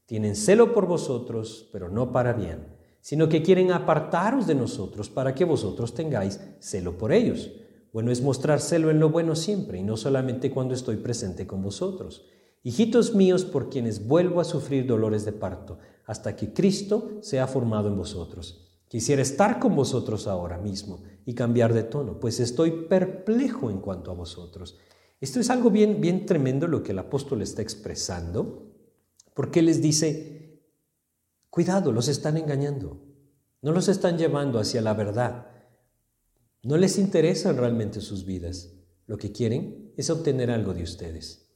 Tienen 0.07 0.36
celo 0.36 0.72
por 0.72 0.86
vosotros, 0.86 1.68
pero 1.70 1.90
no 1.90 2.12
para 2.12 2.32
bien, 2.32 2.78
sino 3.03 3.28
que 3.28 3.42
quieren 3.42 3.72
apartaros 3.72 4.46
de 4.46 4.55
nosotros 4.55 5.11
para 5.11 5.34
que 5.34 5.44
vosotros 5.44 5.92
tengáis 5.92 6.40
celo 6.61 6.96
por 6.96 7.12
ellos. 7.12 7.51
Bueno 7.93 8.12
es 8.12 8.22
mostrar 8.22 8.61
celo 8.61 8.91
en 8.91 9.01
lo 9.01 9.11
bueno 9.11 9.34
siempre 9.34 9.78
y 9.78 9.82
no 9.82 9.97
solamente 9.97 10.51
cuando 10.51 10.74
estoy 10.74 10.97
presente 10.97 11.47
con 11.47 11.62
vosotros. 11.62 12.26
Hijitos 12.62 13.14
míos 13.14 13.45
por 13.45 13.70
quienes 13.70 14.07
vuelvo 14.07 14.41
a 14.41 14.45
sufrir 14.45 14.86
dolores 14.86 15.24
de 15.24 15.32
parto, 15.32 15.78
hasta 16.05 16.36
que 16.36 16.53
Cristo 16.53 17.18
sea 17.22 17.47
formado 17.47 17.88
en 17.88 17.97
vosotros. 17.97 18.66
Quisiera 18.86 19.22
estar 19.22 19.59
con 19.59 19.74
vosotros 19.76 20.26
ahora 20.26 20.59
mismo 20.59 21.03
y 21.24 21.34
cambiar 21.34 21.72
de 21.72 21.84
tono, 21.84 22.18
pues 22.18 22.41
estoy 22.41 22.86
perplejo 22.88 23.70
en 23.70 23.78
cuanto 23.78 24.11
a 24.11 24.14
vosotros. 24.14 24.78
Esto 25.20 25.38
es 25.38 25.49
algo 25.49 25.70
bien, 25.70 26.01
bien 26.01 26.26
tremendo 26.26 26.66
lo 26.66 26.82
que 26.82 26.93
el 26.93 26.99
apóstol 26.99 27.43
está 27.43 27.62
expresando, 27.62 28.66
porque 29.34 29.62
les 29.62 29.80
dice, 29.80 30.61
cuidado, 31.51 31.93
los 31.93 32.09
están 32.09 32.36
engañando, 32.36 33.01
no 33.62 33.72
los 33.72 33.88
están 33.88 34.18
llevando 34.18 34.59
hacia 34.59 34.80
la 34.80 34.95
verdad. 34.95 35.49
No 36.63 36.77
les 36.77 36.99
interesan 36.99 37.57
realmente 37.57 38.03
sus 38.03 38.27
vidas. 38.27 38.75
Lo 39.07 39.17
que 39.17 39.33
quieren 39.33 39.95
es 39.97 40.11
obtener 40.11 40.51
algo 40.51 40.75
de 40.75 40.83
ustedes. 40.83 41.49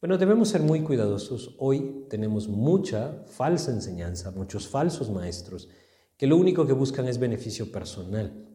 Bueno, 0.00 0.16
debemos 0.16 0.48
ser 0.48 0.62
muy 0.62 0.80
cuidadosos. 0.80 1.56
Hoy 1.58 2.06
tenemos 2.08 2.48
mucha 2.48 3.22
falsa 3.26 3.70
enseñanza, 3.70 4.30
muchos 4.30 4.66
falsos 4.66 5.10
maestros, 5.10 5.68
que 6.16 6.26
lo 6.26 6.38
único 6.38 6.66
que 6.66 6.72
buscan 6.72 7.06
es 7.06 7.18
beneficio 7.18 7.70
personal. 7.70 8.48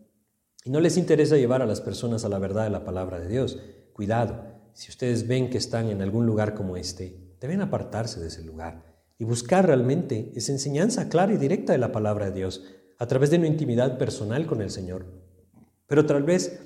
Y 0.66 0.72
no 0.72 0.80
les 0.80 0.98
interesa 0.98 1.38
llevar 1.38 1.62
a 1.62 1.68
las 1.68 1.82
personas 1.82 2.26
a 2.26 2.30
la 2.30 2.40
verdad 2.40 2.64
de 2.64 2.72
la 2.72 2.84
palabra 2.84 3.20
de 3.20 3.28
Dios. 3.28 3.60
Cuidado, 3.94 4.44
si 4.74 4.90
ustedes 4.90 5.28
ven 5.28 5.52
que 5.52 5.60
están 5.60 5.90
en 5.90 6.02
algún 6.02 6.26
lugar 6.26 6.56
como 6.56 6.78
este, 6.78 7.36
deben 7.40 7.62
apartarse 7.62 8.20
de 8.20 8.30
ese 8.30 8.44
lugar 8.44 9.06
y 9.20 9.24
buscar 9.24 9.68
realmente 9.68 10.32
esa 10.34 10.52
enseñanza 10.52 11.10
clara 11.10 11.34
y 11.34 11.38
directa 11.38 11.74
de 11.74 11.80
la 11.80 11.92
palabra 11.92 12.32
de 12.32 12.38
Dios 12.38 12.64
a 12.98 13.06
través 13.06 13.30
de 13.30 13.38
una 13.38 13.48
intimidad 13.48 14.00
personal 14.00 14.48
con 14.48 14.64
el 14.64 14.72
Señor 14.72 15.21
pero 15.92 16.06
tal 16.06 16.24
vez 16.24 16.58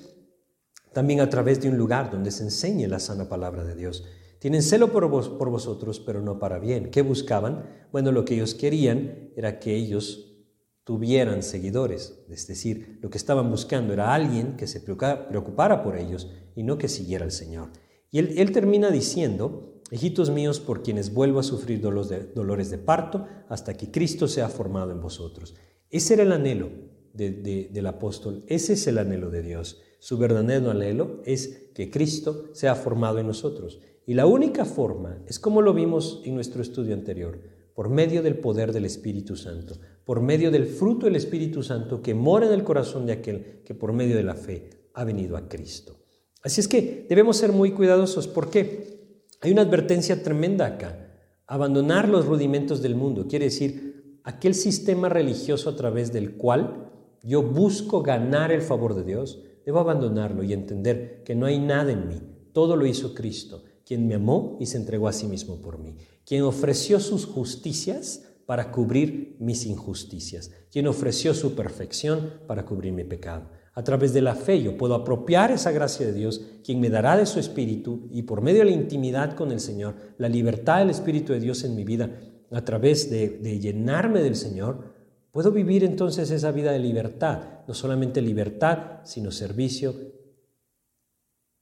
también 0.92 1.20
a 1.20 1.28
través 1.28 1.60
de 1.60 1.68
un 1.68 1.76
lugar 1.76 2.12
donde 2.12 2.30
se 2.30 2.44
enseñe 2.44 2.86
la 2.86 3.00
sana 3.00 3.28
palabra 3.28 3.64
de 3.64 3.74
Dios. 3.74 4.04
Tienen 4.38 4.62
celo 4.62 4.92
por, 4.92 5.08
vos, 5.08 5.28
por 5.28 5.50
vosotros, 5.50 5.98
pero 5.98 6.22
no 6.22 6.38
para 6.38 6.60
bien. 6.60 6.92
¿Qué 6.92 7.02
buscaban? 7.02 7.68
Bueno, 7.90 8.12
lo 8.12 8.24
que 8.24 8.34
ellos 8.34 8.54
querían 8.54 9.32
era 9.34 9.58
que 9.58 9.74
ellos 9.74 10.46
tuvieran 10.84 11.42
seguidores, 11.42 12.24
es 12.30 12.46
decir, 12.46 13.00
lo 13.02 13.10
que 13.10 13.18
estaban 13.18 13.50
buscando 13.50 13.92
era 13.92 14.14
alguien 14.14 14.56
que 14.56 14.68
se 14.68 14.78
preocupara 14.78 15.82
por 15.82 15.96
ellos 15.96 16.30
y 16.54 16.62
no 16.62 16.78
que 16.78 16.86
siguiera 16.86 17.24
al 17.24 17.32
Señor. 17.32 17.70
Y 18.12 18.20
él, 18.20 18.52
termina 18.52 18.92
diciendo, 18.92 19.82
hijitos 19.90 20.30
míos, 20.30 20.60
por 20.60 20.84
quienes 20.84 21.12
vuelvo 21.12 21.40
a 21.40 21.42
sufrir 21.42 21.80
dolores 21.80 22.70
de 22.70 22.78
parto 22.78 23.26
hasta 23.48 23.74
que 23.74 23.90
Cristo 23.90 24.28
sea 24.28 24.48
formado 24.48 24.92
en 24.92 25.00
vosotros. 25.00 25.56
Ese 25.90 26.14
era 26.14 26.22
el 26.22 26.30
anhelo 26.30 26.94
del 27.16 27.86
apóstol. 27.86 28.44
Ese 28.46 28.74
es 28.74 28.86
el 28.86 28.98
anhelo 28.98 29.30
de 29.30 29.42
Dios. 29.42 29.80
Su 29.98 30.18
verdadero 30.18 30.70
anhelo 30.70 31.20
es 31.24 31.70
que 31.74 31.90
Cristo 31.90 32.50
sea 32.52 32.74
formado 32.74 33.18
en 33.18 33.26
nosotros. 33.26 33.80
Y 34.06 34.14
la 34.14 34.26
única 34.26 34.64
forma 34.64 35.22
es 35.26 35.38
como 35.38 35.62
lo 35.62 35.74
vimos 35.74 36.22
en 36.24 36.34
nuestro 36.34 36.62
estudio 36.62 36.94
anterior, 36.94 37.40
por 37.74 37.88
medio 37.88 38.22
del 38.22 38.38
poder 38.38 38.72
del 38.72 38.84
Espíritu 38.84 39.36
Santo, 39.36 39.76
por 40.04 40.20
medio 40.20 40.50
del 40.50 40.66
fruto 40.66 41.06
del 41.06 41.16
Espíritu 41.16 41.62
Santo 41.62 42.00
que 42.00 42.14
mora 42.14 42.46
en 42.46 42.52
el 42.52 42.64
corazón 42.64 43.04
de 43.04 43.12
aquel 43.14 43.62
que 43.64 43.74
por 43.74 43.92
medio 43.92 44.16
de 44.16 44.22
la 44.22 44.34
fe 44.34 44.70
ha 44.94 45.04
venido 45.04 45.36
a 45.36 45.48
Cristo. 45.48 45.96
Así 46.42 46.60
es 46.60 46.68
que 46.68 47.06
debemos 47.08 47.36
ser 47.36 47.50
muy 47.50 47.72
cuidadosos. 47.72 48.28
porque 48.28 49.24
Hay 49.40 49.50
una 49.50 49.62
advertencia 49.62 50.22
tremenda 50.22 50.66
acá. 50.66 51.12
Abandonar 51.48 52.08
los 52.08 52.26
rudimentos 52.26 52.82
del 52.82 52.94
mundo 52.94 53.26
quiere 53.28 53.46
decir 53.46 54.20
aquel 54.22 54.54
sistema 54.54 55.08
religioso 55.08 55.68
a 55.68 55.76
través 55.76 56.12
del 56.12 56.36
cual 56.36 56.85
yo 57.26 57.42
busco 57.42 58.02
ganar 58.02 58.52
el 58.52 58.62
favor 58.62 58.94
de 58.94 59.02
Dios, 59.02 59.42
debo 59.64 59.80
abandonarlo 59.80 60.44
y 60.44 60.52
entender 60.52 61.22
que 61.24 61.34
no 61.34 61.46
hay 61.46 61.58
nada 61.58 61.90
en 61.90 62.08
mí. 62.08 62.22
Todo 62.52 62.76
lo 62.76 62.86
hizo 62.86 63.14
Cristo, 63.14 63.64
quien 63.84 64.06
me 64.06 64.14
amó 64.14 64.56
y 64.60 64.66
se 64.66 64.76
entregó 64.76 65.08
a 65.08 65.12
sí 65.12 65.26
mismo 65.26 65.60
por 65.60 65.78
mí, 65.78 65.96
quien 66.24 66.42
ofreció 66.42 67.00
sus 67.00 67.26
justicias 67.26 68.22
para 68.46 68.70
cubrir 68.70 69.36
mis 69.40 69.66
injusticias, 69.66 70.52
quien 70.70 70.86
ofreció 70.86 71.34
su 71.34 71.56
perfección 71.56 72.34
para 72.46 72.64
cubrir 72.64 72.92
mi 72.92 73.02
pecado. 73.02 73.50
A 73.74 73.82
través 73.82 74.14
de 74.14 74.22
la 74.22 74.36
fe 74.36 74.62
yo 74.62 74.78
puedo 74.78 74.94
apropiar 74.94 75.50
esa 75.50 75.72
gracia 75.72 76.06
de 76.06 76.12
Dios, 76.12 76.40
quien 76.64 76.80
me 76.80 76.90
dará 76.90 77.16
de 77.16 77.26
su 77.26 77.40
Espíritu 77.40 78.08
y 78.12 78.22
por 78.22 78.40
medio 78.40 78.60
de 78.60 78.66
la 78.66 78.76
intimidad 78.76 79.34
con 79.34 79.50
el 79.50 79.58
Señor, 79.58 79.96
la 80.16 80.28
libertad 80.28 80.78
del 80.78 80.90
Espíritu 80.90 81.32
de 81.32 81.40
Dios 81.40 81.64
en 81.64 81.74
mi 81.74 81.84
vida, 81.84 82.20
a 82.52 82.64
través 82.64 83.10
de, 83.10 83.28
de 83.28 83.58
llenarme 83.58 84.22
del 84.22 84.36
Señor, 84.36 84.95
Puedo 85.36 85.52
vivir 85.52 85.84
entonces 85.84 86.30
esa 86.30 86.50
vida 86.50 86.72
de 86.72 86.78
libertad, 86.78 87.60
no 87.68 87.74
solamente 87.74 88.22
libertad, 88.22 89.00
sino 89.04 89.30
servicio 89.30 89.94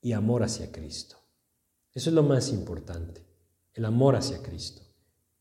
y 0.00 0.12
amor 0.12 0.44
hacia 0.44 0.70
Cristo. 0.70 1.16
Eso 1.92 2.10
es 2.10 2.14
lo 2.14 2.22
más 2.22 2.52
importante, 2.52 3.26
el 3.72 3.84
amor 3.84 4.14
hacia 4.14 4.40
Cristo. 4.44 4.82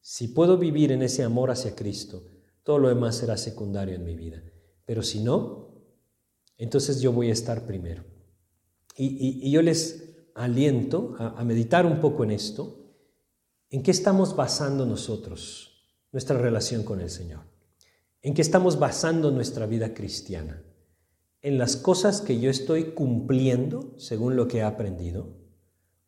Si 0.02 0.30
puedo 0.30 0.58
vivir 0.58 0.92
en 0.92 1.04
ese 1.04 1.22
amor 1.22 1.52
hacia 1.52 1.76
Cristo, 1.76 2.24
todo 2.64 2.80
lo 2.80 2.88
demás 2.90 3.18
será 3.18 3.38
secundario 3.38 3.94
en 3.94 4.04
mi 4.04 4.16
vida. 4.16 4.42
Pero 4.84 5.04
si 5.04 5.20
no, 5.20 5.84
entonces 6.58 7.02
yo 7.02 7.12
voy 7.12 7.30
a 7.30 7.34
estar 7.34 7.68
primero. 7.68 8.04
Y, 8.98 9.52
yo 9.52 9.62
les 9.62 10.16
aliento 10.34 11.16
a 11.20 11.44
meditar 11.44 11.86
un 11.86 12.02
poco 12.02 12.24
en 12.24 12.32
esto, 12.32 12.96
en 13.70 13.84
qué 13.84 13.92
estamos 13.92 14.36
basando 14.36 14.88
nosotros 14.88 15.86
nuestra 16.12 16.40
relación 16.40 16.82
con 16.82 17.00
el 17.00 17.12
Señor. 17.12 17.53
¿En 18.26 18.34
qué 18.34 18.42
estamos 18.42 18.80
basando 18.80 19.32
nuestra 19.32 19.66
vida 19.66 19.94
cristiana? 19.94 20.64
¿En 21.42 21.58
las 21.58 21.76
cosas 21.76 22.22
que 22.22 22.40
yo 22.40 22.50
estoy 22.50 22.94
cumpliendo 22.94 23.96
según 23.98 24.38
lo 24.38 24.48
que 24.48 24.60
he 24.60 24.64
aprendido? 24.64 25.36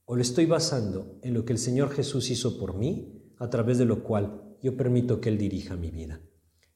¿O 0.06 0.16
lo 0.16 0.22
estoy 0.22 0.46
basando 0.46 1.20
en 1.24 1.34
lo 1.34 1.44
que 1.44 1.52
el 1.52 1.60
Señor 1.60 1.90
Jesús 1.90 2.32
hizo 2.32 2.58
por 2.58 2.78
mí, 2.78 3.34
a 3.38 3.50
través 3.50 3.80
de 3.80 3.84
lo 3.84 4.02
cual 4.06 4.56
yo 4.64 4.78
permito 4.78 5.20
que 5.20 5.28
Él 5.28 5.38
dirija 5.38 5.76
mi 5.76 5.92
vida? 5.92 6.22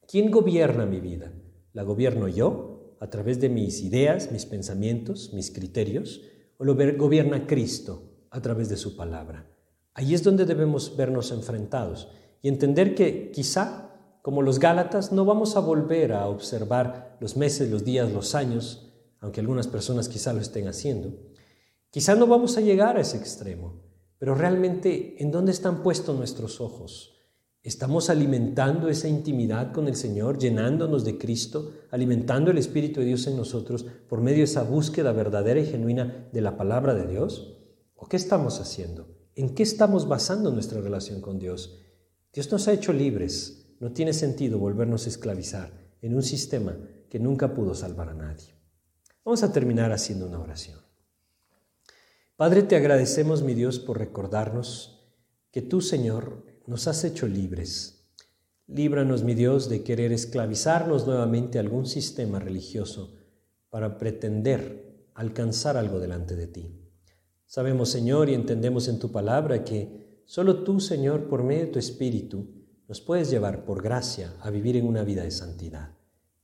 ¿Quién 0.05 0.29
gobierna 0.29 0.85
mi 0.85 0.99
vida? 0.99 1.31
¿La 1.71 1.83
gobierno 1.83 2.27
yo 2.27 2.97
a 2.99 3.09
través 3.09 3.39
de 3.39 3.47
mis 3.47 3.81
ideas, 3.81 4.33
mis 4.33 4.45
pensamientos, 4.45 5.31
mis 5.33 5.51
criterios? 5.51 6.21
¿O 6.57 6.65
lo 6.65 6.75
gobierna 6.75 7.47
Cristo 7.47 8.25
a 8.29 8.41
través 8.41 8.67
de 8.67 8.75
su 8.75 8.97
palabra? 8.97 9.49
Ahí 9.93 10.13
es 10.13 10.21
donde 10.21 10.43
debemos 10.43 10.97
vernos 10.97 11.31
enfrentados 11.31 12.09
y 12.41 12.49
entender 12.49 12.93
que 12.93 13.31
quizá 13.31 13.88
como 14.29 14.43
los 14.43 14.59
Gálatas, 14.59 15.11
no 15.11 15.25
vamos 15.25 15.55
a 15.55 15.59
volver 15.59 16.13
a 16.13 16.27
observar 16.27 17.17
los 17.19 17.35
meses, 17.35 17.67
los 17.71 17.83
días, 17.83 18.11
los 18.11 18.35
años, 18.35 18.93
aunque 19.21 19.39
algunas 19.39 19.65
personas 19.65 20.07
quizá 20.07 20.33
lo 20.33 20.39
estén 20.39 20.67
haciendo. 20.67 21.17
Quizá 21.89 22.13
no 22.13 22.27
vamos 22.27 22.55
a 22.55 22.61
llegar 22.61 22.95
a 22.95 23.01
ese 23.01 23.17
extremo, 23.17 23.81
pero 24.19 24.35
realmente, 24.35 25.15
¿en 25.17 25.31
dónde 25.31 25.51
están 25.51 25.81
puestos 25.81 26.15
nuestros 26.15 26.61
ojos? 26.61 27.15
Estamos 27.63 28.11
alimentando 28.11 28.87
esa 28.87 29.07
intimidad 29.07 29.71
con 29.71 29.87
el 29.87 29.95
Señor, 29.95 30.37
llenándonos 30.37 31.03
de 31.05 31.17
Cristo, 31.17 31.71
alimentando 31.89 32.51
el 32.51 32.59
Espíritu 32.59 32.99
de 32.99 33.07
Dios 33.07 33.25
en 33.25 33.35
nosotros 33.35 33.87
por 34.07 34.21
medio 34.21 34.37
de 34.37 34.43
esa 34.43 34.61
búsqueda 34.61 35.11
verdadera 35.11 35.59
y 35.59 35.65
genuina 35.65 36.29
de 36.31 36.41
la 36.41 36.55
palabra 36.55 36.93
de 36.93 37.07
Dios. 37.07 37.57
¿O 37.95 38.05
qué 38.05 38.17
estamos 38.17 38.59
haciendo? 38.59 39.07
¿En 39.33 39.55
qué 39.55 39.63
estamos 39.63 40.07
basando 40.07 40.51
nuestra 40.51 40.81
relación 40.81 41.19
con 41.19 41.39
Dios? 41.39 41.79
Dios 42.31 42.51
nos 42.51 42.67
ha 42.67 42.73
hecho 42.73 42.93
libres. 42.93 43.58
No 43.79 43.93
tiene 43.93 44.13
sentido 44.13 44.59
volvernos 44.59 45.05
a 45.05 45.09
esclavizar 45.09 45.71
en 46.01 46.15
un 46.15 46.23
sistema 46.23 46.77
que 47.09 47.19
nunca 47.19 47.53
pudo 47.53 47.73
salvar 47.73 48.09
a 48.09 48.13
nadie. 48.13 48.55
Vamos 49.23 49.43
a 49.43 49.51
terminar 49.51 49.91
haciendo 49.91 50.27
una 50.27 50.39
oración. 50.39 50.79
Padre, 52.35 52.63
te 52.63 52.75
agradecemos, 52.75 53.41
mi 53.41 53.53
Dios, 53.53 53.79
por 53.79 53.97
recordarnos 53.97 55.11
que 55.51 55.61
tú, 55.61 55.81
Señor, 55.81 56.45
nos 56.67 56.87
has 56.87 57.03
hecho 57.03 57.27
libres. 57.27 58.11
Líbranos, 58.67 59.23
mi 59.23 59.33
Dios, 59.33 59.69
de 59.69 59.83
querer 59.83 60.11
esclavizarnos 60.11 61.07
nuevamente 61.07 61.57
a 61.57 61.61
algún 61.61 61.85
sistema 61.85 62.39
religioso 62.39 63.15
para 63.69 63.97
pretender 63.97 65.09
alcanzar 65.15 65.75
algo 65.75 65.99
delante 65.99 66.35
de 66.35 66.47
ti. 66.47 66.79
Sabemos, 67.45 67.89
Señor, 67.89 68.29
y 68.29 68.35
entendemos 68.35 68.87
en 68.87 68.99
tu 68.99 69.11
palabra 69.11 69.63
que 69.63 70.21
solo 70.25 70.63
tú, 70.63 70.79
Señor, 70.79 71.27
por 71.27 71.43
medio 71.43 71.65
de 71.65 71.71
tu 71.71 71.79
Espíritu, 71.79 72.58
nos 72.89 73.01
puedes 73.01 73.29
llevar 73.29 73.65
por 73.65 73.83
gracia 73.83 74.33
a 74.41 74.49
vivir 74.49 74.75
en 74.75 74.87
una 74.87 75.03
vida 75.03 75.23
de 75.23 75.29
santidad. 75.29 75.95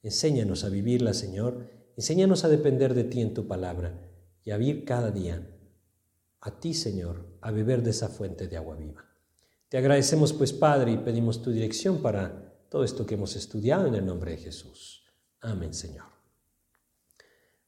Enséñanos 0.03 0.63
a 0.63 0.69
vivirla, 0.69 1.15
Señor. 1.15 1.67
Enséñanos 1.97 2.45
a 2.45 2.49
depender 2.49 2.93
de 2.93 3.03
ti 3.03 3.19
en 3.19 3.33
tu 3.33 3.47
palabra 3.47 3.99
y 4.43 4.51
a 4.51 4.57
vivir 4.57 4.85
cada 4.85 5.09
día 5.09 5.49
a 6.41 6.59
ti, 6.59 6.75
Señor, 6.75 7.25
a 7.41 7.49
beber 7.49 7.81
de 7.81 7.89
esa 7.89 8.09
fuente 8.09 8.47
de 8.47 8.57
agua 8.57 8.75
viva. 8.75 9.03
Te 9.69 9.79
agradecemos 9.79 10.33
pues, 10.33 10.53
Padre, 10.53 10.91
y 10.91 10.97
pedimos 10.97 11.41
tu 11.41 11.49
dirección 11.49 12.03
para 12.03 12.53
todo 12.69 12.83
esto 12.83 13.07
que 13.07 13.15
hemos 13.15 13.35
estudiado 13.35 13.87
en 13.87 13.95
el 13.95 14.05
nombre 14.05 14.31
de 14.31 14.37
Jesús. 14.37 15.03
Amén, 15.41 15.73
Señor. 15.73 16.05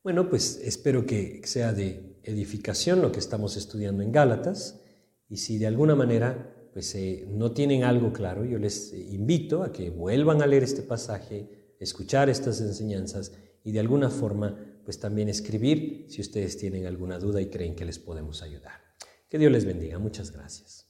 Bueno, 0.04 0.30
pues 0.30 0.62
espero 0.64 1.08
que 1.08 1.42
sea 1.46 1.74
de 1.74 2.20
edificación 2.22 3.02
lo 3.02 3.12
que 3.12 3.20
estamos 3.20 3.58
estudiando 3.58 4.04
en 4.04 4.12
Gálatas 4.12 4.80
y 5.28 5.38
si 5.38 5.58
de 5.58 5.66
alguna 5.66 5.96
manera 5.96 6.54
pues 6.78 6.94
eh, 6.94 7.26
no 7.28 7.54
tienen 7.54 7.84
algo 7.84 8.14
claro, 8.14 8.46
yo 8.46 8.60
les 8.60 8.94
invito 8.94 9.64
a 9.64 9.72
que 9.74 9.90
vuelvan 9.90 10.44
a 10.44 10.46
leer 10.46 10.62
este 10.62 10.84
pasaje, 10.84 11.74
escuchar 11.80 12.30
estas 12.30 12.62
enseñanzas 12.62 13.32
y 13.64 13.72
de 13.72 13.80
alguna 13.80 14.12
forma 14.12 14.64
pues 14.86 15.00
también 15.00 15.28
escribir 15.28 16.06
si 16.08 16.22
ustedes 16.22 16.56
tienen 16.56 16.86
alguna 16.86 17.18
duda 17.18 17.42
y 17.42 17.48
creen 17.48 17.74
que 17.74 17.84
les 17.84 17.98
podemos 17.98 18.44
ayudar. 18.44 18.80
Que 19.28 19.40
Dios 19.40 19.52
les 19.52 19.66
bendiga. 19.66 19.98
Muchas 19.98 20.32
gracias. 20.32 20.87